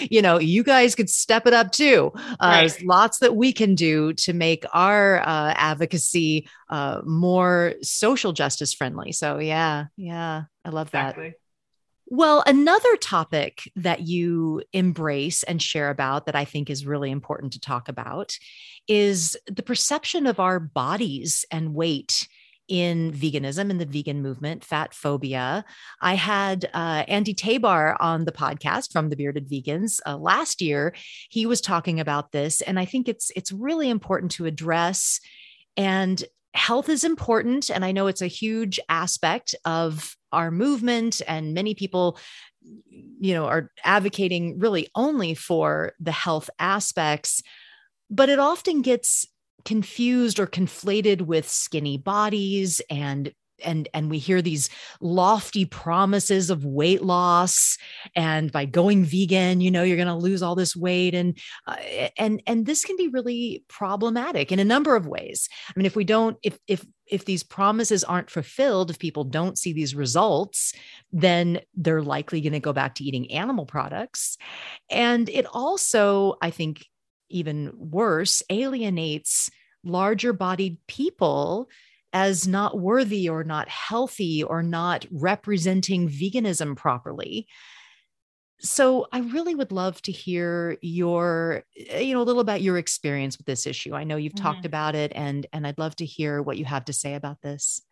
you 0.00 0.22
know 0.22 0.38
you 0.38 0.62
guys 0.62 0.94
could 0.94 1.10
step 1.10 1.46
it 1.46 1.52
up 1.52 1.72
too 1.72 2.12
uh, 2.14 2.36
right. 2.40 2.60
there's 2.60 2.82
lots 2.82 3.18
that 3.18 3.34
we 3.36 3.52
can 3.52 3.74
do 3.74 4.12
to 4.14 4.32
make 4.32 4.64
our 4.72 5.20
uh, 5.20 5.54
advocacy 5.56 6.48
uh, 6.70 7.00
more 7.04 7.74
social 7.82 8.32
justice 8.32 8.72
friendly 8.72 9.12
so 9.12 9.38
yeah 9.38 9.86
yeah 9.96 10.42
i 10.64 10.68
love 10.68 10.88
exactly. 10.88 11.30
that 11.30 11.43
well, 12.06 12.42
another 12.46 12.96
topic 12.96 13.70
that 13.76 14.02
you 14.02 14.62
embrace 14.72 15.42
and 15.42 15.60
share 15.60 15.90
about 15.90 16.26
that 16.26 16.36
I 16.36 16.44
think 16.44 16.68
is 16.68 16.86
really 16.86 17.10
important 17.10 17.52
to 17.54 17.60
talk 17.60 17.88
about 17.88 18.36
is 18.86 19.36
the 19.46 19.62
perception 19.62 20.26
of 20.26 20.38
our 20.38 20.60
bodies 20.60 21.44
and 21.50 21.74
weight 21.74 22.28
in 22.68 23.12
veganism 23.12 23.70
and 23.70 23.80
the 23.80 23.86
vegan 23.86 24.22
movement, 24.22 24.64
fat 24.64 24.94
phobia. 24.94 25.64
I 26.00 26.14
had 26.14 26.70
uh, 26.72 27.04
Andy 27.08 27.34
Tabar 27.34 27.96
on 28.00 28.24
the 28.24 28.32
podcast 28.32 28.92
from 28.92 29.10
the 29.10 29.16
Bearded 29.16 29.48
Vegans 29.48 30.00
uh, 30.06 30.16
last 30.16 30.62
year. 30.62 30.94
He 31.28 31.46
was 31.46 31.60
talking 31.60 32.00
about 32.00 32.32
this, 32.32 32.60
and 32.62 32.78
I 32.78 32.84
think 32.84 33.08
it's 33.08 33.30
it's 33.36 33.52
really 33.52 33.90
important 33.90 34.32
to 34.32 34.46
address. 34.46 35.20
And 35.76 36.22
health 36.54 36.88
is 36.88 37.04
important, 37.04 37.70
and 37.70 37.84
I 37.84 37.92
know 37.92 38.06
it's 38.06 38.22
a 38.22 38.26
huge 38.26 38.80
aspect 38.88 39.54
of 39.64 40.16
our 40.34 40.50
movement 40.50 41.22
and 41.26 41.54
many 41.54 41.74
people 41.74 42.18
you 43.20 43.34
know 43.34 43.46
are 43.46 43.70
advocating 43.84 44.58
really 44.58 44.88
only 44.94 45.34
for 45.34 45.92
the 46.00 46.12
health 46.12 46.48
aspects 46.58 47.42
but 48.10 48.28
it 48.28 48.38
often 48.38 48.82
gets 48.82 49.26
confused 49.64 50.38
or 50.38 50.46
conflated 50.46 51.22
with 51.22 51.48
skinny 51.48 51.96
bodies 51.96 52.80
and 52.90 53.32
and 53.64 53.88
and 53.94 54.10
we 54.10 54.18
hear 54.18 54.42
these 54.42 54.68
lofty 55.00 55.64
promises 55.64 56.50
of 56.50 56.64
weight 56.64 57.02
loss 57.02 57.76
and 58.16 58.50
by 58.50 58.64
going 58.64 59.04
vegan 59.04 59.60
you 59.60 59.70
know 59.70 59.82
you're 59.82 59.96
going 59.96 60.08
to 60.08 60.14
lose 60.14 60.42
all 60.42 60.54
this 60.54 60.74
weight 60.74 61.14
and 61.14 61.38
uh, 61.66 61.76
and 62.18 62.42
and 62.46 62.66
this 62.66 62.84
can 62.84 62.96
be 62.96 63.08
really 63.08 63.64
problematic 63.68 64.50
in 64.50 64.58
a 64.58 64.64
number 64.64 64.96
of 64.96 65.06
ways. 65.06 65.48
I 65.68 65.72
mean 65.76 65.86
if 65.86 65.96
we 65.96 66.04
don't 66.04 66.36
if 66.42 66.58
if 66.66 66.84
if 67.06 67.24
these 67.26 67.42
promises 67.42 68.02
aren't 68.02 68.30
fulfilled 68.30 68.90
if 68.90 68.98
people 68.98 69.24
don't 69.24 69.58
see 69.58 69.72
these 69.72 69.94
results 69.94 70.72
then 71.12 71.60
they're 71.74 72.02
likely 72.02 72.40
going 72.40 72.54
to 72.54 72.60
go 72.60 72.72
back 72.72 72.94
to 72.96 73.04
eating 73.04 73.30
animal 73.30 73.66
products. 73.66 74.36
And 74.90 75.28
it 75.28 75.46
also 75.46 76.36
i 76.42 76.50
think 76.50 76.86
even 77.30 77.72
worse 77.76 78.42
alienates 78.50 79.50
larger 79.84 80.32
bodied 80.32 80.78
people 80.86 81.68
as 82.14 82.46
not 82.46 82.78
worthy 82.78 83.28
or 83.28 83.42
not 83.42 83.68
healthy 83.68 84.42
or 84.42 84.62
not 84.62 85.04
representing 85.10 86.08
veganism 86.08 86.76
properly. 86.76 87.48
So 88.60 89.08
I 89.12 89.18
really 89.18 89.56
would 89.56 89.72
love 89.72 90.00
to 90.02 90.12
hear 90.12 90.78
your 90.80 91.64
eh, 91.76 92.00
you 92.00 92.14
know 92.14 92.22
a 92.22 92.24
little 92.24 92.40
about 92.40 92.62
your 92.62 92.78
experience 92.78 93.36
with 93.36 93.46
this 93.46 93.66
issue. 93.66 93.94
I 93.94 94.04
know 94.04 94.16
you've 94.16 94.32
mm-hmm. 94.32 94.44
talked 94.44 94.64
about 94.64 94.94
it 94.94 95.12
and 95.14 95.46
and 95.52 95.66
I'd 95.66 95.78
love 95.78 95.96
to 95.96 96.06
hear 96.06 96.40
what 96.40 96.56
you 96.56 96.64
have 96.64 96.84
to 96.86 96.92
say 96.92 97.14
about 97.14 97.42
this. 97.42 97.82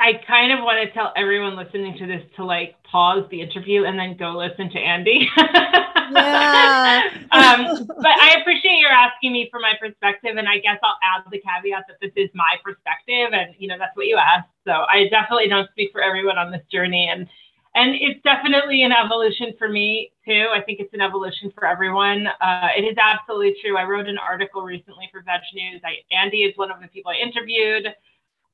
I 0.00 0.14
kind 0.26 0.52
of 0.52 0.60
want 0.60 0.88
to 0.88 0.92
tell 0.94 1.12
everyone 1.16 1.54
listening 1.54 1.98
to 1.98 2.06
this 2.06 2.22
to 2.36 2.44
like 2.44 2.82
pause 2.82 3.24
the 3.30 3.42
interview 3.42 3.84
and 3.84 3.98
then 3.98 4.16
go 4.16 4.30
listen 4.30 4.70
to 4.70 4.78
Andy. 4.78 5.28
um, 7.32 7.86
but 7.86 8.14
I 8.20 8.36
appreciate 8.40 8.78
your 8.78 8.90
asking 8.90 9.32
me 9.32 9.48
for 9.50 9.60
my 9.60 9.74
perspective, 9.80 10.36
and 10.36 10.48
I 10.48 10.58
guess 10.58 10.78
I'll 10.82 10.98
add 11.02 11.24
the 11.30 11.40
caveat 11.40 11.84
that 11.88 11.96
this 12.00 12.12
is 12.16 12.30
my 12.34 12.56
perspective, 12.64 13.32
and 13.32 13.54
you 13.58 13.68
know 13.68 13.76
that's 13.78 13.96
what 13.96 14.06
you 14.06 14.16
asked. 14.16 14.48
So 14.64 14.72
I 14.72 15.08
definitely 15.10 15.48
don't 15.48 15.70
speak 15.70 15.90
for 15.92 16.02
everyone 16.02 16.38
on 16.38 16.50
this 16.52 16.62
journey, 16.70 17.08
and 17.10 17.28
and 17.74 17.94
it's 17.94 18.22
definitely 18.22 18.82
an 18.82 18.92
evolution 18.92 19.52
for 19.58 19.68
me 19.68 20.10
too. 20.24 20.46
I 20.52 20.62
think 20.62 20.80
it's 20.80 20.94
an 20.94 21.02
evolution 21.02 21.52
for 21.54 21.66
everyone. 21.66 22.26
Uh, 22.26 22.68
it 22.76 22.82
is 22.82 22.96
absolutely 22.96 23.54
true. 23.62 23.76
I 23.76 23.84
wrote 23.84 24.08
an 24.08 24.18
article 24.18 24.62
recently 24.62 25.08
for 25.12 25.20
Veg 25.22 25.40
News. 25.54 25.82
I, 25.84 26.00
Andy 26.14 26.38
is 26.38 26.56
one 26.56 26.70
of 26.70 26.80
the 26.80 26.88
people 26.88 27.12
I 27.12 27.22
interviewed. 27.22 27.88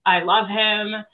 I 0.04 0.24
love 0.24 0.48
him. 0.48 1.04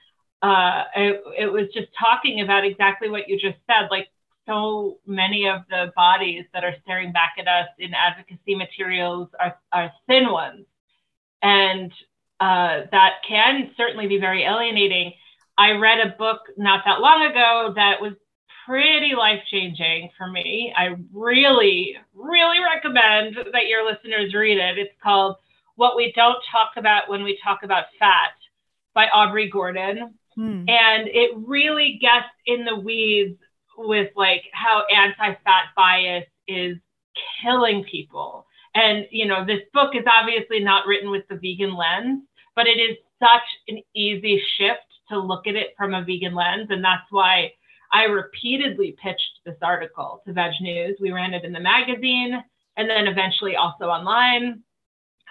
Uh, 0.41 0.85
it, 0.97 1.23
it 1.39 1.53
was 1.53 1.67
just 1.75 1.89
talking 1.99 2.41
about 2.41 2.65
exactly 2.65 3.11
what 3.11 3.29
you 3.29 3.39
just 3.39 3.59
said. 3.67 3.89
Like 3.91 4.09
so 4.49 4.99
many 5.07 5.47
of 5.47 5.61
the 5.69 5.93
bodies 5.95 6.45
that 6.55 6.65
are 6.65 6.75
staring 6.83 7.13
back 7.13 7.35
at 7.39 7.47
us 7.47 7.69
in 7.79 7.93
advocacy 7.95 8.55
materials 8.55 9.29
are, 9.39 9.57
are 9.73 9.93
thin 10.09 10.33
ones. 10.33 10.65
And 11.43 11.93
uh, 12.41 12.83
that 12.91 13.17
can 13.29 13.71
certainly 13.77 14.09
be 14.09 14.19
very 14.19 14.45
alienating. 14.45 15.13
I 15.57 15.73
read 15.73 15.99
a 16.01 16.17
book 16.17 16.41
not 16.57 16.83
that 16.87 17.01
long 17.01 17.25
ago 17.31 17.73
that 17.77 18.01
was 18.01 18.15
pretty 18.67 19.15
life 19.17 19.41
changing 19.51 20.11
for 20.17 20.29
me. 20.29 20.73
I 20.77 20.95
really, 21.13 21.97
really 22.15 22.59
recommend 22.61 23.37
that 23.53 23.67
your 23.67 23.85
listeners 23.85 24.35
read 24.35 24.59
it. 24.59 24.79
It's 24.79 24.95
called 25.03 25.37
What 25.77 25.97
We 25.97 26.13
Don't 26.17 26.39
Talk 26.51 26.71
About 26.77 27.09
When 27.09 27.23
We 27.23 27.39
Talk 27.43 27.61
About 27.65 27.85
Fat 27.99 28.33
by 28.95 29.07
Aubrey 29.09 29.51
Gordon. 29.51 30.15
Hmm. 30.35 30.65
And 30.69 31.09
it 31.09 31.33
really 31.37 31.99
gets 32.01 32.29
in 32.47 32.65
the 32.65 32.77
weeds 32.77 33.39
with 33.79 34.11
like 34.17 34.43
how 34.53 34.83
anti-fat 34.95 35.67
bias 35.77 36.27
is 36.47 36.77
killing 37.43 37.85
people. 37.85 38.47
And 38.75 39.07
you 39.11 39.27
know, 39.27 39.45
this 39.45 39.63
book 39.73 39.95
is 39.95 40.05
obviously 40.07 40.61
not 40.61 40.87
written 40.87 41.11
with 41.11 41.27
the 41.29 41.37
vegan 41.37 41.77
lens, 41.77 42.23
but 42.55 42.67
it 42.67 42.79
is 42.79 42.97
such 43.21 43.43
an 43.69 43.81
easy 43.95 44.43
shift 44.57 44.81
to 45.11 45.19
look 45.19 45.47
at 45.47 45.57
it 45.57 45.75
from 45.77 45.95
a 45.95 46.05
vegan 46.05 46.35
lens. 46.35 46.69
And 46.71 46.85
that's 46.85 47.07
why 47.11 47.53
I 47.93 48.05
repeatedly 48.05 48.97
pitched 49.03 49.41
this 49.45 49.57
article 49.63 50.23
to 50.27 50.33
Veg 50.33 50.53
News. 50.61 50.99
We 51.01 51.13
ran 51.13 51.35
it 51.35 51.45
in 51.45 51.53
the 51.53 51.61
magazine 51.61 52.43
and 52.77 52.89
then 52.89 53.07
eventually 53.07 53.57
also 53.57 53.87
online. 53.87 54.63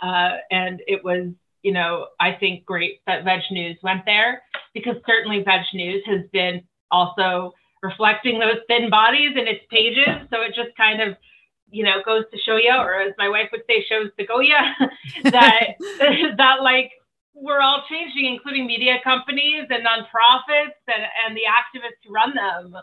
Uh, 0.01 0.37
and 0.51 0.81
it 0.87 1.03
was, 1.03 1.31
you 1.61 1.71
know, 1.71 2.07
I 2.19 2.33
think 2.33 2.65
great 2.65 3.01
that 3.07 3.23
Veg 3.23 3.41
News 3.51 3.77
went 3.83 4.05
there 4.05 4.41
because 4.73 4.95
certainly 5.05 5.43
Veg 5.43 5.61
News 5.73 6.03
has 6.05 6.21
been 6.31 6.63
also 6.91 7.53
reflecting 7.83 8.39
those 8.39 8.59
thin 8.67 8.89
bodies 8.89 9.31
in 9.35 9.47
its 9.47 9.63
pages. 9.69 10.27
So 10.31 10.41
it 10.41 10.53
just 10.55 10.75
kind 10.77 11.01
of, 11.01 11.15
you 11.69 11.83
know, 11.83 12.01
goes 12.05 12.23
to 12.31 12.37
show 12.39 12.57
you, 12.57 12.73
or 12.73 13.01
as 13.01 13.13
my 13.17 13.29
wife 13.29 13.49
would 13.51 13.63
say, 13.67 13.85
shows 13.87 14.09
to 14.17 14.25
go 14.25 14.39
ya, 14.39 14.61
that 15.23 15.75
that 16.37 16.61
like 16.61 16.91
we're 17.33 17.61
all 17.61 17.83
changing, 17.89 18.25
including 18.25 18.65
media 18.65 18.95
companies 19.03 19.65
and 19.69 19.85
nonprofits 19.85 20.79
and, 20.87 21.05
and 21.25 21.37
the 21.37 21.45
activists 21.45 22.01
who 22.05 22.13
run 22.13 22.33
them. 22.33 22.75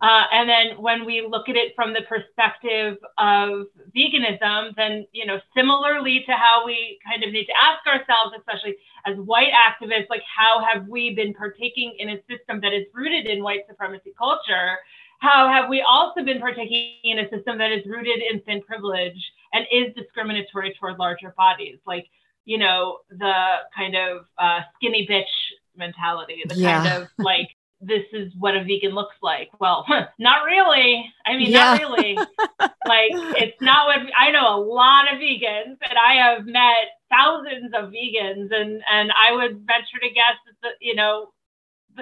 Uh, 0.00 0.24
and 0.32 0.48
then 0.48 0.80
when 0.80 1.04
we 1.04 1.26
look 1.28 1.48
at 1.48 1.56
it 1.56 1.72
from 1.76 1.92
the 1.92 2.00
perspective 2.08 2.96
of 3.18 3.66
veganism, 3.94 4.74
then, 4.76 5.06
you 5.12 5.26
know, 5.26 5.38
similarly 5.54 6.24
to 6.26 6.32
how 6.32 6.64
we 6.64 6.98
kind 7.06 7.22
of 7.22 7.32
need 7.32 7.44
to 7.44 7.52
ask 7.60 7.86
ourselves, 7.86 8.34
especially 8.38 8.76
as 9.06 9.16
white 9.18 9.52
activists, 9.52 10.08
like 10.08 10.22
how 10.24 10.64
have 10.64 10.88
we 10.88 11.14
been 11.14 11.34
partaking 11.34 11.94
in 11.98 12.10
a 12.10 12.16
system 12.28 12.60
that 12.60 12.72
is 12.72 12.86
rooted 12.94 13.26
in 13.26 13.42
white 13.42 13.60
supremacy 13.68 14.12
culture? 14.16 14.78
How 15.18 15.48
have 15.48 15.68
we 15.68 15.82
also 15.82 16.24
been 16.24 16.40
partaking 16.40 16.96
in 17.04 17.20
a 17.20 17.28
system 17.28 17.58
that 17.58 17.70
is 17.70 17.86
rooted 17.86 18.20
in 18.28 18.40
thin 18.40 18.60
privilege 18.62 19.32
and 19.52 19.66
is 19.70 19.94
discriminatory 19.94 20.74
toward 20.80 20.98
larger 20.98 21.32
bodies? 21.36 21.78
Like, 21.86 22.06
you 22.44 22.58
know, 22.58 22.98
the 23.08 23.34
kind 23.76 23.94
of 23.94 24.24
uh, 24.38 24.60
skinny 24.74 25.06
bitch 25.08 25.30
mentality, 25.76 26.42
the 26.48 26.56
yeah. 26.56 26.82
kind 26.82 27.02
of 27.02 27.08
like 27.18 27.48
this 27.82 28.04
is 28.12 28.32
what 28.38 28.56
a 28.56 28.62
vegan 28.62 28.94
looks 28.94 29.16
like. 29.22 29.50
Well, 29.60 29.84
not 30.18 30.44
really. 30.44 31.04
I 31.26 31.36
mean, 31.36 31.50
yeah. 31.50 31.58
not 31.58 31.80
really. 31.80 32.14
like, 32.86 33.10
it's 33.36 33.60
not 33.60 33.86
what 33.86 33.98
I 34.18 34.30
know 34.30 34.56
a 34.56 34.62
lot 34.62 35.12
of 35.12 35.18
vegans, 35.18 35.76
and 35.88 35.98
I 35.98 36.14
have 36.14 36.46
met 36.46 37.00
thousands 37.10 37.72
of 37.74 37.90
vegans, 37.90 38.54
and 38.54 38.82
and 38.90 39.12
I 39.12 39.32
would 39.32 39.66
venture 39.66 39.98
to 40.00 40.08
guess 40.08 40.38
that 40.62 40.72
you 40.80 40.94
know, 40.94 41.32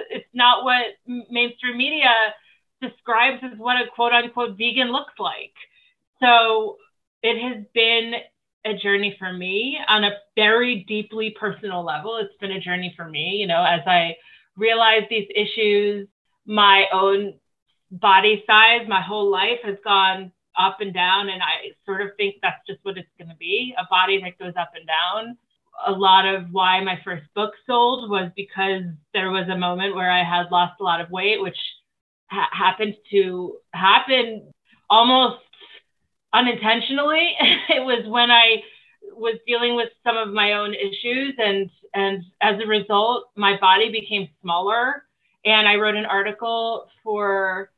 it's 0.09 0.29
not 0.33 0.63
what 0.63 0.85
mainstream 1.29 1.77
media 1.77 2.33
describes 2.81 3.43
as 3.43 3.57
what 3.57 3.77
a 3.77 3.87
quote 3.93 4.13
unquote 4.13 4.57
vegan 4.57 4.91
looks 4.91 5.13
like. 5.19 5.53
So 6.21 6.77
it 7.23 7.41
has 7.41 7.65
been 7.73 8.13
a 8.63 8.75
journey 8.75 9.15
for 9.17 9.33
me 9.33 9.77
on 9.87 10.03
a 10.03 10.11
very 10.35 10.85
deeply 10.87 11.35
personal 11.39 11.83
level. 11.83 12.17
It's 12.17 12.35
been 12.39 12.51
a 12.51 12.59
journey 12.59 12.93
for 12.95 13.07
me, 13.09 13.37
you 13.39 13.47
know, 13.47 13.63
as 13.63 13.81
I 13.87 14.15
realize 14.57 15.03
these 15.09 15.27
issues, 15.35 16.07
my 16.45 16.85
own 16.93 17.35
body 17.91 18.43
size, 18.47 18.87
my 18.87 19.01
whole 19.01 19.29
life 19.29 19.59
has 19.63 19.77
gone 19.83 20.31
up 20.57 20.77
and 20.79 20.93
down. 20.93 21.29
And 21.29 21.41
I 21.41 21.71
sort 21.85 22.01
of 22.01 22.09
think 22.17 22.35
that's 22.41 22.65
just 22.67 22.79
what 22.83 22.97
it's 22.97 23.09
going 23.17 23.29
to 23.29 23.35
be 23.35 23.73
a 23.77 23.85
body 23.89 24.21
that 24.21 24.37
goes 24.43 24.53
up 24.59 24.71
and 24.75 24.87
down. 24.87 25.37
A 25.87 25.91
lot 25.91 26.25
of 26.25 26.45
why 26.51 26.81
my 26.83 26.99
first 27.03 27.23
book 27.33 27.53
sold 27.65 28.09
was 28.09 28.31
because 28.35 28.83
there 29.13 29.31
was 29.31 29.47
a 29.49 29.57
moment 29.57 29.95
where 29.95 30.11
I 30.11 30.23
had 30.23 30.51
lost 30.51 30.79
a 30.79 30.83
lot 30.83 31.01
of 31.01 31.09
weight, 31.09 31.41
which 31.41 31.57
ha- 32.29 32.49
happened 32.51 32.95
to 33.11 33.57
happen 33.73 34.51
almost 34.89 35.41
unintentionally. 36.33 37.35
it 37.69 37.83
was 37.83 38.05
when 38.07 38.31
I 38.31 38.57
was 39.13 39.35
dealing 39.47 39.75
with 39.75 39.89
some 40.03 40.17
of 40.17 40.29
my 40.29 40.53
own 40.53 40.73
issues 40.73 41.35
and 41.37 41.69
and 41.93 42.23
as 42.41 42.59
a 42.63 42.67
result 42.67 43.29
my 43.35 43.57
body 43.59 43.91
became 43.91 44.27
smaller 44.41 45.03
and 45.45 45.67
I 45.67 45.75
wrote 45.75 45.95
an 45.95 46.05
article 46.05 46.87
for 47.03 47.71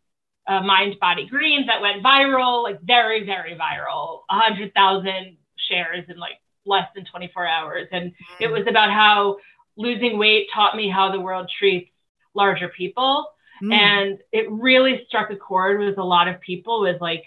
uh, 0.47 0.61
Mind 0.61 0.95
Body 0.99 1.25
Green 1.25 1.65
that 1.67 1.81
went 1.81 2.03
viral, 2.03 2.63
like 2.63 2.81
very, 2.81 3.25
very 3.25 3.55
viral, 3.55 4.21
100,000 4.29 5.37
shares 5.69 6.05
in 6.09 6.17
like 6.17 6.41
less 6.65 6.87
than 6.95 7.05
24 7.05 7.47
hours. 7.47 7.87
And 7.91 8.11
it 8.39 8.47
was 8.47 8.65
about 8.67 8.91
how 8.91 9.37
losing 9.77 10.17
weight 10.17 10.47
taught 10.53 10.75
me 10.75 10.89
how 10.89 11.11
the 11.11 11.19
world 11.19 11.49
treats 11.57 11.89
larger 12.33 12.69
people. 12.69 13.27
Mm. 13.61 13.73
And 13.73 14.19
it 14.31 14.51
really 14.51 15.03
struck 15.07 15.31
a 15.31 15.35
chord 15.35 15.79
with 15.79 15.97
a 15.97 16.03
lot 16.03 16.27
of 16.27 16.41
people 16.41 16.81
with 16.81 16.99
like 16.99 17.23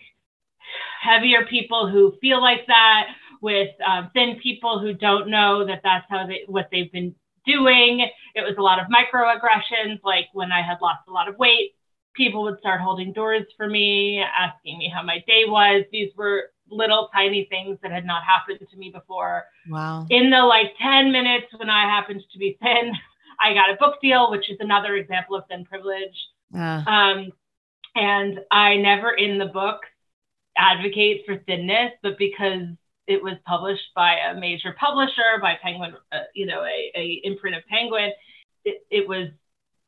heavier 1.01 1.47
people 1.47 1.89
who 1.89 2.15
feel 2.21 2.43
like 2.43 2.67
that, 2.67 3.07
with 3.41 3.71
um, 3.87 4.11
thin 4.15 4.39
people 4.43 4.79
who 4.79 4.93
don't 4.93 5.29
know 5.29 5.67
that 5.67 5.81
that's 5.83 6.07
how 6.09 6.27
they, 6.27 6.43
what 6.47 6.69
they've 6.71 6.93
been 6.93 7.15
doing. 7.47 8.01
It 8.35 8.41
was 8.41 8.55
a 8.59 8.63
lot 8.63 8.79
of 8.79 8.87
microaggressions, 8.87 10.01
like 10.05 10.27
when 10.33 10.53
I 10.53 10.63
had 10.63 10.79
lost 10.83 11.01
a 11.09 11.13
lot 11.13 11.29
of 11.29 11.39
weight, 11.39 11.73
people 12.15 12.43
would 12.43 12.59
start 12.59 12.81
holding 12.81 13.13
doors 13.13 13.45
for 13.57 13.69
me, 13.69 14.23
asking 14.39 14.79
me 14.79 14.93
how 14.93 15.03
my 15.03 15.23
day 15.27 15.45
was. 15.47 15.85
These 15.93 16.11
were 16.17 16.51
little 16.69 17.09
tiny 17.15 17.47
things 17.51 17.79
that 17.83 17.93
had 17.93 18.05
not 18.05 18.25
happened 18.25 18.67
to 18.69 18.77
me 18.77 18.91
before. 18.91 19.45
Wow. 19.69 20.07
In 20.11 20.31
the 20.31 20.39
like 20.39 20.73
10 20.83 21.13
minutes 21.13 21.47
when 21.57 21.71
I 21.71 21.83
happened 21.83 22.23
to 22.33 22.39
be 22.39 22.59
thin, 22.61 22.93
I 23.41 23.53
got 23.53 23.71
a 23.71 23.77
book 23.77 24.01
deal, 24.01 24.31
which 24.31 24.51
is 24.51 24.57
another 24.61 24.97
example 24.97 25.37
of 25.37 25.45
thin 25.49 25.65
privilege. 25.65 26.17
Uh. 26.55 26.83
Um, 26.87 27.33
and 27.95 28.41
I 28.51 28.77
never 28.77 29.13
in 29.13 29.39
the 29.39 29.47
book 29.47 29.81
advocate 30.57 31.23
for 31.27 31.39
thinness, 31.47 31.93
but 32.03 32.19
because 32.19 32.63
it 33.07 33.23
was 33.23 33.35
published 33.47 33.95
by 33.95 34.17
a 34.31 34.39
major 34.39 34.75
publisher, 34.79 35.39
by 35.41 35.55
Penguin, 35.63 35.95
uh, 36.13 36.19
you 36.35 36.47
know, 36.47 36.63
a, 36.63 36.93
a 36.97 37.21
imprint 37.25 37.57
of 37.57 37.63
Penguin, 37.67 38.11
it, 38.65 38.85
it 38.91 39.09
was 39.09 39.29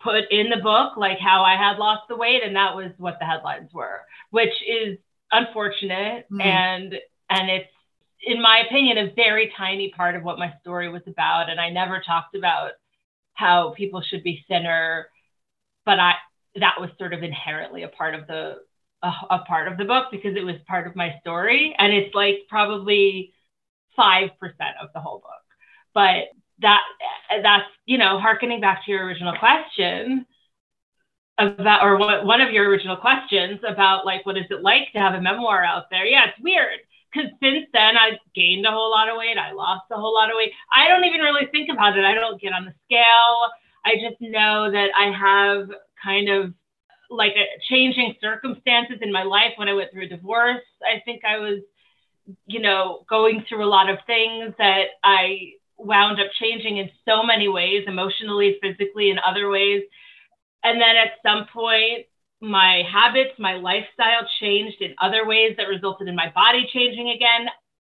put 0.00 0.30
in 0.30 0.50
the 0.50 0.62
book 0.62 0.96
like 0.96 1.18
how 1.18 1.42
I 1.42 1.56
had 1.56 1.78
lost 1.78 2.02
the 2.08 2.16
weight, 2.16 2.42
and 2.44 2.54
that 2.56 2.76
was 2.76 2.92
what 2.98 3.18
the 3.18 3.26
headlines 3.26 3.70
were, 3.72 4.02
which 4.30 4.54
is 4.66 4.98
unfortunate. 5.32 6.26
Mm. 6.30 6.44
and 6.44 6.94
and 7.30 7.50
it's 7.50 7.70
in 8.22 8.40
my 8.40 8.62
opinion 8.66 8.98
a 8.98 9.14
very 9.14 9.52
tiny 9.56 9.92
part 9.96 10.16
of 10.16 10.22
what 10.22 10.38
my 10.38 10.54
story 10.60 10.88
was 10.88 11.02
about. 11.06 11.50
And 11.50 11.60
I 11.60 11.70
never 11.70 12.00
talked 12.04 12.34
about 12.34 12.72
how 13.34 13.74
people 13.76 14.02
should 14.02 14.22
be 14.24 14.44
thinner 14.48 15.08
but 15.88 15.98
I 15.98 16.12
that 16.56 16.74
was 16.78 16.90
sort 16.98 17.14
of 17.14 17.22
inherently 17.22 17.82
a 17.82 17.88
part 17.88 18.14
of 18.14 18.26
the 18.26 18.56
a, 19.02 19.12
a 19.30 19.38
part 19.40 19.68
of 19.68 19.78
the 19.78 19.84
book 19.84 20.06
because 20.10 20.36
it 20.36 20.44
was 20.44 20.56
part 20.66 20.86
of 20.86 20.96
my 20.96 21.14
story 21.20 21.74
and 21.78 21.92
it's 21.92 22.14
like 22.14 22.40
probably 22.48 23.32
5% 23.98 24.30
of 24.80 24.88
the 24.94 25.00
whole 25.00 25.18
book. 25.18 25.32
But 25.94 26.28
that 26.60 26.80
that's 27.42 27.70
you 27.86 27.98
know 27.98 28.18
harkening 28.18 28.60
back 28.60 28.84
to 28.84 28.90
your 28.90 29.04
original 29.04 29.36
question 29.38 30.26
about 31.38 31.84
or 31.84 31.96
what, 31.96 32.24
one 32.26 32.40
of 32.40 32.52
your 32.52 32.68
original 32.68 32.96
questions 32.96 33.60
about 33.66 34.04
like 34.04 34.26
what 34.26 34.36
is 34.36 34.44
it 34.50 34.62
like 34.62 34.92
to 34.92 34.98
have 34.98 35.14
a 35.14 35.20
memoir 35.20 35.64
out 35.64 35.84
there? 35.90 36.04
Yeah 36.04 36.26
it's 36.28 36.42
weird 36.42 36.80
because 37.12 37.30
since 37.40 37.66
then 37.72 37.96
i 37.96 38.18
gained 38.34 38.66
a 38.66 38.70
whole 38.70 38.90
lot 38.90 39.08
of 39.08 39.16
weight 39.16 39.38
i 39.38 39.52
lost 39.52 39.84
a 39.92 39.96
whole 39.96 40.14
lot 40.14 40.30
of 40.30 40.36
weight. 40.36 40.52
I 40.74 40.88
don't 40.88 41.04
even 41.04 41.20
really 41.20 41.46
think 41.52 41.70
about 41.70 41.96
it. 41.96 42.04
I 42.04 42.14
don't 42.14 42.40
get 42.40 42.52
on 42.52 42.64
the 42.64 42.74
scale. 42.86 43.50
I 43.84 43.94
just 43.94 44.20
know 44.20 44.70
that 44.70 44.90
i 44.96 45.12
have 45.12 45.70
kind 46.02 46.28
of 46.28 46.52
like 47.10 47.32
changing 47.68 48.14
circumstances 48.20 48.98
in 49.00 49.12
my 49.12 49.22
life 49.22 49.52
when 49.56 49.68
i 49.68 49.74
went 49.74 49.90
through 49.92 50.04
a 50.04 50.08
divorce 50.08 50.62
i 50.82 51.00
think 51.04 51.22
i 51.24 51.38
was 51.38 51.60
you 52.46 52.60
know 52.60 53.04
going 53.08 53.44
through 53.48 53.64
a 53.64 53.66
lot 53.66 53.88
of 53.88 53.98
things 54.06 54.54
that 54.58 54.84
i 55.02 55.52
wound 55.78 56.20
up 56.20 56.26
changing 56.40 56.78
in 56.78 56.90
so 57.08 57.22
many 57.22 57.48
ways, 57.48 57.84
emotionally, 57.86 58.58
physically, 58.60 59.10
in 59.10 59.18
other 59.18 59.48
ways. 59.48 59.82
And 60.64 60.80
then 60.80 60.96
at 60.96 61.12
some 61.22 61.46
point, 61.52 62.06
my 62.40 62.82
habits, 62.92 63.38
my 63.38 63.54
lifestyle 63.54 64.26
changed 64.40 64.80
in 64.80 64.94
other 65.00 65.26
ways 65.26 65.54
that 65.56 65.64
resulted 65.64 66.08
in 66.08 66.16
my 66.16 66.30
body 66.34 66.68
changing 66.72 67.10
again. 67.10 67.46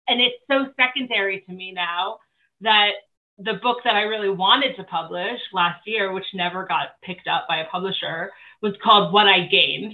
And 0.07 0.21
it's 0.21 0.35
so 0.49 0.71
secondary 0.75 1.41
to 1.41 1.51
me 1.51 1.71
now 1.71 2.19
that 2.61 2.91
the 3.37 3.59
book 3.61 3.77
that 3.83 3.95
I 3.95 4.01
really 4.01 4.29
wanted 4.29 4.75
to 4.75 4.83
publish 4.83 5.39
last 5.53 5.81
year, 5.85 6.11
which 6.11 6.25
never 6.33 6.65
got 6.65 6.99
picked 7.03 7.27
up 7.27 7.45
by 7.47 7.57
a 7.57 7.69
publisher, 7.69 8.31
was 8.61 8.73
called 8.83 9.13
What 9.13 9.27
I 9.27 9.47
Gained. 9.47 9.93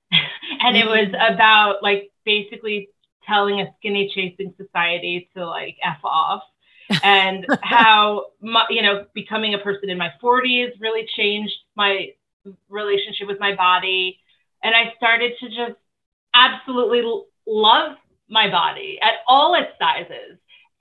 and 0.60 0.76
it 0.76 0.86
was 0.86 1.08
mm. 1.08 1.34
about 1.34 1.82
like 1.82 2.10
basically 2.24 2.88
telling 3.26 3.60
a 3.60 3.74
skinny 3.78 4.10
chasing 4.14 4.54
society 4.56 5.28
to 5.36 5.46
like 5.46 5.76
F 5.84 5.98
off 6.02 6.42
and 7.02 7.46
how 7.62 8.26
my, 8.40 8.64
you 8.70 8.82
know 8.82 9.04
becoming 9.14 9.54
a 9.54 9.58
person 9.58 9.90
in 9.90 9.98
my 9.98 10.10
40s 10.22 10.70
really 10.80 11.06
changed 11.16 11.54
my 11.76 12.12
relationship 12.68 13.26
with 13.26 13.38
my 13.38 13.54
body 13.54 14.18
and 14.62 14.74
i 14.74 14.94
started 14.96 15.32
to 15.38 15.48
just 15.48 15.78
absolutely 16.32 17.02
love 17.46 17.96
my 18.30 18.50
body 18.50 18.98
at 19.02 19.16
all 19.26 19.54
its 19.54 19.70
sizes 19.78 20.38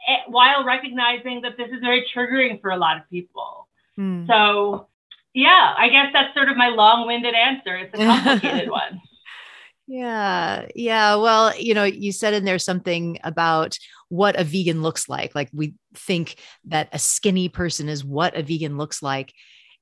eh, 0.07 0.17
while 0.27 0.63
recognizing 0.63 1.41
that 1.41 1.57
this 1.57 1.67
is 1.67 1.81
very 1.81 2.05
triggering 2.15 2.61
for 2.61 2.69
a 2.69 2.77
lot 2.77 2.95
of 2.95 3.09
people 3.09 3.67
mm. 3.99 4.25
so 4.27 4.87
yeah 5.33 5.73
i 5.77 5.89
guess 5.89 6.07
that's 6.13 6.33
sort 6.33 6.49
of 6.49 6.57
my 6.57 6.69
long-winded 6.69 7.33
answer 7.33 7.75
it's 7.75 7.93
a 7.93 7.97
complicated 7.97 8.69
one 8.71 9.01
yeah. 9.87 10.67
Yeah. 10.75 11.15
Well, 11.15 11.57
you 11.57 11.73
know, 11.73 11.85
you 11.85 12.11
said 12.11 12.33
in 12.33 12.43
there 12.43 12.59
something 12.59 13.19
about 13.23 13.77
what 14.09 14.37
a 14.37 14.43
vegan 14.43 14.81
looks 14.81 15.07
like. 15.07 15.33
Like 15.33 15.49
we 15.53 15.75
think 15.95 16.35
that 16.65 16.89
a 16.91 16.99
skinny 16.99 17.47
person 17.47 17.87
is 17.87 18.03
what 18.03 18.35
a 18.35 18.43
vegan 18.43 18.77
looks 18.77 19.01
like. 19.01 19.33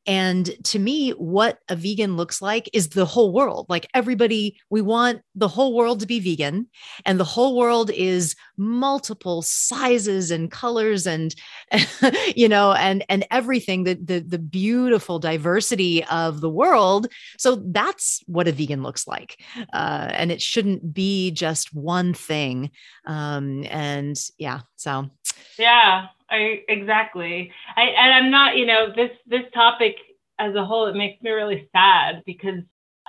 And 0.08 0.52
to 0.66 0.80
me, 0.80 1.12
what 1.12 1.60
a 1.70 1.76
vegan 1.76 2.16
looks 2.16 2.42
like 2.42 2.70
is 2.74 2.90
the 2.90 3.06
whole 3.06 3.34
world. 3.34 3.66
Like 3.70 3.90
everybody, 3.94 4.60
we 4.70 4.82
want 4.82 5.22
the 5.34 5.48
whole 5.48 5.74
world 5.76 6.00
to 6.02 6.08
be 6.08 6.20
vegan, 6.20 6.68
and 7.06 7.20
the 7.20 7.24
whole 7.24 7.58
world 7.58 7.90
is 7.92 8.36
multiple 8.58 9.42
sizes 9.42 10.32
and 10.32 10.52
colors 10.52 11.08
and 11.08 11.36
you 12.36 12.48
know, 12.48 12.74
and 12.74 13.04
and 13.10 13.26
everything, 13.32 13.84
the 13.84 13.96
the 13.96 14.20
the 14.20 14.40
beautiful 14.40 15.20
diversity 15.20 16.04
of 16.06 16.42
the 16.42 16.50
world. 16.50 17.08
So 17.38 17.56
that's 17.56 18.22
what 18.28 18.48
a 18.48 18.52
vegan 18.52 18.84
looks 18.84 19.08
like. 19.08 19.42
Uh, 19.74 20.10
and 20.12 20.32
it 20.32 20.42
shouldn't 20.42 20.94
be 20.94 21.32
just 21.32 21.74
one 21.74 22.14
thing. 22.14 22.72
Um, 23.06 23.66
and 23.70 24.18
yeah, 24.38 24.62
so 24.76 25.10
yeah 25.58 26.08
I 26.36 26.64
exactly. 26.68 27.52
I 27.76 27.82
and 27.84 28.14
I'm 28.14 28.32
not, 28.32 28.58
you 28.58 28.66
know, 28.66 28.88
this 28.96 29.12
this 29.28 29.44
topic 29.54 29.96
as 30.40 30.56
a 30.56 30.66
whole, 30.66 30.88
it 30.88 30.96
makes 30.96 31.22
me 31.22 31.32
really 31.32 31.70
sad 31.72 32.24
because 32.26 32.60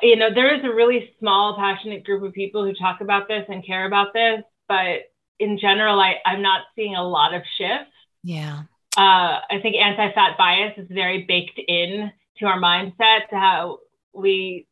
you 0.03 0.17
know 0.17 0.33
there 0.33 0.55
is 0.55 0.65
a 0.65 0.75
really 0.75 1.11
small, 1.19 1.57
passionate 1.57 2.05
group 2.05 2.23
of 2.23 2.33
people 2.33 2.65
who 2.65 2.73
talk 2.75 3.01
about 3.01 3.29
this 3.29 3.45
and 3.49 3.67
care 3.67 3.87
about 3.87 4.13
this, 4.13 4.43
but 4.69 5.13
in 5.39 5.59
general, 5.59 6.01
I 6.01 6.17
I'm 6.25 6.43
not 6.43 6.63
seeing 6.75 6.95
a 6.95 7.07
lot 7.07 7.35
of 7.35 7.43
shifts. 7.59 7.93
Yeah. 8.23 8.63
Uh, 8.97 9.45
I 9.51 9.61
think 9.61 9.77
anti-fat 9.77 10.39
bias 10.39 10.73
is 10.79 10.89
very 10.91 11.25
baked 11.25 11.61
in 11.69 12.11
to 12.39 12.47
our 12.47 12.59
mindset 12.59 13.29
to 13.31 13.37
how 13.37 13.79
we 14.15 14.67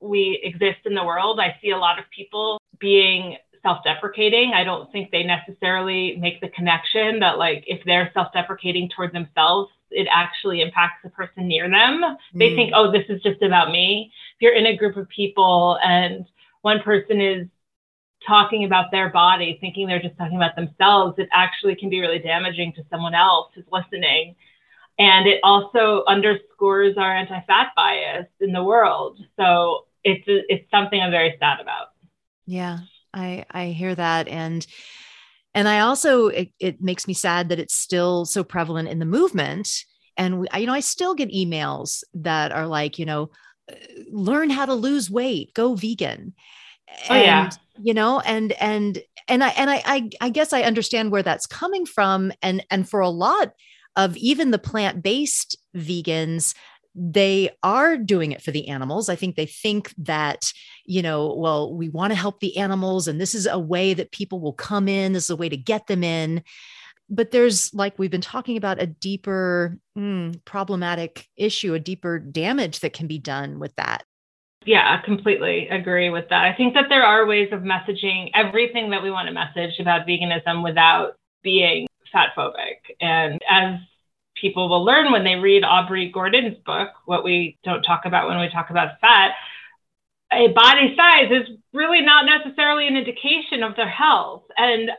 we 0.00 0.40
exist 0.44 0.78
in 0.84 0.94
the 0.94 1.04
world. 1.04 1.40
I 1.40 1.56
see 1.60 1.70
a 1.70 1.78
lot 1.78 1.98
of 1.98 2.04
people 2.14 2.60
being 2.78 3.36
self-deprecating. 3.62 4.52
I 4.54 4.64
don't 4.64 4.90
think 4.92 5.10
they 5.10 5.22
necessarily 5.22 6.16
make 6.16 6.40
the 6.40 6.48
connection 6.48 7.20
that 7.20 7.38
like 7.38 7.64
if 7.66 7.84
they're 7.84 8.10
self-deprecating 8.14 8.90
towards 8.94 9.12
themselves 9.12 9.70
it 9.90 10.06
actually 10.12 10.60
impacts 10.60 11.02
the 11.02 11.10
person 11.10 11.48
near 11.48 11.68
them. 11.68 12.02
Mm. 12.02 12.16
they 12.34 12.54
think 12.54 12.72
oh 12.74 12.90
this 12.92 13.04
is 13.08 13.22
just 13.22 13.42
about 13.42 13.70
me. 13.70 14.12
If 14.36 14.42
you're 14.42 14.54
in 14.54 14.66
a 14.66 14.76
group 14.76 14.96
of 14.96 15.08
people 15.08 15.78
and 15.82 16.26
one 16.62 16.80
person 16.82 17.20
is 17.20 17.46
talking 18.26 18.64
about 18.64 18.90
their 18.90 19.10
body 19.10 19.56
thinking 19.60 19.86
they're 19.86 20.02
just 20.02 20.18
talking 20.18 20.36
about 20.36 20.56
themselves 20.56 21.14
it 21.18 21.28
actually 21.32 21.76
can 21.76 21.88
be 21.88 22.00
really 22.00 22.18
damaging 22.18 22.72
to 22.74 22.82
someone 22.90 23.14
else 23.14 23.50
who's 23.54 23.64
listening. 23.70 24.34
And 24.98 25.28
it 25.28 25.38
also 25.44 26.02
underscores 26.08 26.96
our 26.98 27.14
anti-fat 27.14 27.68
bias 27.76 28.26
in 28.40 28.52
the 28.52 28.64
world. 28.64 29.18
So 29.36 29.86
it's 30.04 30.24
it's 30.26 30.70
something 30.70 31.00
i'm 31.00 31.10
very 31.10 31.36
sad 31.40 31.60
about. 31.60 31.88
Yeah 32.46 32.78
I 33.12 33.44
I 33.50 33.66
hear 33.66 33.94
that 33.94 34.28
and 34.28 34.66
And 35.54 35.66
I 35.66 35.80
also, 35.80 36.28
it, 36.28 36.52
it 36.60 36.80
makes 36.80 37.08
me 37.08 37.14
sad 37.14 37.48
that 37.48 37.58
it's 37.58 37.74
still 37.74 38.26
so 38.26 38.44
prevalent 38.44 38.88
in 38.88 38.98
the 38.98 39.06
movement. 39.06 39.84
And, 40.16 40.40
we, 40.40 40.46
you 40.54 40.66
know, 40.66 40.74
I 40.74 40.80
still 40.80 41.14
get 41.14 41.32
emails 41.32 42.04
that 42.14 42.52
are 42.52 42.66
like, 42.66 42.98
you 42.98 43.06
know, 43.06 43.30
uh, 43.70 43.74
learn 44.12 44.50
how 44.50 44.66
to 44.66 44.74
lose 44.74 45.10
weight, 45.10 45.54
go 45.54 45.74
vegan. 45.74 46.34
Oh, 47.08 47.14
and, 47.14 47.24
yeah. 47.24 47.50
you 47.80 47.94
know, 47.94 48.20
and, 48.20 48.52
and, 48.60 48.98
and 49.26 49.42
I, 49.42 49.48
and 49.48 49.70
I, 49.70 49.82
I, 49.84 50.10
I 50.20 50.28
guess 50.28 50.52
I 50.52 50.62
understand 50.62 51.10
where 51.10 51.24
that's 51.24 51.46
coming 51.46 51.86
from. 51.86 52.30
And, 52.42 52.64
and 52.70 52.88
for 52.88 53.00
a 53.00 53.08
lot 53.10 53.52
of 53.96 54.16
even 54.18 54.50
the 54.50 54.58
plant-based 54.58 55.56
vegans, 55.74 56.54
they 56.98 57.50
are 57.62 57.96
doing 57.96 58.32
it 58.32 58.42
for 58.42 58.50
the 58.50 58.68
animals. 58.68 59.08
I 59.08 59.14
think 59.14 59.36
they 59.36 59.46
think 59.46 59.94
that, 59.98 60.52
you 60.84 61.02
know, 61.02 61.34
well, 61.34 61.72
we 61.72 61.88
want 61.88 62.10
to 62.10 62.18
help 62.18 62.40
the 62.40 62.56
animals, 62.56 63.06
and 63.06 63.20
this 63.20 63.34
is 63.34 63.46
a 63.46 63.58
way 63.58 63.94
that 63.94 64.10
people 64.10 64.40
will 64.40 64.52
come 64.52 64.88
in, 64.88 65.12
this 65.12 65.24
is 65.24 65.30
a 65.30 65.36
way 65.36 65.48
to 65.48 65.56
get 65.56 65.86
them 65.86 66.02
in. 66.02 66.42
But 67.10 67.30
there's, 67.30 67.72
like 67.72 67.98
we've 67.98 68.10
been 68.10 68.20
talking 68.20 68.56
about, 68.56 68.82
a 68.82 68.86
deeper 68.86 69.78
mm, 69.96 70.44
problematic 70.44 71.26
issue, 71.36 71.74
a 71.74 71.78
deeper 71.78 72.18
damage 72.18 72.80
that 72.80 72.92
can 72.92 73.06
be 73.06 73.18
done 73.18 73.58
with 73.58 73.74
that. 73.76 74.04
Yeah, 74.64 74.98
I 74.98 75.04
completely 75.04 75.68
agree 75.68 76.10
with 76.10 76.28
that. 76.28 76.44
I 76.44 76.54
think 76.54 76.74
that 76.74 76.86
there 76.90 77.04
are 77.04 77.26
ways 77.26 77.48
of 77.52 77.60
messaging 77.60 78.30
everything 78.34 78.90
that 78.90 79.02
we 79.02 79.10
want 79.10 79.28
to 79.28 79.32
message 79.32 79.78
about 79.78 80.06
veganism 80.06 80.62
without 80.62 81.14
being 81.42 81.86
fat 82.12 82.30
phobic. 82.36 82.76
And 83.00 83.40
as 83.48 83.78
people 84.40 84.68
will 84.68 84.84
learn 84.84 85.12
when 85.12 85.24
they 85.24 85.34
read 85.34 85.64
Aubrey 85.64 86.10
Gordon's 86.10 86.56
book, 86.64 86.90
what 87.06 87.24
we 87.24 87.58
don't 87.64 87.82
talk 87.82 88.02
about 88.04 88.28
when 88.28 88.38
we 88.38 88.48
talk 88.48 88.70
about 88.70 89.00
fat, 89.00 89.32
a 90.32 90.48
body 90.48 90.94
size 90.96 91.30
is 91.30 91.56
really 91.72 92.02
not 92.02 92.26
necessarily 92.26 92.86
an 92.86 92.96
indication 92.96 93.62
of 93.62 93.76
their 93.76 93.88
health. 93.88 94.44
And 94.56 94.90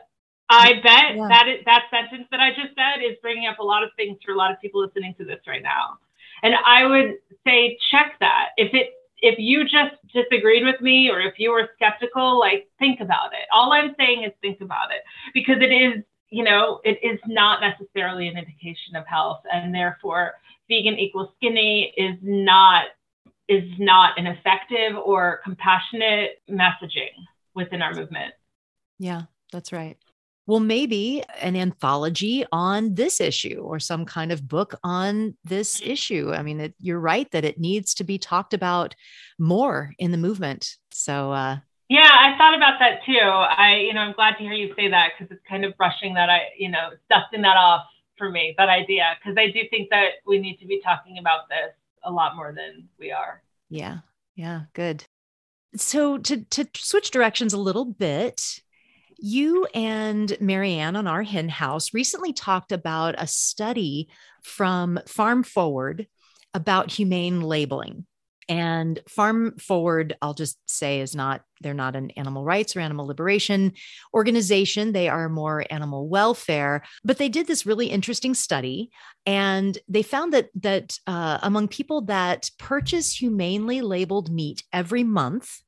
I 0.48 0.72
mm, 0.72 0.82
bet 0.82 1.16
yeah. 1.16 1.28
that 1.28 1.48
is, 1.48 1.64
that 1.66 1.84
sentence 1.90 2.26
that 2.30 2.40
I 2.40 2.50
just 2.50 2.74
said 2.74 3.02
is 3.04 3.16
bringing 3.22 3.46
up 3.46 3.58
a 3.58 3.64
lot 3.64 3.84
of 3.84 3.90
things 3.96 4.18
for 4.24 4.32
a 4.32 4.36
lot 4.36 4.50
of 4.50 4.60
people 4.60 4.84
listening 4.84 5.14
to 5.18 5.24
this 5.24 5.40
right 5.46 5.62
now. 5.62 5.98
And 6.42 6.54
I 6.66 6.86
would 6.86 7.16
say 7.46 7.78
check 7.90 8.14
that. 8.20 8.48
If 8.56 8.74
it 8.74 8.90
if 9.22 9.38
you 9.38 9.64
just 9.64 9.94
disagreed 10.14 10.64
with 10.64 10.80
me 10.80 11.10
or 11.10 11.20
if 11.20 11.34
you 11.38 11.50
were 11.50 11.68
skeptical, 11.74 12.38
like 12.38 12.68
think 12.78 13.00
about 13.00 13.32
it. 13.32 13.46
All 13.52 13.72
I'm 13.72 13.94
saying 13.98 14.24
is 14.24 14.32
think 14.40 14.60
about 14.60 14.90
it 14.90 15.02
because 15.34 15.56
it 15.60 15.72
is 15.72 16.02
you 16.30 16.44
know, 16.44 16.80
it 16.84 16.98
is 17.02 17.18
not 17.26 17.60
necessarily 17.60 18.28
an 18.28 18.38
indication 18.38 18.96
of 18.96 19.06
health, 19.06 19.42
and 19.52 19.74
therefore, 19.74 20.34
vegan 20.68 20.98
equals 20.98 21.30
skinny 21.36 21.92
is 21.96 22.16
not 22.22 22.86
is 23.48 23.68
not 23.80 24.16
an 24.16 24.28
effective 24.28 24.96
or 24.96 25.40
compassionate 25.42 26.40
messaging 26.48 27.10
within 27.54 27.82
our 27.82 27.92
movement. 27.92 28.32
Yeah, 29.00 29.22
that's 29.52 29.72
right. 29.72 29.96
Well, 30.46 30.60
maybe 30.60 31.22
an 31.40 31.56
anthology 31.56 32.44
on 32.52 32.94
this 32.94 33.20
issue 33.20 33.60
or 33.62 33.78
some 33.78 34.04
kind 34.04 34.32
of 34.32 34.48
book 34.48 34.74
on 34.82 35.36
this 35.44 35.80
issue. 35.80 36.32
I 36.32 36.42
mean, 36.42 36.60
it, 36.60 36.74
you're 36.78 37.00
right 37.00 37.30
that 37.32 37.44
it 37.44 37.58
needs 37.58 37.94
to 37.94 38.04
be 38.04 38.18
talked 38.18 38.54
about 38.54 38.94
more 39.38 39.94
in 39.98 40.12
the 40.12 40.18
movement. 40.18 40.76
So, 40.92 41.32
uh, 41.32 41.58
yeah, 41.90 42.08
I 42.08 42.38
thought 42.38 42.54
about 42.54 42.78
that 42.78 43.00
too. 43.04 43.18
I, 43.18 43.78
you 43.78 43.92
know, 43.92 44.00
I'm 44.00 44.12
glad 44.12 44.36
to 44.38 44.44
hear 44.44 44.52
you 44.52 44.72
say 44.76 44.88
that 44.88 45.10
because 45.18 45.34
it's 45.34 45.44
kind 45.48 45.64
of 45.64 45.76
brushing 45.76 46.14
that 46.14 46.30
I, 46.30 46.42
you 46.56 46.70
know, 46.70 46.90
dusting 47.10 47.42
that 47.42 47.56
off 47.56 47.84
for 48.16 48.30
me, 48.30 48.54
that 48.58 48.68
idea. 48.68 49.16
Because 49.18 49.36
I 49.36 49.50
do 49.50 49.58
think 49.70 49.90
that 49.90 50.22
we 50.24 50.38
need 50.38 50.58
to 50.58 50.66
be 50.66 50.80
talking 50.84 51.18
about 51.18 51.48
this 51.48 51.74
a 52.04 52.10
lot 52.12 52.36
more 52.36 52.54
than 52.56 52.88
we 53.00 53.10
are. 53.10 53.42
Yeah. 53.68 53.98
Yeah. 54.36 54.62
Good. 54.72 55.04
So 55.74 56.16
to 56.18 56.44
to 56.44 56.68
switch 56.76 57.10
directions 57.10 57.54
a 57.54 57.58
little 57.58 57.86
bit, 57.86 58.60
you 59.18 59.66
and 59.74 60.36
Mariann 60.40 60.94
on 60.94 61.08
our 61.08 61.24
hen 61.24 61.48
house 61.48 61.92
recently 61.92 62.32
talked 62.32 62.70
about 62.70 63.16
a 63.18 63.26
study 63.26 64.08
from 64.44 65.00
Farm 65.08 65.42
Forward 65.42 66.06
about 66.54 66.92
humane 66.92 67.40
labeling. 67.40 68.06
And 68.50 68.98
Farm 69.08 69.54
Forward, 69.58 70.16
I'll 70.20 70.34
just 70.34 70.58
say, 70.68 71.00
is 71.00 71.14
not, 71.14 71.42
they're 71.60 71.72
not 71.72 71.94
an 71.94 72.10
animal 72.10 72.44
rights 72.44 72.74
or 72.74 72.80
animal 72.80 73.06
liberation 73.06 73.74
organization. 74.12 74.90
They 74.90 75.08
are 75.08 75.28
more 75.28 75.64
animal 75.70 76.08
welfare. 76.08 76.82
But 77.04 77.18
they 77.18 77.28
did 77.28 77.46
this 77.46 77.64
really 77.64 77.86
interesting 77.86 78.34
study 78.34 78.90
and 79.24 79.78
they 79.88 80.02
found 80.02 80.32
that, 80.32 80.48
that 80.56 80.98
uh, 81.06 81.38
among 81.42 81.68
people 81.68 82.00
that 82.02 82.50
purchase 82.58 83.20
humanely 83.20 83.82
labeled 83.82 84.32
meat 84.32 84.64
every 84.72 85.04
month, 85.04 85.60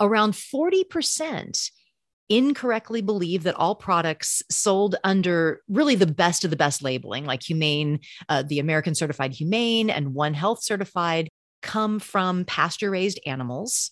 around 0.00 0.32
40% 0.32 1.70
incorrectly 2.30 3.02
believe 3.02 3.42
that 3.42 3.56
all 3.56 3.74
products 3.74 4.42
sold 4.50 4.96
under 5.04 5.60
really 5.68 5.96
the 5.96 6.06
best 6.06 6.44
of 6.44 6.50
the 6.50 6.56
best 6.56 6.82
labeling, 6.82 7.26
like 7.26 7.42
humane, 7.42 8.00
uh, 8.30 8.42
the 8.42 8.60
American 8.60 8.94
Certified 8.94 9.34
Humane 9.34 9.90
and 9.90 10.14
One 10.14 10.32
Health 10.32 10.62
Certified, 10.62 11.28
come 11.62 11.98
from 11.98 12.44
pasture 12.44 12.90
raised 12.90 13.20
animals, 13.26 13.90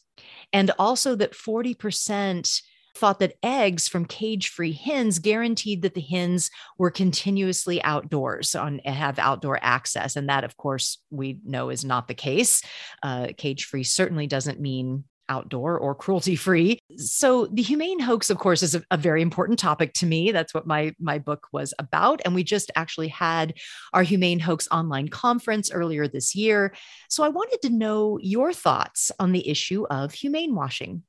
and 0.53 0.71
also 0.79 1.15
that 1.17 1.33
40% 1.33 2.63
thought 2.97 3.21
that 3.21 3.37
eggs 3.43 3.89
from 3.89 4.05
cage 4.05 4.49
free 4.49 4.73
hens 4.73 5.19
guaranteed 5.19 5.83
that 5.83 5.95
the 5.95 6.01
hens 6.01 6.51
were 6.77 6.91
continuously 6.91 7.83
outdoors 7.83 8.55
on 8.55 8.81
have 8.85 9.19
outdoor 9.19 9.59
access 9.63 10.17
and 10.17 10.29
that 10.29 10.45
of 10.45 10.57
course 10.57 10.99
we 11.11 11.39
know 11.45 11.71
is 11.71 11.85
not 11.85 12.09
the 12.09 12.15
case. 12.15 12.63
Uh, 13.03 13.29
cage 13.37 13.65
free 13.65 13.85
certainly 13.85 14.27
doesn't 14.27 14.61
mean 14.61 15.05
outdoor 15.31 15.79
or 15.79 15.95
cruelty 15.95 16.37
free. 16.37 16.79
So 16.97 17.47
the 17.47 17.63
humane 17.63 18.01
hoax, 18.01 18.29
of 18.29 18.39
course, 18.39 18.63
is 18.63 18.75
a, 18.75 18.83
a, 18.91 18.99
very 18.99 19.23
important 19.23 19.59
topic 19.59 19.95
to 19.95 20.07
me. 20.07 20.33
That's 20.33 20.53
what 20.53 20.67
my 20.67 20.93
my 20.99 21.19
book 21.19 21.47
was 21.53 21.73
about. 21.79 22.21
And 22.25 22.35
we 22.35 22.45
just 22.45 22.71
actually 22.77 23.09
had 23.09 23.55
our 23.95 24.03
humane 24.03 24.41
hoax 24.41 24.69
online 24.71 25.09
conference 25.09 25.71
earlier 25.71 26.07
this 26.07 26.35
year. 26.35 26.75
So 27.09 27.25
I 27.25 27.29
wanted 27.29 27.63
to 27.63 27.71
know 27.71 28.19
your 28.21 28.53
thoughts 28.53 29.11
on 29.19 29.33
the 29.33 29.49
issue 29.49 29.87
of 29.89 30.13
humane 30.13 30.55
washing. 30.55 31.05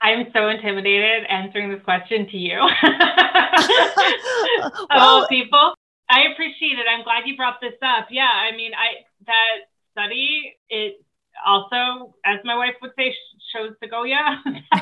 I'm 0.00 0.26
so 0.32 0.48
intimidated 0.48 1.24
answering 1.28 1.70
this 1.70 1.82
question 1.82 2.28
to 2.28 2.36
you. 2.36 2.58
of 4.62 4.72
all 4.90 5.26
people. 5.28 5.74
I 6.10 6.22
appreciate 6.32 6.78
it. 6.78 6.86
I'm 6.88 7.04
glad 7.04 7.24
you 7.26 7.36
brought 7.36 7.60
this 7.60 7.74
up. 7.82 8.08
Yeah, 8.10 8.30
I 8.30 8.56
mean, 8.56 8.72
I 8.74 9.04
that 9.26 9.68
study 9.92 10.56
it 10.68 11.04
also, 11.46 12.14
as 12.24 12.38
my 12.44 12.56
wife 12.56 12.74
would 12.82 12.92
say, 12.96 13.14
shows 13.54 13.72
the 13.80 13.88
Goya. 13.88 14.42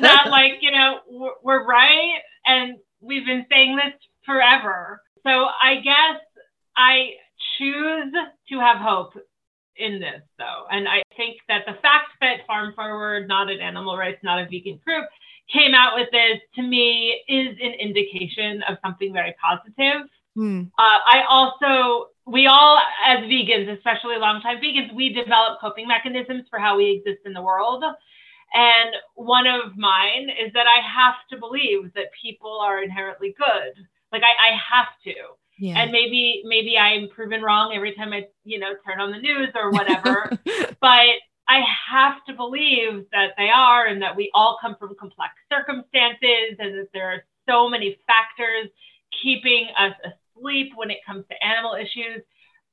that 0.00 0.26
like, 0.28 0.58
you 0.60 0.70
know, 0.70 1.00
we're, 1.08 1.32
we're 1.42 1.66
right. 1.66 2.20
And 2.46 2.78
we've 3.00 3.26
been 3.26 3.46
saying 3.50 3.76
this 3.76 3.94
forever. 4.24 5.00
So 5.24 5.30
I 5.30 5.76
guess 5.76 6.20
I 6.76 7.10
choose 7.58 8.12
to 8.48 8.58
have 8.58 8.78
hope 8.78 9.14
in 9.76 10.00
this 10.00 10.22
though. 10.38 10.64
And 10.70 10.88
I 10.88 11.02
think 11.16 11.38
that 11.48 11.62
the 11.66 11.74
fact 11.82 12.10
that 12.20 12.46
Farm 12.46 12.74
Forward, 12.74 13.28
not 13.28 13.50
an 13.50 13.60
animal 13.60 13.96
rights, 13.96 14.20
not 14.22 14.38
a 14.38 14.44
vegan 14.44 14.80
group, 14.84 15.08
came 15.52 15.74
out 15.74 15.94
with 15.96 16.08
this 16.12 16.40
to 16.54 16.62
me 16.62 17.20
is 17.28 17.56
an 17.60 17.72
indication 17.72 18.62
of 18.68 18.78
something 18.84 19.12
very 19.12 19.34
positive. 19.42 20.08
Mm. 20.36 20.66
Uh, 20.66 20.70
I 20.78 21.24
also 21.28 22.08
we 22.26 22.46
all, 22.46 22.78
as 23.04 23.18
vegans, 23.24 23.68
especially 23.76 24.16
longtime 24.16 24.58
vegans, 24.58 24.94
we 24.94 25.12
develop 25.12 25.60
coping 25.60 25.88
mechanisms 25.88 26.44
for 26.48 26.58
how 26.58 26.76
we 26.76 26.90
exist 26.90 27.26
in 27.26 27.32
the 27.32 27.42
world. 27.42 27.84
And 28.54 28.90
one 29.14 29.46
of 29.46 29.76
mine 29.76 30.28
is 30.28 30.52
that 30.52 30.66
I 30.66 30.80
have 30.86 31.14
to 31.30 31.38
believe 31.38 31.92
that 31.94 32.06
people 32.20 32.60
are 32.60 32.82
inherently 32.82 33.34
good. 33.36 33.86
Like 34.12 34.22
I, 34.22 34.50
I 34.50 34.58
have 34.70 34.88
to. 35.04 35.14
Yeah. 35.58 35.78
And 35.78 35.92
maybe 35.92 36.42
maybe 36.44 36.78
I'm 36.78 37.08
proven 37.08 37.42
wrong 37.42 37.72
every 37.74 37.94
time 37.94 38.12
I, 38.12 38.26
you 38.44 38.58
know, 38.58 38.72
turn 38.86 39.00
on 39.00 39.10
the 39.10 39.18
news 39.18 39.48
or 39.54 39.70
whatever. 39.70 40.30
but 40.80 41.06
I 41.48 41.60
have 41.90 42.24
to 42.26 42.34
believe 42.34 43.06
that 43.12 43.32
they 43.36 43.48
are 43.48 43.86
and 43.86 44.00
that 44.02 44.16
we 44.16 44.30
all 44.34 44.58
come 44.60 44.76
from 44.78 44.94
complex 44.98 45.34
circumstances 45.50 46.56
and 46.58 46.78
that 46.78 46.88
there 46.92 47.10
are 47.10 47.24
so 47.48 47.68
many 47.68 47.98
factors 48.06 48.70
keeping 49.22 49.68
us 49.78 49.94
sleep, 50.42 50.72
when 50.74 50.90
it 50.90 50.98
comes 51.06 51.24
to 51.30 51.46
animal 51.46 51.74
issues. 51.74 52.22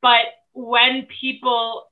But 0.01 0.25
when 0.53 1.07
people 1.21 1.85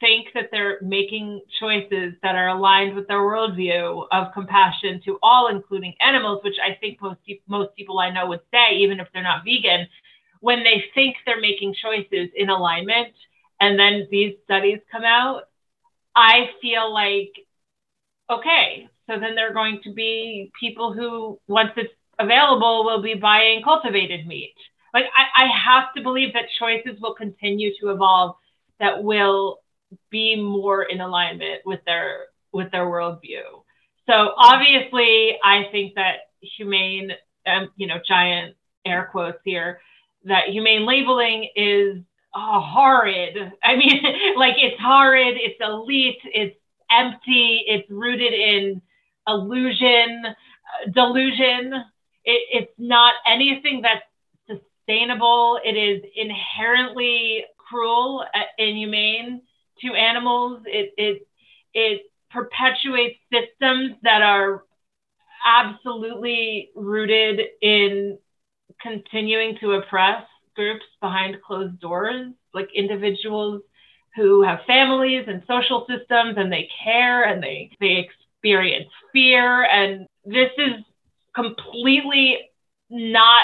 think 0.00 0.28
that 0.34 0.48
they're 0.50 0.78
making 0.82 1.40
choices 1.60 2.14
that 2.22 2.34
are 2.34 2.48
aligned 2.48 2.94
with 2.94 3.08
their 3.08 3.20
worldview 3.20 4.06
of 4.12 4.32
compassion 4.34 5.00
to 5.04 5.18
all, 5.22 5.48
including 5.48 5.94
animals, 6.00 6.42
which 6.44 6.56
I 6.62 6.76
think 6.80 7.00
most, 7.00 7.20
most 7.48 7.74
people 7.76 7.98
I 7.98 8.10
know 8.10 8.26
would 8.26 8.40
say, 8.52 8.76
even 8.76 9.00
if 9.00 9.08
they're 9.12 9.22
not 9.22 9.44
vegan, 9.44 9.86
when 10.40 10.62
they 10.62 10.84
think 10.94 11.16
they're 11.24 11.40
making 11.40 11.74
choices 11.82 12.28
in 12.36 12.50
alignment, 12.50 13.14
and 13.60 13.78
then 13.78 14.06
these 14.10 14.34
studies 14.44 14.80
come 14.92 15.04
out, 15.04 15.44
I 16.14 16.50
feel 16.60 16.92
like, 16.92 17.32
okay, 18.30 18.88
so 19.06 19.18
then 19.18 19.34
there 19.34 19.50
are 19.50 19.54
going 19.54 19.80
to 19.84 19.92
be 19.92 20.50
people 20.58 20.92
who, 20.92 21.40
once 21.48 21.70
it's 21.76 21.92
available, 22.18 22.84
will 22.84 23.02
be 23.02 23.14
buying 23.14 23.62
cultivated 23.62 24.26
meat 24.26 24.54
like 24.94 25.06
I, 25.16 25.44
I 25.44 25.48
have 25.48 25.92
to 25.96 26.02
believe 26.02 26.32
that 26.32 26.44
choices 26.58 27.00
will 27.00 27.14
continue 27.14 27.72
to 27.80 27.90
evolve 27.90 28.36
that 28.80 29.02
will 29.02 29.58
be 30.10 30.36
more 30.36 30.84
in 30.84 31.00
alignment 31.00 31.62
with 31.66 31.80
their 31.84 32.26
with 32.52 32.70
their 32.70 32.86
worldview. 32.86 33.42
So 34.06 34.32
obviously, 34.36 35.38
I 35.42 35.64
think 35.72 35.94
that 35.96 36.16
humane, 36.40 37.10
um, 37.46 37.70
you 37.76 37.86
know, 37.86 37.96
giant 38.06 38.54
air 38.86 39.08
quotes 39.10 39.38
here, 39.44 39.80
that 40.24 40.50
humane 40.50 40.86
labeling 40.86 41.48
is 41.56 41.98
oh, 42.34 42.60
horrid. 42.60 43.36
I 43.62 43.76
mean, 43.76 44.00
like 44.36 44.54
it's 44.58 44.80
horrid, 44.80 45.36
it's 45.38 45.60
elite, 45.60 46.20
it's 46.24 46.56
empty, 46.90 47.64
it's 47.66 47.90
rooted 47.90 48.32
in 48.32 48.80
illusion, 49.26 50.24
uh, 50.26 50.90
delusion. 50.92 51.72
It, 52.24 52.62
it's 52.62 52.72
not 52.78 53.14
anything 53.26 53.80
that's 53.82 54.04
sustainable. 54.86 55.58
It 55.64 55.76
is 55.76 56.02
inherently 56.16 57.44
cruel, 57.58 58.24
uh, 58.34 58.38
inhumane 58.58 59.42
to 59.80 59.94
animals. 59.94 60.62
It, 60.66 60.92
it, 60.96 61.26
it 61.72 62.02
perpetuates 62.30 63.18
systems 63.32 63.96
that 64.02 64.22
are 64.22 64.64
absolutely 65.46 66.70
rooted 66.74 67.40
in 67.60 68.18
continuing 68.80 69.56
to 69.60 69.72
oppress 69.72 70.24
groups 70.56 70.84
behind 71.00 71.36
closed 71.42 71.78
doors, 71.80 72.32
like 72.52 72.68
individuals 72.74 73.62
who 74.16 74.42
have 74.42 74.60
families 74.66 75.24
and 75.26 75.42
social 75.48 75.86
systems 75.88 76.36
and 76.36 76.52
they 76.52 76.68
care 76.84 77.24
and 77.24 77.42
they, 77.42 77.70
they 77.80 78.06
experience 78.06 78.88
fear. 79.12 79.64
And 79.64 80.06
this 80.24 80.50
is 80.56 80.84
completely 81.34 82.38
not 82.90 83.42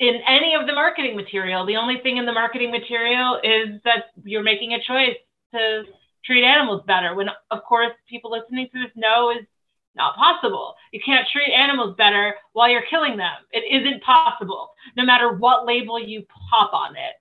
in 0.00 0.16
any 0.26 0.54
of 0.54 0.66
the 0.66 0.72
marketing 0.72 1.14
material. 1.14 1.64
The 1.66 1.76
only 1.76 1.98
thing 1.98 2.16
in 2.16 2.26
the 2.26 2.32
marketing 2.32 2.70
material 2.70 3.38
is 3.44 3.80
that 3.84 4.06
you're 4.24 4.42
making 4.42 4.72
a 4.72 4.82
choice 4.82 5.16
to 5.52 5.84
treat 6.24 6.42
animals 6.42 6.82
better. 6.86 7.14
When, 7.14 7.28
of 7.50 7.62
course, 7.64 7.92
people 8.08 8.30
listening 8.30 8.68
to 8.72 8.80
this 8.80 8.90
know 8.96 9.30
is 9.30 9.46
not 9.94 10.16
possible. 10.16 10.74
You 10.92 11.00
can't 11.04 11.28
treat 11.30 11.52
animals 11.52 11.96
better 11.98 12.34
while 12.54 12.70
you're 12.70 12.86
killing 12.88 13.18
them. 13.18 13.36
It 13.52 13.64
isn't 13.70 14.02
possible, 14.02 14.70
no 14.96 15.04
matter 15.04 15.34
what 15.34 15.66
label 15.66 16.00
you 16.00 16.24
pop 16.50 16.72
on 16.72 16.96
it. 16.96 17.14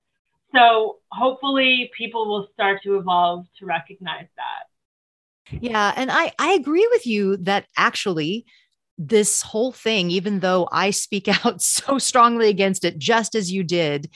So 0.56 0.98
hopefully 1.12 1.92
people 1.98 2.28
will 2.28 2.48
start 2.54 2.82
to 2.84 2.98
evolve 2.98 3.46
to 3.60 3.66
recognize 3.66 4.28
that. 4.38 5.60
Yeah. 5.62 5.94
And 5.96 6.10
I, 6.12 6.32
I 6.40 6.54
agree 6.54 6.88
with 6.92 7.06
you 7.06 7.38
that 7.38 7.66
actually 7.76 8.46
this 9.00 9.42
whole 9.42 9.72
thing, 9.72 10.12
even 10.12 10.42
though 10.42 10.68
I 10.72 10.92
speak 10.92 11.28
out 11.46 11.62
so 11.62 11.98
strongly 11.98 12.50
against 12.50 12.84
it, 12.84 13.00
just 13.00 13.34
as 13.34 13.52
you 13.52 13.64
did, 13.64 14.10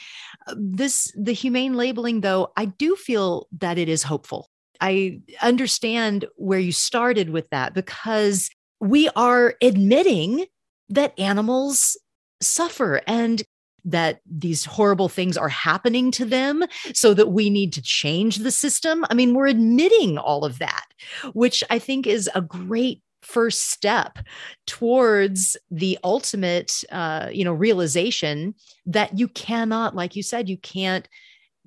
uh, 0.45 0.55
this, 0.57 1.11
the 1.15 1.33
humane 1.33 1.73
labeling, 1.73 2.21
though, 2.21 2.51
I 2.57 2.65
do 2.65 2.95
feel 2.95 3.47
that 3.59 3.77
it 3.77 3.89
is 3.89 4.03
hopeful. 4.03 4.49
I 4.81 5.21
understand 5.41 6.25
where 6.35 6.59
you 6.59 6.73
started 6.73 7.29
with 7.29 7.49
that 7.51 7.73
because 7.73 8.49
we 8.81 9.09
are 9.15 9.55
admitting 9.61 10.45
that 10.89 11.17
animals 11.17 11.97
suffer 12.41 13.01
and 13.07 13.41
that 13.85 14.19
these 14.29 14.65
horrible 14.65 15.09
things 15.09 15.37
are 15.37 15.49
happening 15.49 16.11
to 16.11 16.25
them 16.25 16.63
so 16.93 17.13
that 17.13 17.31
we 17.31 17.49
need 17.49 17.73
to 17.73 17.81
change 17.81 18.37
the 18.37 18.51
system. 18.51 19.05
I 19.09 19.13
mean, 19.13 19.33
we're 19.33 19.47
admitting 19.47 20.17
all 20.17 20.45
of 20.45 20.59
that, 20.59 20.85
which 21.33 21.63
I 21.69 21.79
think 21.79 22.07
is 22.07 22.29
a 22.35 22.41
great 22.41 23.01
first 23.23 23.69
step 23.71 24.19
towards 24.67 25.57
the 25.71 25.97
ultimate 26.03 26.83
uh, 26.91 27.29
you 27.31 27.43
know 27.43 27.53
realization 27.53 28.53
that 28.85 29.17
you 29.17 29.27
cannot 29.27 29.95
like 29.95 30.15
you 30.15 30.23
said 30.23 30.49
you 30.49 30.57
can't 30.57 31.07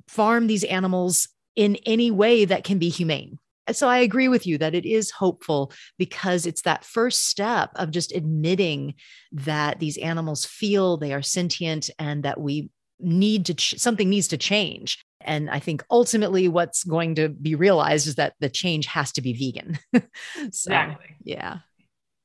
farm 0.09 0.47
these 0.47 0.65
animals 0.65 1.29
in 1.55 1.77
any 1.87 2.11
way 2.11 2.45
that 2.45 2.65
can 2.65 2.79
be 2.79 2.89
humane 2.89 3.39
so 3.73 3.89
I 3.89 3.99
agree 3.99 4.29
with 4.29 4.47
you 4.47 4.59
that 4.59 4.75
it 4.75 4.87
is 4.87 5.11
hopeful 5.11 5.73
because 5.99 6.47
it's 6.47 6.63
that 6.63 6.85
first 6.85 7.29
step 7.29 7.71
of 7.75 7.91
just 7.91 8.15
admitting 8.15 8.95
that 9.33 9.81
these 9.81 9.99
animals 9.99 10.45
feel 10.45 10.97
they 10.97 11.13
are 11.13 11.23
sentient 11.23 11.91
and 11.99 12.23
that 12.23 12.41
we 12.41 12.71
need 13.01 13.47
to 13.47 13.55
ch- 13.55 13.75
something 13.79 14.09
needs 14.09 14.29
to 14.29 14.37
change. 14.37 15.05
And 15.27 15.51
I 15.51 15.59
think 15.59 15.85
ultimately 15.91 16.49
what's 16.49 16.85
going 16.85 17.15
to 17.17 17.29
be 17.29 17.55
realized 17.55 18.07
is 18.07 18.15
that 18.15 18.35
the 18.41 18.49
change 18.49 18.87
has 18.87 19.13
to 19.13 19.23
be 19.23 19.33
vegan. 19.33 19.79
so, 20.53 20.71
exactly. 20.71 21.17
Yeah. 21.23 21.59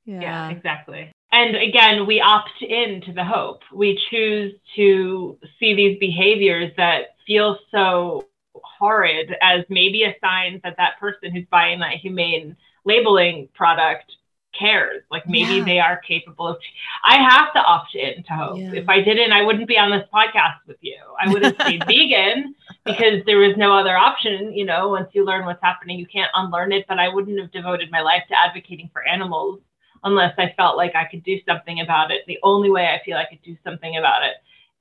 yeah. 0.06 0.22
Yeah, 0.22 0.50
exactly. 0.50 1.12
And 1.32 1.56
again, 1.56 2.06
we 2.06 2.20
opt 2.20 2.62
into 2.62 3.14
the 3.14 3.24
hope. 3.24 3.62
We 3.74 4.00
choose 4.10 4.54
to 4.76 5.38
see 5.60 5.74
these 5.74 5.98
behaviors 6.00 6.72
that 6.78 7.16
feel 7.26 7.58
so 7.72 8.28
horrid 8.54 9.36
as 9.42 9.64
maybe 9.70 10.04
a 10.04 10.16
sign 10.22 10.60
that 10.64 10.76
that 10.78 11.00
person 11.00 11.34
who's 11.34 11.46
buying 11.50 11.80
that 11.80 11.94
humane 11.94 12.58
labeling 12.84 13.48
product 13.54 14.12
cares. 14.58 15.04
Like 15.10 15.28
maybe 15.28 15.56
yeah. 15.56 15.64
they 15.64 15.80
are 15.80 15.98
capable 15.98 16.48
of. 16.48 16.58
I 17.06 17.18
have 17.18 17.54
to 17.54 17.60
opt 17.60 17.96
in 17.96 18.24
to 18.24 18.34
hope. 18.34 18.58
Yeah. 18.60 18.74
If 18.74 18.90
I 18.90 19.02
didn't, 19.02 19.32
I 19.32 19.44
wouldn't 19.44 19.68
be 19.68 19.78
on 19.78 19.92
this 19.92 20.08
podcast 20.14 20.58
with 20.68 20.78
you. 20.82 20.98
I 21.20 21.32
would 21.32 21.44
have 21.44 21.56
stayed 21.62 21.84
vegan 21.88 22.56
because 22.86 23.24
there 23.26 23.38
was 23.38 23.56
no 23.58 23.74
other 23.74 23.96
option. 23.96 24.54
You 24.54 24.66
know, 24.66 24.90
once 24.90 25.10
you 25.14 25.26
learn 25.26 25.46
what's 25.46 25.62
happening, 25.62 26.00
you 26.00 26.08
can't 26.08 26.32
unlearn 26.34 26.72
it. 26.72 26.86
But 26.88 27.00
I 27.00 27.10
wouldn't 27.10 27.40
have 27.40 27.52
devoted 27.52 27.92
my 27.92 28.02
life 28.02 28.24
to 28.30 28.40
advocating 28.40 28.90
for 28.92 29.08
animals 29.08 29.60
unless 30.04 30.34
I 30.38 30.54
felt 30.58 30.78
like 30.78 30.96
I 30.96 31.06
could 31.06 31.24
do 31.24 31.38
something 31.48 31.80
about 31.80 32.12
it. 32.12 32.22
The 32.28 32.40
only 32.44 32.70
way 32.70 32.88
I 32.88 33.04
feel 33.06 33.18
I 33.18 33.26
could 33.26 33.42
do 33.44 33.56
something 33.64 33.98
about 33.98 34.24
it 34.24 34.36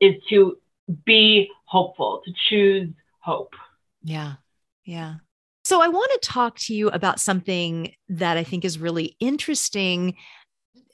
is 0.04 0.22
to 0.30 0.58
be 1.04 1.50
hopeful, 1.66 2.22
to 2.24 2.32
choose 2.48 2.88
hope. 3.20 3.54
Yeah. 4.02 4.34
Yeah. 4.84 5.16
So 5.64 5.82
I 5.82 5.88
want 5.88 6.10
to 6.12 6.26
talk 6.26 6.56
to 6.60 6.74
you 6.74 6.88
about 6.88 7.20
something 7.20 7.94
that 8.08 8.36
I 8.36 8.44
think 8.44 8.64
is 8.64 8.78
really 8.78 9.14
interesting, 9.20 10.16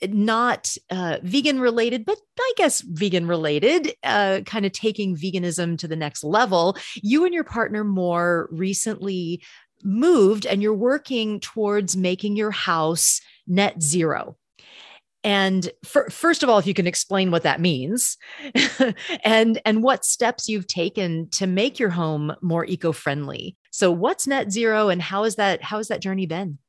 not 0.03 0.75
uh, 0.89 1.17
vegan 1.23 1.59
related, 1.59 2.05
but 2.05 2.17
I 2.39 2.53
guess 2.57 2.81
vegan 2.81 3.27
related, 3.27 3.93
uh, 4.03 4.41
kind 4.45 4.65
of 4.65 4.71
taking 4.71 5.15
veganism 5.15 5.77
to 5.79 5.87
the 5.87 5.95
next 5.95 6.23
level. 6.23 6.77
You 6.95 7.25
and 7.25 7.33
your 7.33 7.43
partner 7.43 7.83
more 7.83 8.49
recently 8.51 9.43
moved 9.83 10.45
and 10.45 10.61
you're 10.61 10.73
working 10.73 11.39
towards 11.39 11.95
making 11.95 12.35
your 12.35 12.51
house 12.51 13.21
net 13.47 13.81
zero. 13.81 14.37
And 15.23 15.69
for, 15.83 16.09
first 16.09 16.43
of 16.43 16.49
all, 16.49 16.57
if 16.57 16.67
you 16.67 16.73
can 16.73 16.87
explain 16.87 17.31
what 17.31 17.43
that 17.43 17.59
means 17.59 18.17
and, 19.23 19.59
and 19.65 19.83
what 19.83 20.05
steps 20.05 20.47
you've 20.47 20.67
taken 20.67 21.29
to 21.31 21.47
make 21.47 21.79
your 21.79 21.89
home 21.89 22.33
more 22.41 22.65
eco-friendly. 22.65 23.57
So 23.71 23.91
what's 23.91 24.27
net 24.27 24.51
zero 24.51 24.89
and 24.89 25.01
how 25.01 25.25
is 25.25 25.35
that, 25.35 25.61
how 25.61 25.77
has 25.77 25.89
that 25.89 26.01
journey 26.01 26.27
been? 26.27 26.59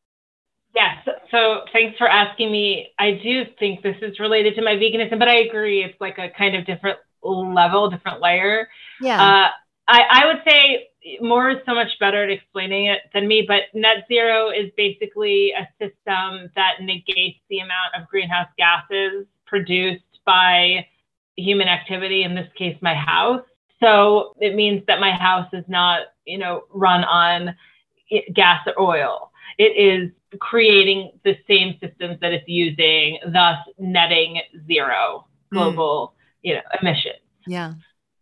Yes. 0.74 1.08
So 1.30 1.62
thanks 1.72 1.98
for 1.98 2.08
asking 2.08 2.52
me. 2.52 2.88
I 2.98 3.20
do 3.22 3.44
think 3.58 3.82
this 3.82 3.96
is 4.02 4.18
related 4.20 4.54
to 4.56 4.62
my 4.62 4.74
veganism, 4.74 5.18
but 5.18 5.28
I 5.28 5.38
agree. 5.38 5.82
It's 5.82 6.00
like 6.00 6.18
a 6.18 6.28
kind 6.36 6.54
of 6.54 6.66
different 6.66 6.98
level, 7.22 7.90
different 7.90 8.20
layer. 8.20 8.68
Yeah. 9.00 9.20
Uh, 9.20 9.48
I, 9.88 10.02
I 10.10 10.26
would 10.26 10.42
say 10.46 10.88
Maura 11.20 11.56
is 11.56 11.62
so 11.66 11.74
much 11.74 11.88
better 11.98 12.24
at 12.24 12.30
explaining 12.30 12.86
it 12.86 13.00
than 13.14 13.26
me, 13.26 13.44
but 13.46 13.62
net 13.74 14.04
zero 14.06 14.50
is 14.50 14.70
basically 14.76 15.52
a 15.52 15.66
system 15.80 16.50
that 16.54 16.82
negates 16.82 17.38
the 17.48 17.60
amount 17.60 17.94
of 17.98 18.06
greenhouse 18.08 18.48
gases 18.58 19.26
produced 19.46 20.02
by 20.26 20.86
human 21.36 21.68
activity, 21.68 22.24
in 22.24 22.34
this 22.34 22.48
case, 22.56 22.76
my 22.82 22.94
house. 22.94 23.42
So 23.80 24.34
it 24.40 24.54
means 24.54 24.82
that 24.86 25.00
my 25.00 25.12
house 25.12 25.48
is 25.52 25.64
not, 25.68 26.08
you 26.26 26.36
know, 26.36 26.64
run 26.70 27.04
on 27.04 27.54
gas 28.34 28.66
or 28.66 28.80
oil. 28.80 29.30
It 29.56 29.76
is 29.76 30.10
creating 30.40 31.12
the 31.24 31.36
same 31.48 31.76
systems 31.80 32.18
that 32.20 32.32
it's 32.32 32.48
using, 32.48 33.18
thus 33.32 33.58
netting 33.78 34.40
zero 34.66 35.26
hmm. 35.50 35.56
global, 35.56 36.14
mm. 36.14 36.48
you 36.48 36.54
know, 36.54 36.60
emissions. 36.80 37.20
Yeah. 37.46 37.72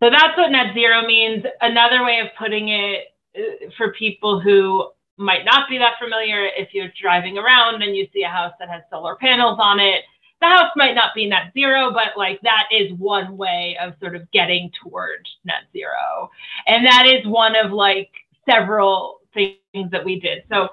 So 0.00 0.11
that's 0.11 0.36
what 0.36 0.50
net 0.50 0.74
zero 0.74 1.07
means. 1.07 1.44
Another 1.61 2.04
way 2.04 2.20
of 2.20 2.28
putting 2.38 2.68
it 2.68 3.04
uh, 3.36 3.70
for 3.76 3.92
people 3.92 4.40
who 4.40 4.90
might 5.16 5.44
not 5.44 5.68
be 5.68 5.78
that 5.78 5.94
familiar, 5.98 6.46
if 6.46 6.68
you're 6.72 6.92
driving 7.00 7.38
around 7.38 7.82
and 7.82 7.96
you 7.96 8.07
see 8.12 8.22
a 8.22 8.28
house 8.28 8.52
that 8.59 8.68
has 8.68 8.82
solar 8.90 9.16
panels 9.16 9.59
on 9.61 9.80
it, 9.80 10.02
the 10.40 10.46
house 10.46 10.70
might 10.76 10.94
not 10.94 11.14
be 11.14 11.26
net 11.26 11.52
zero, 11.54 11.90
but 11.90 12.16
like 12.16 12.40
that 12.42 12.64
is 12.70 12.92
one 12.98 13.36
way 13.38 13.76
of 13.80 13.94
sort 14.00 14.14
of 14.14 14.30
getting 14.32 14.70
towards 14.82 15.24
net 15.44 15.64
zero. 15.72 16.30
And 16.66 16.84
that 16.84 17.07
is 17.07 17.26
one 17.26 17.57
of 17.57 17.72
like 17.72 18.11
several 18.48 19.20
things 19.32 19.90
that 19.90 20.04
we 20.04 20.20
did. 20.20 20.44
So 20.50 20.68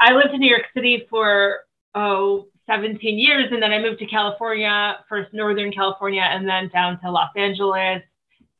I 0.00 0.12
lived 0.12 0.34
in 0.34 0.40
New 0.40 0.48
York 0.48 0.66
City 0.74 1.06
for, 1.08 1.60
oh, 1.94 2.48
17 2.66 3.18
years. 3.18 3.48
And 3.50 3.62
then 3.62 3.72
I 3.72 3.80
moved 3.80 3.98
to 3.98 4.06
California, 4.06 4.98
first 5.08 5.32
Northern 5.32 5.72
California, 5.72 6.22
and 6.22 6.48
then 6.48 6.68
down 6.68 7.00
to 7.00 7.10
Los 7.10 7.30
Angeles 7.36 8.02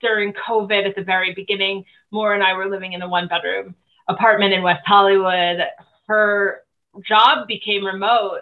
during 0.01 0.33
COVID 0.33 0.87
at 0.87 0.97
the 0.97 1.05
very 1.05 1.33
beginning, 1.33 1.85
Maura 2.11 2.35
and 2.35 2.45
I 2.45 2.55
were 2.55 2.69
living 2.69 2.93
in 2.93 3.03
a 3.03 3.09
one 3.09 3.29
bedroom 3.29 3.75
apartment 4.09 4.53
in 4.53 4.63
West 4.63 4.83
Hollywood. 4.85 5.61
Her 6.09 6.63
job 7.07 7.47
became 7.47 7.87
remote 7.87 8.41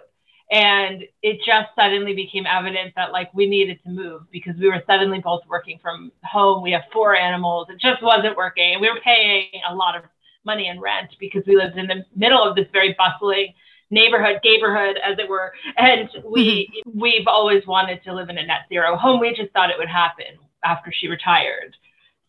and 0.51 1.03
it 1.21 1.37
just 1.45 1.69
suddenly 1.77 2.13
became 2.13 2.45
evident 2.45 2.93
that 2.97 3.13
like 3.13 3.33
we 3.33 3.47
needed 3.47 3.79
to 3.83 3.89
move 3.89 4.23
because 4.31 4.53
we 4.57 4.67
were 4.67 4.83
suddenly 4.85 5.19
both 5.19 5.41
working 5.47 5.79
from 5.81 6.11
home. 6.25 6.61
We 6.61 6.71
have 6.71 6.81
four 6.91 7.15
animals. 7.15 7.67
It 7.69 7.79
just 7.79 8.03
wasn't 8.03 8.35
working. 8.35 8.73
And 8.73 8.81
we 8.81 8.89
were 8.89 8.99
paying 8.99 9.45
a 9.69 9.73
lot 9.73 9.95
of 9.95 10.03
money 10.45 10.67
and 10.67 10.81
rent 10.81 11.15
because 11.19 11.43
we 11.45 11.55
lived 11.55 11.77
in 11.77 11.87
the 11.87 12.05
middle 12.15 12.43
of 12.43 12.55
this 12.55 12.67
very 12.71 12.95
bustling 12.97 13.53
neighborhood, 13.91 14.39
neighborhood, 14.43 14.97
as 15.03 15.19
it 15.19 15.29
were. 15.29 15.53
And 15.77 16.09
we 16.25 16.69
mm-hmm. 16.85 16.99
we've 16.99 17.27
always 17.27 17.65
wanted 17.67 18.03
to 18.05 18.13
live 18.13 18.29
in 18.29 18.37
a 18.37 18.45
net 18.45 18.61
zero 18.69 18.95
home. 18.95 19.19
We 19.19 19.33
just 19.35 19.51
thought 19.51 19.69
it 19.69 19.77
would 19.77 19.89
happen 19.89 20.37
after 20.63 20.91
she 20.91 21.07
retired. 21.07 21.75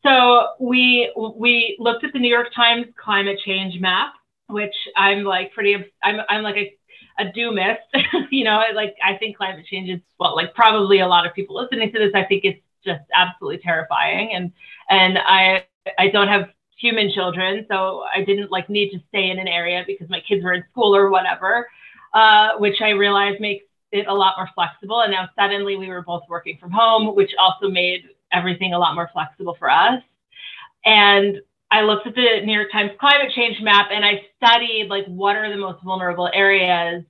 So 0.05 0.49
we 0.61 1.13
we 1.17 1.77
looked 1.79 2.05
at 2.05 2.13
the 2.13 2.19
New 2.19 2.29
York 2.29 2.49
Times 2.55 2.87
climate 3.03 3.39
change 3.45 3.81
map, 3.81 4.13
which 4.49 4.75
I'm 4.97 5.25
like 5.25 5.53
pretty 5.53 5.77
I'm 6.03 6.21
I'm 6.29 6.43
like 6.43 6.57
a 6.57 6.77
a 7.19 7.25
doomist. 7.27 7.79
you 8.31 8.45
know, 8.45 8.63
like 8.75 8.97
I 9.05 9.17
think 9.17 9.37
climate 9.37 9.65
change 9.67 9.89
is 9.89 10.01
well, 10.19 10.35
like 10.35 10.55
probably 10.55 11.01
a 11.01 11.07
lot 11.07 11.27
of 11.27 11.35
people 11.35 11.57
listening 11.57 11.93
to 11.93 11.99
this. 11.99 12.13
I 12.15 12.25
think 12.25 12.45
it's 12.45 12.61
just 12.85 13.03
absolutely 13.15 13.59
terrifying, 13.59 14.33
and 14.35 14.53
and 14.91 15.19
I 15.19 15.67
I 15.99 16.09
don't 16.09 16.29
have 16.29 16.49
human 16.83 17.11
children, 17.13 17.65
so 17.71 18.03
I 18.15 18.25
didn't 18.25 18.51
like 18.51 18.69
need 18.69 18.91
to 18.91 18.99
stay 19.09 19.31
in 19.31 19.39
an 19.39 19.49
area 19.49 19.85
because 19.87 20.11
my 20.11 20.21
kids 20.29 20.43
were 20.43 20.53
in 20.53 20.65
school 20.71 20.95
or 20.95 21.09
whatever, 21.09 21.69
uh, 22.13 22.59
which 22.59 22.83
I 22.83 22.91
realized 22.91 23.41
makes 23.41 23.65
it 23.93 24.07
a 24.09 24.15
lot 24.15 24.35
more 24.37 24.49
flexible. 24.55 25.01
And 25.03 25.13
now 25.13 25.29
suddenly 25.39 25.77
we 25.77 25.89
were 25.89 26.03
both 26.03 26.23
working 26.29 26.59
from 26.61 26.73
home, 26.73 27.15
which 27.15 27.31
also 27.39 27.69
made 27.71 28.03
everything 28.33 28.75
a 28.75 28.79
lot 28.79 28.95
more 28.95 29.09
flexible 29.13 29.57
for 29.59 29.71
us. 29.71 30.03
And 30.85 31.37
I 31.71 31.83
looked 31.83 32.07
at 32.07 32.15
the 32.15 32.41
New 32.45 32.53
York 32.53 32.73
Times 32.73 32.91
climate 32.99 33.33
change 33.35 33.57
map 33.63 33.89
and 33.93 34.05
I 34.05 34.23
studied 34.37 34.89
like 34.91 35.07
what 35.07 35.37
are 35.37 35.49
the 35.49 35.57
most 35.57 35.83
vulnerable 35.83 36.29
areas 36.35 37.05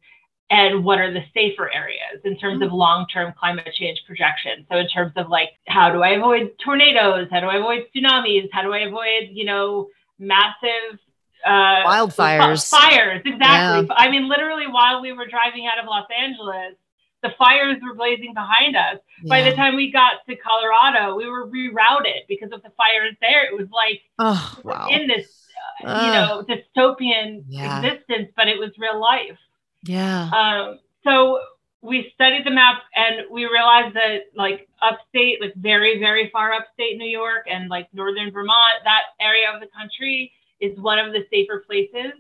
and 0.53 0.85
what 0.85 0.99
are 0.99 1.11
the 1.11 1.23
safer 1.33 1.73
areas 1.73 2.21
in 2.25 2.37
terms 2.37 2.61
mm-hmm. 2.61 2.65
of 2.65 2.73
long-term 2.73 3.33
climate 3.39 3.73
change 3.73 4.03
projections. 4.07 4.67
So 4.71 4.77
in 4.77 4.87
terms 4.87 5.13
of 5.17 5.31
like 5.31 5.49
how 5.67 5.91
do 5.91 6.03
I 6.03 6.11
avoid 6.11 6.53
tornadoes? 6.63 7.29
How 7.31 7.41
do 7.41 7.47
I 7.47 7.57
avoid 7.57 7.87
tsunamis? 7.97 8.51
How 8.53 8.63
do 8.63 8.73
I 8.73 8.81
avoid, 8.81 9.31
you 9.33 9.47
know, 9.47 9.89
massive 10.19 11.01
uh, 11.45 11.89
wildfires? 11.89 12.69
Fires, 12.69 13.23
exactly. 13.25 13.87
Yeah. 13.89 13.95
I 13.97 14.11
mean, 14.11 14.29
literally 14.29 14.67
while 14.67 15.01
we 15.01 15.13
were 15.13 15.27
driving 15.27 15.67
out 15.67 15.83
of 15.83 15.87
Los 15.87 16.07
Angeles, 16.17 16.77
the 17.23 17.31
fires 17.39 17.79
were 17.83 17.95
blazing 17.95 18.35
behind 18.35 18.77
us. 18.77 18.99
Yeah. 19.23 19.29
By 19.31 19.49
the 19.49 19.57
time 19.57 19.75
we 19.75 19.91
got 19.91 20.27
to 20.29 20.37
Colorado, 20.37 21.17
we 21.17 21.31
were 21.31 21.49
rerouted 21.49 22.27
because 22.29 22.53
of 22.53 22.63
the 22.63 22.71
fires 22.77 23.17
there. 23.23 23.47
It 23.47 23.57
was 23.57 23.69
like 23.73 24.03
oh, 24.19 24.59
wow. 24.65 24.89
in 24.91 25.09
this, 25.09 25.47
uh, 25.83 26.05
you 26.05 26.13
know, 26.13 26.45
dystopian 26.47 27.45
yeah. 27.49 27.79
existence, 27.79 28.31
but 28.37 28.49
it 28.49 28.59
was 28.59 28.73
real 28.77 29.01
life. 29.01 29.39
Yeah. 29.83 30.31
Um, 30.31 30.79
so 31.05 31.41
we 31.83 32.13
studied 32.15 32.47
the 32.47 32.51
map 32.51 32.83
and 32.95 33.27
we 33.31 33.45
realized 33.45 33.95
that 33.97 34.31
like 34.37 34.69
upstate, 34.81 35.41
like 35.41 35.55
very, 35.57 35.99
very 35.99 36.31
far 36.33 36.53
upstate 36.53 36.97
New 36.97 37.09
York 37.09 37.47
and 37.51 37.69
like 37.69 37.89
northern 37.93 38.31
Vermont, 38.31 38.85
that 38.85 39.03
area 39.21 39.47
of 39.53 39.61
the 39.61 39.67
country 39.77 40.33
is 40.61 40.79
one 40.79 40.99
of 40.99 41.13
the 41.13 41.27
safer 41.31 41.65
places. 41.67 42.13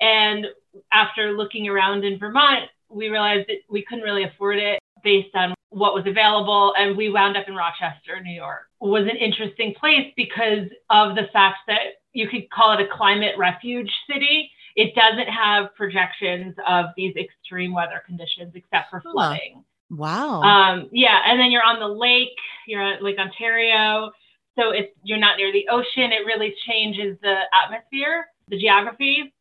And 0.00 0.46
after 0.92 1.32
looking 1.32 1.68
around 1.68 2.04
in 2.04 2.18
Vermont, 2.18 2.70
we 2.88 3.08
realized 3.08 3.48
that 3.48 3.58
we 3.68 3.84
couldn't 3.84 4.04
really 4.04 4.24
afford 4.24 4.58
it 4.58 4.80
based 5.04 5.34
on 5.34 5.54
what 5.70 5.94
was 5.94 6.04
available. 6.06 6.72
And 6.78 6.96
we 6.96 7.10
wound 7.10 7.36
up 7.36 7.48
in 7.48 7.54
Rochester, 7.54 8.20
New 8.22 8.34
York. 8.34 8.68
It 8.80 8.86
was 8.88 9.04
an 9.04 9.16
interesting 9.16 9.74
place 9.78 10.12
because 10.16 10.68
of 10.88 11.16
the 11.16 11.28
fact 11.32 11.58
that 11.66 12.00
you 12.12 12.28
could 12.28 12.48
call 12.50 12.72
it 12.72 12.80
a 12.80 12.88
climate 12.96 13.34
refuge 13.36 13.90
city. 14.10 14.50
It 14.76 14.94
doesn't 14.94 15.28
have 15.28 15.74
projections 15.74 16.54
of 16.68 16.86
these 16.96 17.16
extreme 17.16 17.72
weather 17.72 18.02
conditions 18.04 18.52
except 18.54 18.90
for 18.90 19.00
flooding. 19.00 19.64
Wow. 19.90 20.42
Um, 20.42 20.88
yeah, 20.92 21.20
and 21.26 21.40
then 21.40 21.50
you're 21.50 21.64
on 21.64 21.80
the 21.80 21.88
lake. 21.88 22.36
You're 22.66 22.82
at 22.82 23.02
Lake 23.02 23.18
Ontario, 23.18 24.10
so 24.58 24.70
it's 24.70 24.92
you're 25.02 25.18
not 25.18 25.38
near 25.38 25.52
the 25.52 25.66
ocean. 25.70 26.12
It 26.12 26.26
really 26.26 26.54
changes 26.66 27.16
the 27.22 27.42
atmosphere, 27.52 28.26
the 28.48 28.58
geography. 28.58 29.32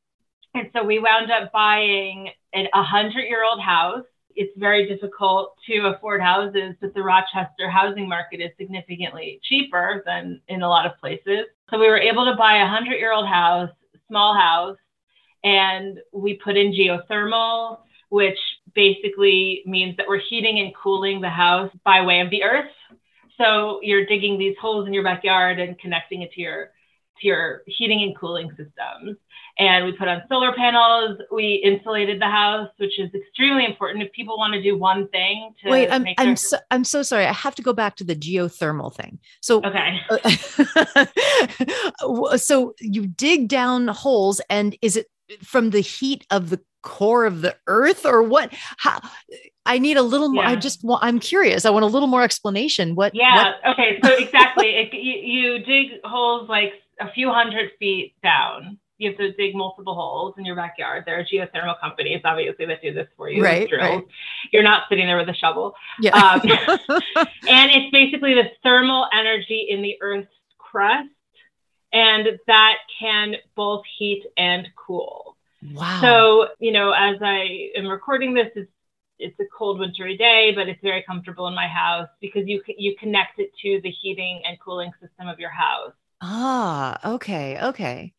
And 0.54 0.70
so 0.74 0.84
we 0.84 1.00
wound 1.00 1.32
up 1.32 1.52
buying 1.52 2.30
an 2.54 2.68
100 2.74 3.22
year 3.24 3.44
old 3.44 3.62
house. 3.62 4.06
It's 4.38 4.58
very 4.58 4.88
difficult 4.88 5.56
to 5.68 5.88
afford 5.88 6.22
houses, 6.22 6.76
but 6.80 6.94
the 6.94 7.02
Rochester 7.02 7.70
housing 7.70 8.08
market 8.08 8.42
is 8.42 8.52
significantly 8.58 9.40
cheaper 9.44 10.04
than 10.06 10.42
in 10.48 10.62
a 10.62 10.70
lot 10.70 10.86
of 10.86 10.98
places. 11.00 11.48
So 11.70 11.80
we 11.80 11.88
were 11.88 11.98
able 11.98 12.26
to 12.26 12.36
buy 12.38 12.58
a 12.58 12.72
100 12.72 12.96
year 12.96 13.14
old 13.14 13.28
house, 13.28 13.70
small 14.08 14.34
house, 14.34 14.78
and 15.46 16.00
we 16.12 16.34
put 16.44 16.58
in 16.58 16.74
geothermal, 16.74 17.80
which 18.10 18.38
basically 18.74 19.62
means 19.66 19.96
that 19.96 20.08
we're 20.08 20.20
heating 20.20 20.60
and 20.60 20.74
cooling 20.76 21.22
the 21.22 21.30
house 21.30 21.72
by 21.86 22.02
way 22.04 22.20
of 22.20 22.30
the 22.32 22.44
earth. 22.44 22.72
So 23.38 23.80
you're 23.84 24.06
digging 24.06 24.40
these 24.40 24.56
holes 24.60 24.88
in 24.88 24.94
your 24.94 25.04
backyard 25.04 25.60
and 25.60 25.78
connecting 25.80 26.24
it 26.24 26.32
to 26.34 26.42
your 26.42 26.72
to 27.22 27.28
your 27.28 27.62
heating 27.68 28.02
and 28.04 28.18
cooling 28.18 28.50
systems 28.50 29.18
and 29.58 29.86
we 29.86 29.94
put 29.94 30.08
on 30.08 30.22
solar 30.28 30.54
panels. 30.54 31.18
We 31.32 31.62
insulated 31.64 32.22
the 32.22 32.28
house, 32.28 32.70
which 32.78 33.00
is 33.00 33.10
extremely 33.14 33.66
important 33.66 34.04
if 34.04 34.12
people 34.12 34.38
want 34.38 34.54
to 34.54 34.62
do 34.62 34.78
one 34.78 35.08
thing. 35.10 35.54
To 35.64 35.70
Wait, 35.70 35.90
I'm 35.90 36.06
I'm 36.18 36.28
their- 36.28 36.36
so, 36.36 36.58
I'm 36.72 36.84
so 36.84 37.04
sorry. 37.04 37.26
I 37.26 37.32
have 37.32 37.56
to 37.56 37.62
go 37.62 37.72
back 37.72 37.96
to 37.98 38.04
the 38.04 38.16
geothermal 38.16 38.94
thing. 38.94 39.20
So 39.42 39.62
okay, 39.64 40.02
so 42.38 42.74
you 42.80 43.08
dig 43.08 43.48
down 43.48 43.88
holes, 43.88 44.42
and 44.50 44.78
is 44.82 44.98
it 44.98 45.08
from 45.42 45.72
the 45.72 45.80
heat 45.80 46.26
of 46.32 46.50
the 46.50 46.62
core 46.82 47.26
of 47.26 47.42
the 47.42 47.56
earth, 47.68 48.06
or 48.06 48.24
what? 48.24 48.54
How? 48.78 49.00
I 49.66 49.80
need 49.80 49.98
a 49.98 50.04
little 50.04 50.30
more. 50.30 50.44
Yeah. 50.44 50.52
I 50.52 50.56
just 50.56 50.84
want, 50.84 51.04
I'm 51.04 51.20
curious. 51.20 51.66
I 51.66 51.72
want 51.72 51.84
a 51.84 51.88
little 51.88 52.08
more 52.08 52.22
explanation. 52.22 52.96
What? 52.96 53.16
Yeah. 53.16 53.54
What? 53.64 53.74
Okay. 53.74 54.00
So 54.04 54.14
exactly, 54.18 54.68
it, 54.76 54.94
you, 54.94 55.14
you 55.14 55.60
dig 55.60 56.02
holes 56.04 56.48
like 56.50 56.74
a 57.00 57.12
few 57.12 57.32
hundred 57.32 57.72
feet 57.80 58.16
down 58.24 58.78
you 58.98 59.10
have 59.10 59.18
to 59.18 59.34
dig 59.34 59.56
multiple 59.56 59.94
holes 59.94 60.36
in 60.38 60.46
your 60.46 60.56
backyard. 60.56 61.04
There 61.06 61.20
are 61.20 61.24
geothermal 61.24 61.80
companies, 61.80 62.22
obviously, 62.24 62.66
that 62.66 62.82
do 62.82 62.94
this 62.94 63.08
for 63.18 63.30
you. 63.30 63.44
Right, 63.44 63.70
right. 63.72 64.04
You're 64.54 64.64
not 64.64 64.84
sitting 64.90 65.06
there 65.06 65.18
with 65.18 65.28
a 65.28 65.34
shovel. 65.34 65.76
Yeah. 66.00 66.16
Um, 66.16 66.42
and 67.50 67.72
it's 67.72 67.92
basically 67.92 68.36
the 68.36 68.50
thermal 68.64 69.08
energy 69.14 69.68
in 69.70 69.82
the 69.82 69.98
Earth's 70.02 70.32
crust, 70.58 71.10
and 71.96 72.38
that 72.46 72.76
can 73.00 73.36
both 73.56 73.84
heat 73.98 74.26
and 74.38 74.68
cool. 74.76 75.38
Wow. 75.74 76.02
So, 76.02 76.48
you 76.60 76.74
know, 76.74 76.92
as 76.92 77.16
I 77.22 77.70
am 77.76 77.88
recording 77.88 78.34
this, 78.34 78.52
it's 78.56 78.70
it's 79.18 79.40
a 79.40 79.46
cold 79.58 79.80
wintry 79.80 80.18
day, 80.18 80.52
but 80.54 80.68
it's 80.68 80.82
very 80.82 81.02
comfortable 81.04 81.48
in 81.48 81.56
my 81.56 81.68
house 81.68 82.10
because 82.20 82.44
you 82.48 82.62
you 82.78 82.96
connect 83.00 83.40
it 83.40 83.52
to 83.62 83.80
the 83.82 83.90
heating 83.90 84.42
and 84.46 84.60
cooling 84.60 84.92
system 85.02 85.30
of 85.30 85.40
your 85.40 85.50
house. 85.50 85.94
Ah, 86.22 87.00
okay, 87.14 87.58
okay. 87.64 88.14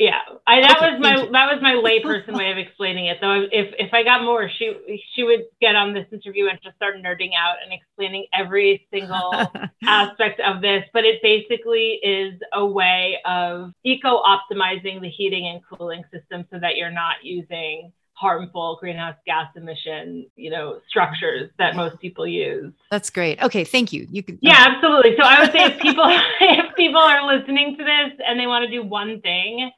Yeah, 0.00 0.20
I, 0.46 0.62
that 0.62 0.78
okay, 0.78 0.92
was 0.92 1.00
my 1.02 1.14
that 1.16 1.52
was 1.52 1.60
my 1.60 1.74
layperson 1.74 2.34
way 2.34 2.50
of 2.50 2.56
explaining 2.56 3.04
it. 3.06 3.18
Though 3.20 3.46
if 3.52 3.74
if 3.78 3.92
I 3.92 4.02
got 4.02 4.24
Maura, 4.24 4.48
she 4.58 5.02
she 5.14 5.24
would 5.24 5.44
get 5.60 5.76
on 5.76 5.92
this 5.92 6.06
interview 6.10 6.48
and 6.48 6.58
just 6.62 6.74
start 6.76 6.96
nerding 6.96 7.32
out 7.38 7.56
and 7.62 7.70
explaining 7.70 8.24
every 8.32 8.88
single 8.90 9.30
aspect 9.84 10.40
of 10.40 10.62
this. 10.62 10.84
But 10.94 11.04
it 11.04 11.20
basically 11.22 12.00
is 12.02 12.40
a 12.54 12.64
way 12.64 13.18
of 13.26 13.72
eco 13.84 14.22
optimizing 14.22 15.02
the 15.02 15.10
heating 15.10 15.46
and 15.48 15.60
cooling 15.68 16.02
system 16.10 16.46
so 16.50 16.58
that 16.58 16.76
you're 16.76 16.90
not 16.90 17.16
using 17.22 17.92
harmful 18.14 18.78
greenhouse 18.80 19.16
gas 19.26 19.48
emission, 19.54 20.26
you 20.36 20.50
know, 20.50 20.80
structures 20.88 21.50
that 21.58 21.76
most 21.76 21.98
people 22.00 22.26
use. 22.26 22.72
That's 22.90 23.10
great. 23.10 23.42
Okay, 23.42 23.64
thank 23.64 23.92
you. 23.92 24.06
You 24.10 24.22
can 24.22 24.38
Yeah, 24.40 24.64
absolutely. 24.66 25.14
So 25.18 25.24
I 25.24 25.40
would 25.40 25.52
say 25.52 25.64
if 25.64 25.80
people 25.80 26.04
if 26.40 26.74
people 26.74 27.00
are 27.00 27.26
listening 27.26 27.76
to 27.76 27.84
this 27.84 28.18
and 28.26 28.40
they 28.40 28.46
want 28.46 28.64
to 28.64 28.70
do 28.70 28.82
one 28.82 29.20
thing, 29.20 29.70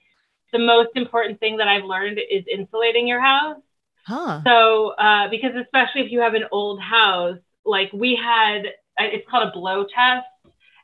the 0.52 0.58
most 0.58 0.90
important 0.94 1.40
thing 1.40 1.56
that 1.56 1.68
I've 1.68 1.84
learned 1.84 2.18
is 2.30 2.44
insulating 2.52 3.06
your 3.06 3.20
house. 3.20 3.60
Huh. 4.04 4.40
So, 4.44 4.90
uh, 4.90 5.28
because 5.30 5.52
especially 5.54 6.02
if 6.02 6.12
you 6.12 6.20
have 6.20 6.34
an 6.34 6.44
old 6.50 6.80
house, 6.80 7.38
like 7.64 7.92
we 7.92 8.16
had, 8.16 8.62
it's 8.98 9.28
called 9.30 9.48
a 9.48 9.52
blow 9.52 9.84
test, 9.84 10.26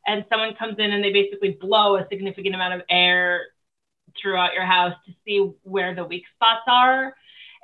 and 0.06 0.24
someone 0.30 0.54
comes 0.54 0.76
in 0.78 0.92
and 0.92 1.04
they 1.04 1.12
basically 1.12 1.58
blow 1.60 1.96
a 1.96 2.06
significant 2.10 2.54
amount 2.54 2.74
of 2.74 2.82
air 2.88 3.42
throughout 4.20 4.54
your 4.54 4.64
house 4.64 4.94
to 5.06 5.12
see 5.24 5.52
where 5.62 5.94
the 5.94 6.04
weak 6.04 6.24
spots 6.34 6.62
are. 6.66 7.14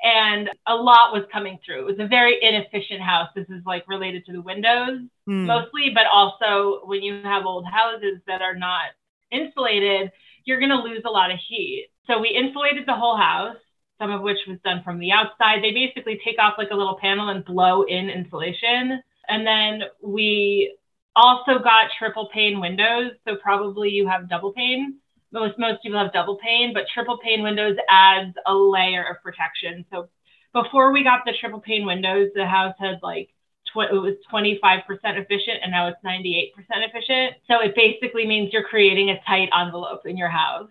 And 0.03 0.51
a 0.67 0.75
lot 0.75 1.15
was 1.15 1.23
coming 1.33 1.59
through. 1.65 1.81
It 1.81 1.87
was 1.87 1.99
a 1.99 2.07
very 2.07 2.37
inefficient 2.43 3.01
house. 3.01 3.31
This 3.35 3.49
is 3.49 3.63
like 3.65 3.85
related 3.89 4.27
to 4.27 4.33
the 4.33 4.43
windows 4.43 5.01
mm. 5.27 5.47
mostly, 5.47 5.93
but 5.95 6.05
also 6.13 6.81
when 6.85 7.01
you 7.03 7.23
have 7.23 7.47
old 7.47 7.65
houses 7.65 8.19
that 8.27 8.43
are 8.43 8.57
not 8.57 8.91
insulated, 9.31 10.13
you're 10.45 10.59
going 10.59 10.71
to 10.71 10.77
lose 10.77 11.03
a 11.07 11.11
lot 11.11 11.31
of 11.31 11.39
heat. 11.49 11.89
So 12.07 12.21
we 12.21 12.29
insulated 12.29 12.87
the 12.87 12.95
whole 12.95 13.17
house, 13.17 13.57
some 13.99 14.11
of 14.11 14.23
which 14.23 14.39
was 14.47 14.59
done 14.65 14.83
from 14.85 14.99
the 14.99 15.13
outside. 15.13 15.63
They 15.63 15.73
basically 15.73 16.21
take 16.25 16.39
off 16.39 16.55
like 16.59 16.71
a 16.71 16.77
little 16.77 16.99
panel 17.01 17.29
and 17.29 17.45
blow 17.45 17.83
in 17.83 18.11
insulation. 18.11 19.03
And 19.29 19.47
then 19.47 19.83
we 20.03 20.77
also 21.17 21.59
got 21.59 21.91
triple 21.99 22.29
pane 22.33 22.61
windows. 22.61 23.13
So 23.27 23.37
probably 23.37 23.91
you 23.91 24.07
have 24.09 24.29
double 24.29 24.53
pane. 24.53 24.99
Most 25.33 25.59
most 25.59 25.83
people 25.83 25.99
have 25.99 26.13
double 26.13 26.37
pane, 26.37 26.73
but 26.73 26.85
triple 26.93 27.19
pane 27.19 27.43
windows 27.43 27.77
adds 27.91 28.37
a 28.47 28.55
layer 28.55 29.03
of 29.03 29.23
protection. 29.23 29.85
So 29.91 30.09
before 30.53 30.93
we 30.93 31.03
got 31.03 31.23
the 31.25 31.33
triple 31.41 31.61
pane 31.61 31.87
windows, 31.87 32.31
the 32.35 32.47
house 32.47 32.75
had 32.79 33.01
like 33.03 33.31
tw- 33.73 33.91
it 33.91 34.01
was 34.01 34.15
25% 34.33 34.85
efficient 35.03 35.59
and 35.63 35.73
now 35.73 35.89
it's 35.89 35.99
98% 36.05 36.53
efficient. 36.71 37.37
So 37.49 37.61
it 37.61 37.75
basically 37.75 38.27
means 38.27 38.53
you're 38.53 38.63
creating 38.63 39.11
a 39.11 39.21
tight 39.27 39.49
envelope 39.53 40.07
in 40.07 40.17
your 40.17 40.29
house. 40.29 40.69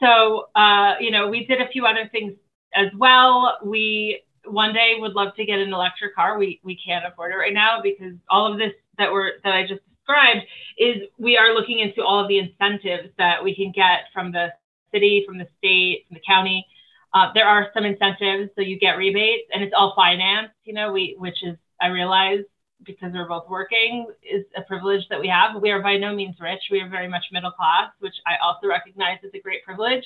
So, 0.00 0.48
uh, 0.54 0.94
you 1.00 1.10
know, 1.10 1.28
we 1.28 1.46
did 1.46 1.60
a 1.60 1.68
few 1.68 1.86
other 1.86 2.08
things 2.10 2.34
as 2.74 2.88
well. 2.96 3.58
We 3.64 4.22
one 4.46 4.72
day 4.72 4.94
would 4.98 5.12
love 5.12 5.34
to 5.36 5.44
get 5.44 5.58
an 5.58 5.72
electric 5.72 6.14
car. 6.14 6.38
We 6.38 6.60
we 6.64 6.78
can't 6.84 7.04
afford 7.06 7.32
it 7.32 7.36
right 7.36 7.52
now 7.52 7.80
because 7.82 8.14
all 8.28 8.50
of 8.50 8.58
this 8.58 8.72
that 8.98 9.12
we're 9.12 9.32
that 9.44 9.54
I 9.54 9.62
just 9.62 9.82
described 9.90 10.46
is 10.78 11.02
we 11.18 11.36
are 11.36 11.54
looking 11.54 11.80
into 11.80 12.02
all 12.02 12.20
of 12.20 12.28
the 12.28 12.38
incentives 12.38 13.10
that 13.18 13.42
we 13.42 13.54
can 13.54 13.72
get 13.72 14.04
from 14.12 14.32
the 14.32 14.48
city, 14.92 15.24
from 15.26 15.38
the 15.38 15.46
state, 15.58 16.06
from 16.08 16.14
the 16.14 16.22
county. 16.26 16.66
Uh, 17.12 17.32
there 17.34 17.46
are 17.46 17.70
some 17.74 17.84
incentives, 17.84 18.50
so 18.54 18.62
you 18.62 18.78
get 18.78 18.92
rebates, 18.92 19.48
and 19.52 19.62
it's 19.62 19.74
all 19.76 19.94
financed. 19.96 20.54
You 20.64 20.74
know, 20.74 20.92
we 20.92 21.16
which 21.18 21.42
is 21.42 21.56
I 21.80 21.88
realize 21.88 22.44
because 22.84 23.12
we're 23.12 23.28
both 23.28 23.48
working 23.48 24.06
is 24.22 24.44
a 24.56 24.62
privilege 24.62 25.02
that 25.10 25.20
we 25.20 25.28
have. 25.28 25.60
We 25.60 25.70
are 25.70 25.82
by 25.82 25.96
no 25.96 26.14
means 26.14 26.36
rich. 26.40 26.60
We 26.70 26.80
are 26.80 26.88
very 26.88 27.08
much 27.08 27.24
middle 27.32 27.50
class, 27.50 27.90
which 28.00 28.14
I 28.26 28.32
also 28.44 28.66
recognize 28.66 29.18
is 29.22 29.30
a 29.34 29.40
great 29.40 29.64
privilege. 29.64 30.04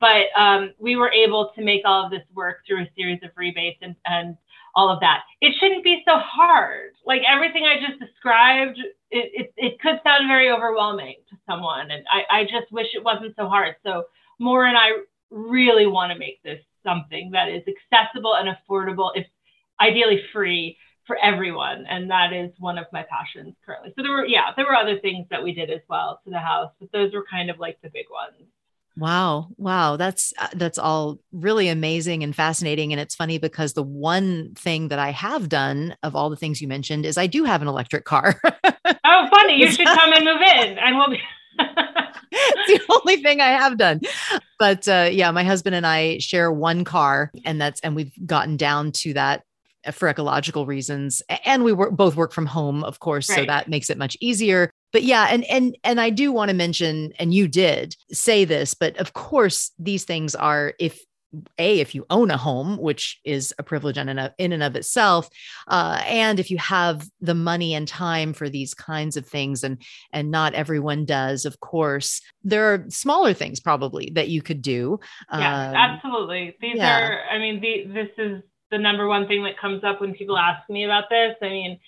But 0.00 0.26
um, 0.36 0.72
we 0.78 0.96
were 0.96 1.10
able 1.10 1.52
to 1.54 1.64
make 1.64 1.82
all 1.84 2.04
of 2.04 2.10
this 2.10 2.22
work 2.34 2.58
through 2.66 2.82
a 2.82 2.90
series 2.96 3.20
of 3.22 3.30
rebates 3.36 3.78
and, 3.82 3.96
and 4.06 4.36
all 4.74 4.90
of 4.90 5.00
that. 5.00 5.22
It 5.40 5.54
shouldn't 5.58 5.84
be 5.84 6.02
so 6.06 6.18
hard. 6.18 6.92
Like 7.04 7.22
everything 7.28 7.64
I 7.64 7.86
just 7.86 8.00
described, 8.00 8.78
it, 9.10 9.30
it, 9.34 9.52
it 9.56 9.80
could 9.80 10.00
sound 10.04 10.28
very 10.28 10.50
overwhelming 10.50 11.16
to 11.30 11.36
someone. 11.48 11.90
And 11.90 12.04
I, 12.10 12.40
I 12.40 12.42
just 12.44 12.70
wish 12.70 12.88
it 12.94 13.04
wasn't 13.04 13.34
so 13.36 13.48
hard. 13.48 13.76
So 13.84 14.04
Maura 14.38 14.68
and 14.68 14.78
I 14.78 14.90
really 15.30 15.86
want 15.86 16.12
to 16.12 16.18
make 16.18 16.42
this 16.42 16.60
something 16.84 17.30
that 17.32 17.48
is 17.48 17.62
accessible 17.62 18.34
and 18.34 18.48
affordable, 18.48 19.10
if 19.14 19.26
ideally 19.80 20.22
free 20.32 20.76
for 21.06 21.16
everyone. 21.22 21.86
And 21.88 22.10
that 22.10 22.32
is 22.32 22.50
one 22.58 22.78
of 22.78 22.86
my 22.92 23.04
passions 23.04 23.54
currently. 23.64 23.92
So 23.96 24.02
there 24.02 24.12
were, 24.12 24.26
yeah, 24.26 24.50
there 24.56 24.66
were 24.66 24.74
other 24.74 24.98
things 25.00 25.26
that 25.30 25.42
we 25.42 25.52
did 25.52 25.70
as 25.70 25.80
well 25.88 26.20
to 26.24 26.30
the 26.30 26.38
house, 26.38 26.70
but 26.78 26.92
those 26.92 27.12
were 27.12 27.24
kind 27.30 27.50
of 27.50 27.58
like 27.58 27.78
the 27.82 27.90
big 27.90 28.06
ones. 28.10 28.48
Wow. 28.96 29.48
Wow. 29.56 29.96
That's 29.96 30.34
uh, 30.38 30.48
that's 30.54 30.78
all 30.78 31.18
really 31.32 31.68
amazing 31.68 32.22
and 32.22 32.36
fascinating 32.36 32.92
and 32.92 33.00
it's 33.00 33.14
funny 33.14 33.38
because 33.38 33.72
the 33.72 33.82
one 33.82 34.54
thing 34.54 34.88
that 34.88 34.98
I 34.98 35.12
have 35.12 35.48
done 35.48 35.96
of 36.02 36.14
all 36.14 36.28
the 36.28 36.36
things 36.36 36.60
you 36.60 36.68
mentioned 36.68 37.06
is 37.06 37.16
I 37.16 37.26
do 37.26 37.44
have 37.44 37.62
an 37.62 37.68
electric 37.68 38.04
car. 38.04 38.38
oh, 38.44 39.28
funny. 39.30 39.56
You 39.56 39.70
should 39.72 39.86
come 39.86 40.12
and 40.12 40.24
move 40.24 40.42
in 40.42 40.78
and 40.78 40.98
we'll 40.98 41.08
be 41.08 41.20
it's 41.58 42.86
the 42.86 42.94
only 42.94 43.22
thing 43.22 43.40
I 43.40 43.48
have 43.48 43.78
done. 43.78 44.00
But 44.58 44.86
uh, 44.86 45.08
yeah, 45.10 45.30
my 45.30 45.44
husband 45.44 45.74
and 45.74 45.86
I 45.86 46.18
share 46.18 46.52
one 46.52 46.84
car 46.84 47.32
and 47.46 47.58
that's 47.58 47.80
and 47.80 47.96
we've 47.96 48.12
gotten 48.26 48.58
down 48.58 48.92
to 48.92 49.14
that 49.14 49.44
for 49.90 50.08
ecological 50.08 50.66
reasons 50.66 51.22
and 51.44 51.64
we 51.64 51.72
work 51.72 51.92
both 51.92 52.16
work 52.16 52.32
from 52.32 52.46
home 52.46 52.84
of 52.84 53.00
course 53.00 53.28
right. 53.28 53.36
so 53.40 53.44
that 53.44 53.68
makes 53.68 53.90
it 53.90 53.98
much 53.98 54.16
easier 54.20 54.70
but 54.92 55.02
yeah 55.02 55.28
and 55.30 55.44
and 55.44 55.76
and 55.82 56.00
i 56.00 56.10
do 56.10 56.30
want 56.30 56.48
to 56.48 56.54
mention 56.54 57.12
and 57.18 57.34
you 57.34 57.48
did 57.48 57.96
say 58.12 58.44
this 58.44 58.74
but 58.74 58.96
of 58.98 59.12
course 59.12 59.72
these 59.78 60.04
things 60.04 60.34
are 60.34 60.74
if 60.78 61.00
a 61.58 61.80
if 61.80 61.94
you 61.94 62.04
own 62.10 62.30
a 62.30 62.36
home 62.36 62.76
which 62.76 63.18
is 63.24 63.54
a 63.58 63.62
privilege 63.62 63.96
in 63.96 64.08
and 64.08 64.20
of, 64.20 64.32
in 64.38 64.52
and 64.52 64.62
of 64.62 64.76
itself 64.76 65.28
uh, 65.68 66.02
and 66.06 66.38
if 66.38 66.50
you 66.50 66.58
have 66.58 67.08
the 67.20 67.34
money 67.34 67.74
and 67.74 67.88
time 67.88 68.32
for 68.32 68.48
these 68.48 68.74
kinds 68.74 69.16
of 69.16 69.26
things 69.26 69.64
and 69.64 69.82
and 70.12 70.30
not 70.30 70.54
everyone 70.54 71.04
does 71.04 71.44
of 71.44 71.58
course 71.60 72.20
there 72.44 72.72
are 72.72 72.84
smaller 72.88 73.32
things 73.32 73.60
probably 73.60 74.12
that 74.14 74.28
you 74.28 74.42
could 74.42 74.60
do 74.60 75.00
yeah 75.32 75.70
um, 75.70 75.74
absolutely 75.74 76.54
these 76.60 76.76
yeah. 76.76 77.00
are 77.00 77.20
i 77.30 77.38
mean 77.38 77.60
the, 77.60 77.84
this 77.92 78.10
is 78.18 78.42
the 78.72 78.78
number 78.78 79.06
one 79.06 79.28
thing 79.28 79.44
that 79.44 79.60
comes 79.60 79.84
up 79.84 80.00
when 80.00 80.14
people 80.14 80.36
ask 80.36 80.68
me 80.68 80.84
about 80.84 81.04
this. 81.10 81.36
I 81.42 81.50
mean, 81.50 81.78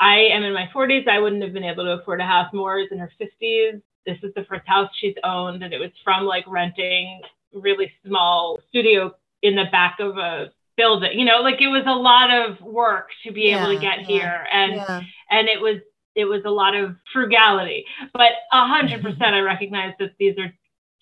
I 0.00 0.16
am 0.32 0.42
in 0.42 0.54
my 0.54 0.68
40s. 0.74 1.06
I 1.06 1.20
wouldn't 1.20 1.42
have 1.42 1.52
been 1.52 1.62
able 1.62 1.84
to 1.84 2.00
afford 2.00 2.20
a 2.20 2.24
house. 2.24 2.52
Maura's 2.52 2.88
in 2.90 2.98
her 2.98 3.12
50s. 3.20 3.80
This 4.06 4.16
is 4.22 4.32
the 4.34 4.44
first 4.48 4.66
house 4.66 4.90
she's 4.98 5.14
owned, 5.22 5.62
and 5.62 5.74
it 5.74 5.78
was 5.78 5.90
from 6.02 6.24
like 6.24 6.44
renting 6.48 7.20
really 7.52 7.92
small 8.06 8.58
studio 8.70 9.14
in 9.42 9.54
the 9.54 9.66
back 9.70 9.98
of 10.00 10.16
a 10.16 10.50
building. 10.78 11.18
You 11.18 11.26
know, 11.26 11.42
like 11.42 11.60
it 11.60 11.68
was 11.68 11.84
a 11.86 11.92
lot 11.92 12.30
of 12.30 12.58
work 12.62 13.10
to 13.26 13.32
be 13.32 13.42
yeah, 13.42 13.62
able 13.62 13.74
to 13.74 13.80
get 13.80 14.00
yeah, 14.00 14.06
here, 14.06 14.46
and 14.50 14.76
yeah. 14.76 15.02
and 15.30 15.48
it 15.48 15.60
was 15.60 15.80
it 16.14 16.24
was 16.24 16.40
a 16.46 16.50
lot 16.50 16.74
of 16.74 16.96
frugality. 17.12 17.84
But 18.14 18.32
a 18.52 18.66
hundred 18.66 19.02
percent, 19.02 19.34
I 19.34 19.40
recognize 19.40 19.92
that 19.98 20.12
these 20.18 20.38
are 20.38 20.50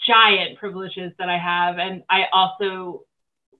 giant 0.04 0.58
privileges 0.58 1.12
that 1.20 1.28
I 1.28 1.38
have, 1.38 1.78
and 1.78 2.02
I 2.10 2.24
also 2.32 3.04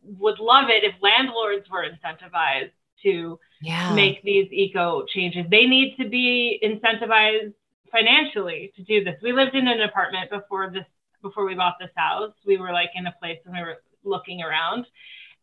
would 0.03 0.39
love 0.39 0.69
it 0.69 0.85
if 0.85 0.95
landlords 1.03 1.69
were 1.71 1.85
incentivized 1.85 2.71
to 3.03 3.39
yeah. 3.63 3.95
make 3.95 4.23
these 4.23 4.49
eco 4.53 5.05
changes. 5.07 5.47
They 5.51 5.67
need 5.67 5.97
to 5.99 6.09
be 6.09 6.59
incentivized 6.63 7.55
financially 7.93 8.73
to 8.77 8.83
do 8.83 9.05
this. 9.05 9.17
We 9.23 9.33
lived 9.33 9.55
in 9.55 9.69
an 9.69 9.81
apartment 9.81 10.31
before 10.31 10.71
this 10.71 10.85
before 11.23 11.47
we 11.47 11.55
bought 11.55 11.77
this 11.81 11.91
house. 11.97 12.33
We 12.47 12.59
were 12.59 12.73
like 12.73 12.91
in 12.95 13.07
a 13.07 13.15
place 13.21 13.39
and 13.45 13.55
we 13.55 13.61
were 13.61 13.83
looking 14.05 14.43
around 14.43 14.87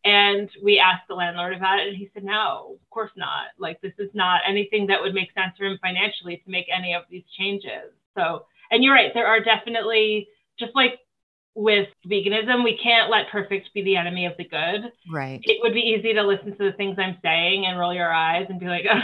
and 0.06 0.48
we 0.62 0.78
asked 0.78 1.08
the 1.08 1.14
landlord 1.14 1.54
about 1.54 1.80
it 1.80 1.88
and 1.88 1.96
he 1.96 2.08
said 2.14 2.24
no 2.24 2.78
of 2.80 2.90
course 2.90 3.10
not 3.16 3.46
like 3.58 3.80
this 3.80 3.92
is 3.98 4.10
not 4.14 4.40
anything 4.48 4.86
that 4.86 5.00
would 5.00 5.12
make 5.14 5.32
sense 5.34 5.52
for 5.58 5.64
him 5.64 5.78
financially 5.82 6.36
to 6.36 6.50
make 6.50 6.66
any 6.74 6.94
of 6.94 7.02
these 7.10 7.24
changes 7.36 7.90
so 8.16 8.46
and 8.70 8.84
you're 8.84 8.94
right 8.94 9.12
there 9.14 9.26
are 9.26 9.40
definitely 9.40 10.28
just 10.58 10.74
like 10.74 11.00
with 11.56 11.88
veganism, 12.06 12.62
we 12.62 12.78
can't 12.80 13.10
let 13.10 13.28
perfect 13.32 13.74
be 13.74 13.82
the 13.82 13.96
enemy 13.96 14.26
of 14.26 14.34
the 14.38 14.44
good. 14.44 14.92
Right. 15.10 15.40
It 15.42 15.58
would 15.62 15.74
be 15.74 15.80
easy 15.80 16.14
to 16.14 16.22
listen 16.22 16.56
to 16.56 16.64
the 16.64 16.76
things 16.76 16.96
I'm 16.98 17.16
saying 17.22 17.66
and 17.66 17.78
roll 17.78 17.94
your 17.94 18.12
eyes 18.12 18.46
and 18.48 18.60
be 18.60 18.66
like, 18.66 18.84
oh, 18.88 19.00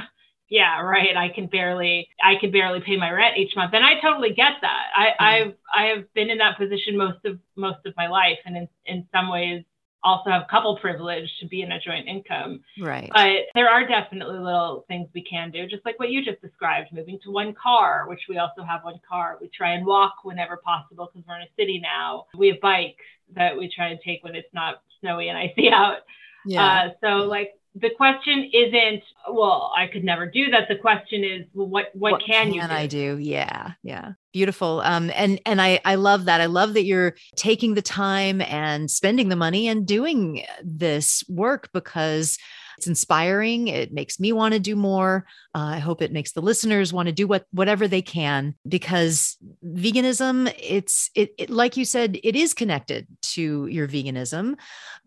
yeah, 0.48 0.80
right. 0.82 1.16
I 1.16 1.30
can 1.30 1.46
barely, 1.46 2.06
I 2.22 2.34
can 2.38 2.52
barely 2.52 2.80
pay 2.80 2.96
my 2.96 3.10
rent 3.10 3.38
each 3.38 3.56
month, 3.56 3.72
and 3.72 3.84
I 3.84 3.98
totally 4.00 4.34
get 4.34 4.52
that. 4.60 4.86
I. 4.94 5.08
I've, 5.18 5.54
I 5.74 5.84
have 5.86 6.12
been 6.12 6.28
in 6.28 6.36
that 6.38 6.58
position 6.58 6.98
most 6.98 7.24
of 7.24 7.38
most 7.56 7.78
of 7.86 7.94
my 7.96 8.06
life, 8.08 8.38
and 8.44 8.56
in 8.56 8.68
in 8.84 9.08
some 9.10 9.30
ways, 9.30 9.64
also 10.04 10.30
have 10.30 10.48
couple 10.50 10.76
privilege 10.78 11.28
to 11.40 11.46
be 11.46 11.62
in 11.62 11.72
a 11.72 11.80
joint 11.80 12.08
income. 12.08 12.60
Right. 12.80 13.10
But 13.12 13.46
there 13.54 13.68
are 13.68 13.86
definitely 13.86 14.38
little 14.38 14.84
things 14.88 15.08
we 15.14 15.22
can 15.22 15.50
do, 15.50 15.66
just 15.66 15.84
like 15.84 15.98
what 15.98 16.10
you 16.10 16.24
just 16.24 16.40
described, 16.40 16.88
moving 16.92 17.18
to 17.24 17.30
one 17.30 17.54
car, 17.54 18.06
which 18.08 18.22
we 18.28 18.38
also 18.38 18.62
have 18.62 18.84
one 18.84 19.00
car. 19.08 19.38
We 19.40 19.48
try 19.48 19.72
and 19.72 19.86
walk 19.86 20.16
whenever 20.24 20.56
possible 20.56 21.10
because 21.12 21.26
we're 21.26 21.36
in 21.36 21.42
a 21.42 21.50
city 21.58 21.80
now. 21.80 22.26
We 22.36 22.48
have 22.48 22.60
bikes 22.60 23.04
that 23.34 23.56
we 23.56 23.72
try 23.74 23.88
and 23.88 24.00
take 24.04 24.22
when 24.24 24.34
it's 24.34 24.52
not 24.52 24.82
snowy 25.00 25.28
and 25.28 25.38
icy 25.38 25.70
out. 25.70 25.98
Yeah. 26.44 26.64
Uh, 26.64 26.88
so 27.00 27.08
like 27.28 27.54
the 27.74 27.90
question 27.96 28.50
isn't 28.52 29.02
well 29.30 29.72
i 29.76 29.86
could 29.86 30.04
never 30.04 30.26
do 30.26 30.50
that. 30.50 30.68
The 30.68 30.76
question 30.76 31.24
is 31.24 31.46
well, 31.54 31.66
what 31.66 31.86
what, 31.94 32.12
what 32.12 32.22
can, 32.22 32.46
can, 32.46 32.54
you 32.54 32.60
do? 32.60 32.66
i 32.68 32.86
do? 32.86 33.18
Yeah 33.18 33.72
yeah. 33.82 34.12
Beautiful. 34.32 34.80
Um 34.84 35.10
and 35.14 35.40
and 35.46 35.60
i 35.60 35.80
i 35.84 35.94
love 35.94 36.26
that. 36.26 36.40
I 36.40 36.46
love 36.46 36.74
that 36.74 36.84
you're 36.84 37.14
taking 37.36 37.74
the 37.74 37.82
time 37.82 38.40
and 38.42 38.90
spending 38.90 39.28
the 39.28 39.36
money 39.36 39.68
and 39.68 39.86
doing 39.86 40.44
this 40.62 41.24
work 41.28 41.70
because 41.72 42.38
it's 42.82 42.88
inspiring. 42.88 43.68
It 43.68 43.92
makes 43.92 44.18
me 44.18 44.32
want 44.32 44.54
to 44.54 44.58
do 44.58 44.74
more. 44.74 45.24
Uh, 45.54 45.76
I 45.76 45.78
hope 45.78 46.02
it 46.02 46.10
makes 46.10 46.32
the 46.32 46.42
listeners 46.42 46.92
want 46.92 47.06
to 47.06 47.12
do 47.12 47.28
what 47.28 47.46
whatever 47.52 47.86
they 47.86 48.02
can 48.02 48.56
because 48.66 49.36
veganism, 49.64 50.52
it's 50.58 51.08
it, 51.14 51.32
it 51.38 51.48
like 51.48 51.76
you 51.76 51.84
said, 51.84 52.18
it 52.24 52.34
is 52.34 52.54
connected 52.54 53.06
to 53.34 53.68
your 53.68 53.86
veganism 53.86 54.56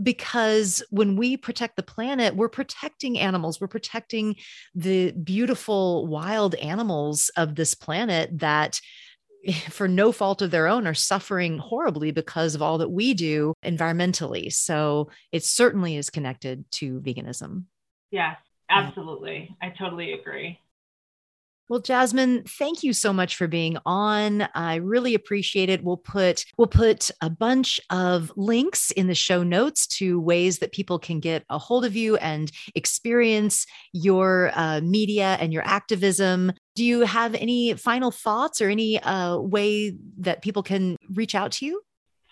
because 0.02 0.82
when 0.90 1.18
we 1.18 1.36
protect 1.36 1.76
the 1.76 1.84
planet, 1.84 2.34
we're 2.34 2.48
protecting 2.48 3.20
animals. 3.20 3.60
We're 3.60 3.68
protecting 3.68 4.38
the 4.74 5.12
beautiful 5.12 6.08
wild 6.08 6.56
animals 6.56 7.30
of 7.36 7.56
this 7.56 7.74
planet 7.76 8.40
that 8.40 8.80
for 9.70 9.88
no 9.88 10.12
fault 10.12 10.42
of 10.42 10.52
their 10.52 10.68
own 10.68 10.88
are 10.88 10.94
suffering 10.94 11.58
horribly 11.58 12.12
because 12.12 12.56
of 12.56 12.62
all 12.62 12.78
that 12.80 12.90
we 12.90 13.14
do 13.14 13.54
environmentally. 13.64 14.52
So 14.52 15.10
it 15.32 15.44
certainly 15.44 15.96
is 15.96 16.10
connected 16.10 16.70
to 16.74 17.00
veganism. 17.02 17.66
Yes, 18.12 18.38
absolutely. 18.70 19.56
Yeah. 19.62 19.70
I 19.70 19.74
totally 19.78 20.14
agree. 20.14 20.60
Well, 21.68 21.80
Jasmin, 21.80 22.44
thank 22.44 22.84
you 22.84 22.94
so 22.94 23.12
much 23.12 23.36
for 23.36 23.48
being 23.48 23.78
on. 23.88 24.48
I 24.54 24.76
really 24.76 25.16
appreciate 25.16 25.68
it. 25.68 25.84
We'll 25.84 25.98
put 25.98 26.46
we'll 26.60 26.68
put 26.68 27.10
a 27.22 27.30
bunch 27.30 27.80
of 27.90 28.32
links 28.36 28.92
in 28.92 29.08
the 29.08 29.16
show 29.16 29.42
notes 29.42 29.88
to 29.98 30.20
ways 30.20 30.60
that 30.60 30.74
people 30.74 31.00
can 31.00 31.20
get 31.20 31.44
a 31.50 31.58
hold 31.58 31.84
of 31.84 31.96
you 31.96 32.18
and 32.18 32.52
experience 32.76 33.66
your 33.94 34.52
uh, 34.54 34.80
media 34.82 35.38
and 35.40 35.52
your 35.52 35.64
activism. 35.66 36.52
Do 36.76 36.86
you 36.86 37.02
have 37.02 37.34
any 37.34 37.74
final 37.74 38.12
thoughts 38.12 38.62
or 38.62 38.70
any 38.70 39.02
uh, 39.02 39.38
way 39.40 39.98
that 40.20 40.44
people 40.44 40.62
can 40.62 40.98
reach 41.16 41.34
out 41.34 41.52
to 41.54 41.66
you? 41.66 41.82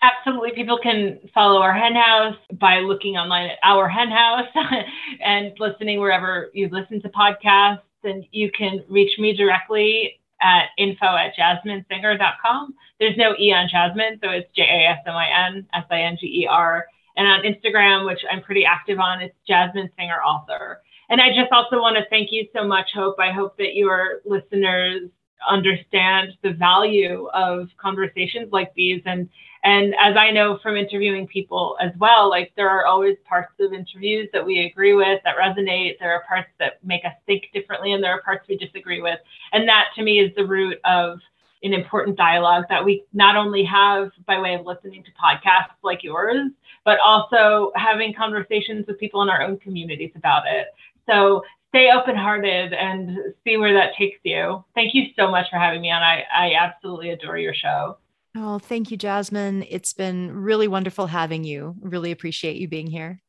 Absolutely. 0.00 0.52
People 0.52 0.78
can 0.80 1.18
follow 1.34 1.60
our 1.60 1.72
hen 1.72 1.94
house 1.94 2.36
by 2.52 2.80
looking 2.80 3.16
online 3.16 3.50
at 3.50 3.58
our 3.64 3.88
hen 3.88 4.10
house 4.10 4.48
and 5.24 5.52
listening 5.58 5.98
wherever 5.98 6.50
you 6.52 6.68
listen 6.70 7.02
to 7.02 7.08
podcasts 7.08 7.80
and 8.04 8.24
you 8.30 8.50
can 8.50 8.84
reach 8.88 9.18
me 9.18 9.36
directly 9.36 10.20
at 10.40 10.66
info 10.78 11.06
at 11.06 11.34
jasminsinger.com. 11.36 12.74
There's 13.00 13.16
no 13.16 13.34
E 13.38 13.52
on 13.52 13.68
Jasmin, 13.68 14.20
so 14.22 14.30
it's 14.30 14.48
J 14.54 14.62
A 14.62 14.90
S 14.90 14.98
M 15.06 15.14
I 15.14 15.48
N 15.48 15.66
S 15.72 15.84
I 15.90 16.02
N 16.02 16.16
G 16.20 16.26
E 16.26 16.46
R. 16.48 16.86
And 17.16 17.26
on 17.26 17.42
Instagram, 17.42 18.06
which 18.06 18.20
I'm 18.30 18.42
pretty 18.42 18.64
active 18.64 18.98
on, 18.98 19.22
it's 19.22 19.34
Jasmin 19.46 19.90
Singer 19.96 20.20
Author. 20.20 20.82
And 21.08 21.20
I 21.20 21.28
just 21.28 21.52
also 21.52 21.78
want 21.78 21.96
to 21.96 22.04
thank 22.10 22.32
you 22.32 22.46
so 22.54 22.66
much, 22.66 22.88
Hope. 22.94 23.16
I 23.18 23.30
hope 23.30 23.56
that 23.58 23.74
your 23.74 24.20
listeners 24.24 25.10
understand 25.48 26.32
the 26.42 26.52
value 26.52 27.28
of 27.34 27.68
conversations 27.78 28.52
like 28.52 28.72
these 28.74 29.02
and 29.06 29.28
And 29.64 29.94
as 29.98 30.14
I 30.14 30.30
know 30.30 30.58
from 30.62 30.76
interviewing 30.76 31.26
people 31.26 31.76
as 31.80 31.90
well, 31.98 32.28
like 32.28 32.52
there 32.54 32.68
are 32.68 32.84
always 32.84 33.16
parts 33.26 33.54
of 33.58 33.72
interviews 33.72 34.28
that 34.34 34.44
we 34.44 34.66
agree 34.66 34.92
with 34.92 35.22
that 35.24 35.36
resonate. 35.36 35.98
There 35.98 36.12
are 36.12 36.22
parts 36.28 36.50
that 36.58 36.84
make 36.84 37.02
us 37.06 37.14
think 37.24 37.44
differently, 37.54 37.94
and 37.94 38.04
there 38.04 38.12
are 38.12 38.20
parts 38.20 38.46
we 38.46 38.58
disagree 38.58 39.00
with. 39.00 39.18
And 39.52 39.66
that 39.66 39.86
to 39.96 40.02
me 40.02 40.20
is 40.20 40.34
the 40.36 40.44
root 40.44 40.78
of 40.84 41.18
an 41.62 41.72
important 41.72 42.18
dialogue 42.18 42.64
that 42.68 42.84
we 42.84 43.04
not 43.14 43.36
only 43.36 43.64
have 43.64 44.10
by 44.26 44.38
way 44.38 44.54
of 44.54 44.66
listening 44.66 45.02
to 45.02 45.10
podcasts 45.12 45.80
like 45.82 46.02
yours, 46.02 46.50
but 46.84 46.98
also 47.02 47.72
having 47.74 48.12
conversations 48.12 48.86
with 48.86 49.00
people 49.00 49.22
in 49.22 49.30
our 49.30 49.40
own 49.40 49.56
communities 49.56 50.12
about 50.14 50.42
it. 50.46 50.66
So 51.08 51.42
stay 51.74 51.90
open 51.90 52.14
hearted 52.14 52.72
and 52.72 53.18
see 53.42 53.56
where 53.56 53.74
that 53.74 53.96
takes 53.98 54.20
you. 54.22 54.64
Thank 54.76 54.94
you 54.94 55.06
so 55.18 55.28
much 55.28 55.46
for 55.50 55.58
having 55.58 55.80
me 55.80 55.90
on. 55.90 56.02
I, 56.02 56.22
I 56.32 56.52
absolutely 56.54 57.10
adore 57.10 57.36
your 57.36 57.54
show. 57.54 57.98
Oh, 58.36 58.60
thank 58.60 58.92
you, 58.92 58.96
Jasmin. 58.96 59.64
It's 59.68 59.92
been 59.92 60.30
really 60.32 60.68
wonderful 60.68 61.08
having 61.08 61.42
you. 61.42 61.74
Really 61.80 62.12
appreciate 62.12 62.56
you 62.56 62.68
being 62.68 62.86
here. 62.86 63.22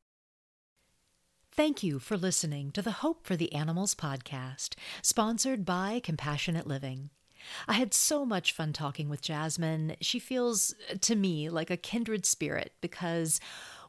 Thank 1.52 1.82
you 1.82 1.98
for 1.98 2.18
listening 2.18 2.72
to 2.72 2.84
the 2.84 2.92
Hope 2.92 3.26
for 3.26 3.36
the 3.36 3.52
Animals 3.54 3.96
podcast, 3.96 4.76
sponsored 5.02 5.66
by 5.66 6.02
Compassionate 6.04 6.68
Living. 6.68 7.10
I 7.68 7.74
had 7.74 7.94
so 7.94 8.26
much 8.26 8.52
fun 8.52 8.74
talking 8.74 9.10
with 9.10 9.22
Jasmin. 9.22 9.96
She 10.02 10.20
feels 10.20 10.76
to 11.02 11.16
me 11.16 11.50
like 11.50 11.70
a 11.70 11.78
kindred 11.78 12.26
spirit 12.26 12.74
because 12.82 13.40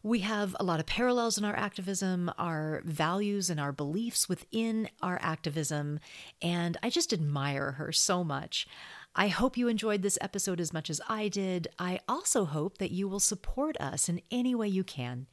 we 0.07 0.21
have 0.21 0.55
a 0.61 0.65
lot 0.65 0.79
of 0.79 0.87
parallels 0.87 1.37
in 1.37 1.45
our 1.45 1.57
activism, 1.57 2.31
our 2.39 2.81
values 2.85 3.51
and 3.51 3.59
our 3.59 3.73
beliefs 3.73 4.29
within 4.29 4.89
our 5.03 5.19
activism, 5.21 5.99
and 6.41 6.77
I 6.81 6.91
just 6.91 7.13
admire 7.13 7.73
her 7.73 7.91
so 7.91 8.23
much. 8.23 8.69
I 9.17 9.27
hope 9.27 9.57
you 9.57 9.67
enjoyed 9.67 10.03
this 10.03 10.19
episode 10.21 10.61
as 10.61 10.73
much 10.73 10.91
as 10.91 11.01
I 11.09 11.27
did. 11.27 11.67
I 11.81 11.99
also 12.09 12.45
hope 12.45 12.79
that 12.79 12.93
you 12.93 13.09
will 13.09 13.19
support 13.19 13.77
us 13.81 14.09
in 14.09 14.21
any 14.31 14.55
way 14.55 14.69
you 14.69 14.85
can. 14.85 15.27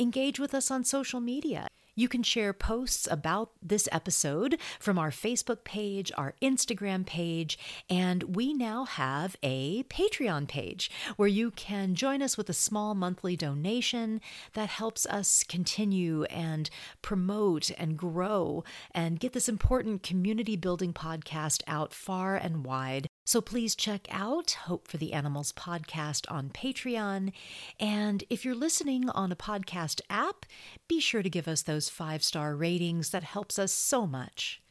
Engage 0.00 0.40
with 0.40 0.52
us 0.52 0.68
on 0.68 0.82
social 0.82 1.20
media. 1.20 1.68
You 1.98 2.06
can 2.06 2.22
share 2.22 2.52
posts 2.52 3.08
about 3.10 3.50
this 3.60 3.88
episode 3.90 4.60
from 4.78 5.00
our 5.00 5.10
Facebook 5.10 5.64
page, 5.64 6.12
our 6.16 6.36
Instagram 6.40 7.04
page, 7.04 7.58
and 7.90 8.36
we 8.36 8.54
now 8.54 8.84
have 8.84 9.34
a 9.42 9.82
Patreon 9.82 10.46
page 10.46 10.92
where 11.16 11.26
you 11.26 11.50
can 11.50 11.96
join 11.96 12.22
us 12.22 12.36
with 12.38 12.48
a 12.48 12.52
small 12.52 12.94
monthly 12.94 13.36
donation 13.36 14.20
that 14.52 14.68
helps 14.68 15.06
us 15.06 15.42
continue 15.42 16.22
and 16.26 16.70
promote 17.02 17.72
and 17.76 17.96
grow 17.96 18.62
and 18.92 19.18
get 19.18 19.32
this 19.32 19.48
important 19.48 20.04
community 20.04 20.54
building 20.54 20.92
podcast 20.92 21.64
out 21.66 21.92
far 21.92 22.36
and 22.36 22.64
wide. 22.64 23.08
So 23.28 23.42
please 23.42 23.74
check 23.74 24.08
out 24.10 24.52
Hope 24.52 24.88
for 24.88 24.96
the 24.96 25.12
Animals 25.12 25.52
podcast 25.52 26.24
on 26.32 26.48
Patreon. 26.48 27.34
And 27.78 28.24
if 28.30 28.42
you're 28.42 28.54
listening 28.54 29.10
on 29.10 29.30
a 29.30 29.36
podcast 29.36 30.00
app, 30.08 30.46
be 30.88 30.98
sure 30.98 31.22
to 31.22 31.28
give 31.28 31.46
us 31.46 31.60
those 31.60 31.90
five 31.90 32.24
star 32.24 32.56
ratings. 32.56 33.10
That 33.10 33.24
helps 33.24 33.58
us 33.58 33.70
so 33.70 34.06
much. 34.06 34.62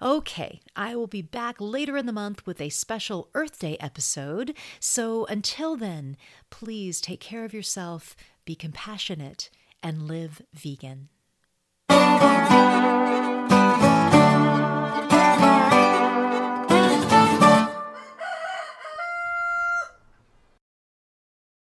Okay, 0.00 0.62
I 0.74 0.96
will 0.96 1.08
be 1.08 1.20
back 1.20 1.56
later 1.60 1.98
in 1.98 2.06
the 2.06 2.12
month 2.14 2.46
with 2.46 2.58
a 2.62 2.70
special 2.70 3.28
Earth 3.34 3.58
Day 3.58 3.76
episode. 3.80 4.56
So 4.80 5.26
until 5.26 5.76
then, 5.76 6.16
please 6.48 7.02
take 7.02 7.20
care 7.20 7.44
of 7.44 7.52
yourself, 7.52 8.16
be 8.46 8.54
compassionate, 8.54 9.50
and 9.82 10.08
live 10.08 10.40
vegan. 10.54 11.10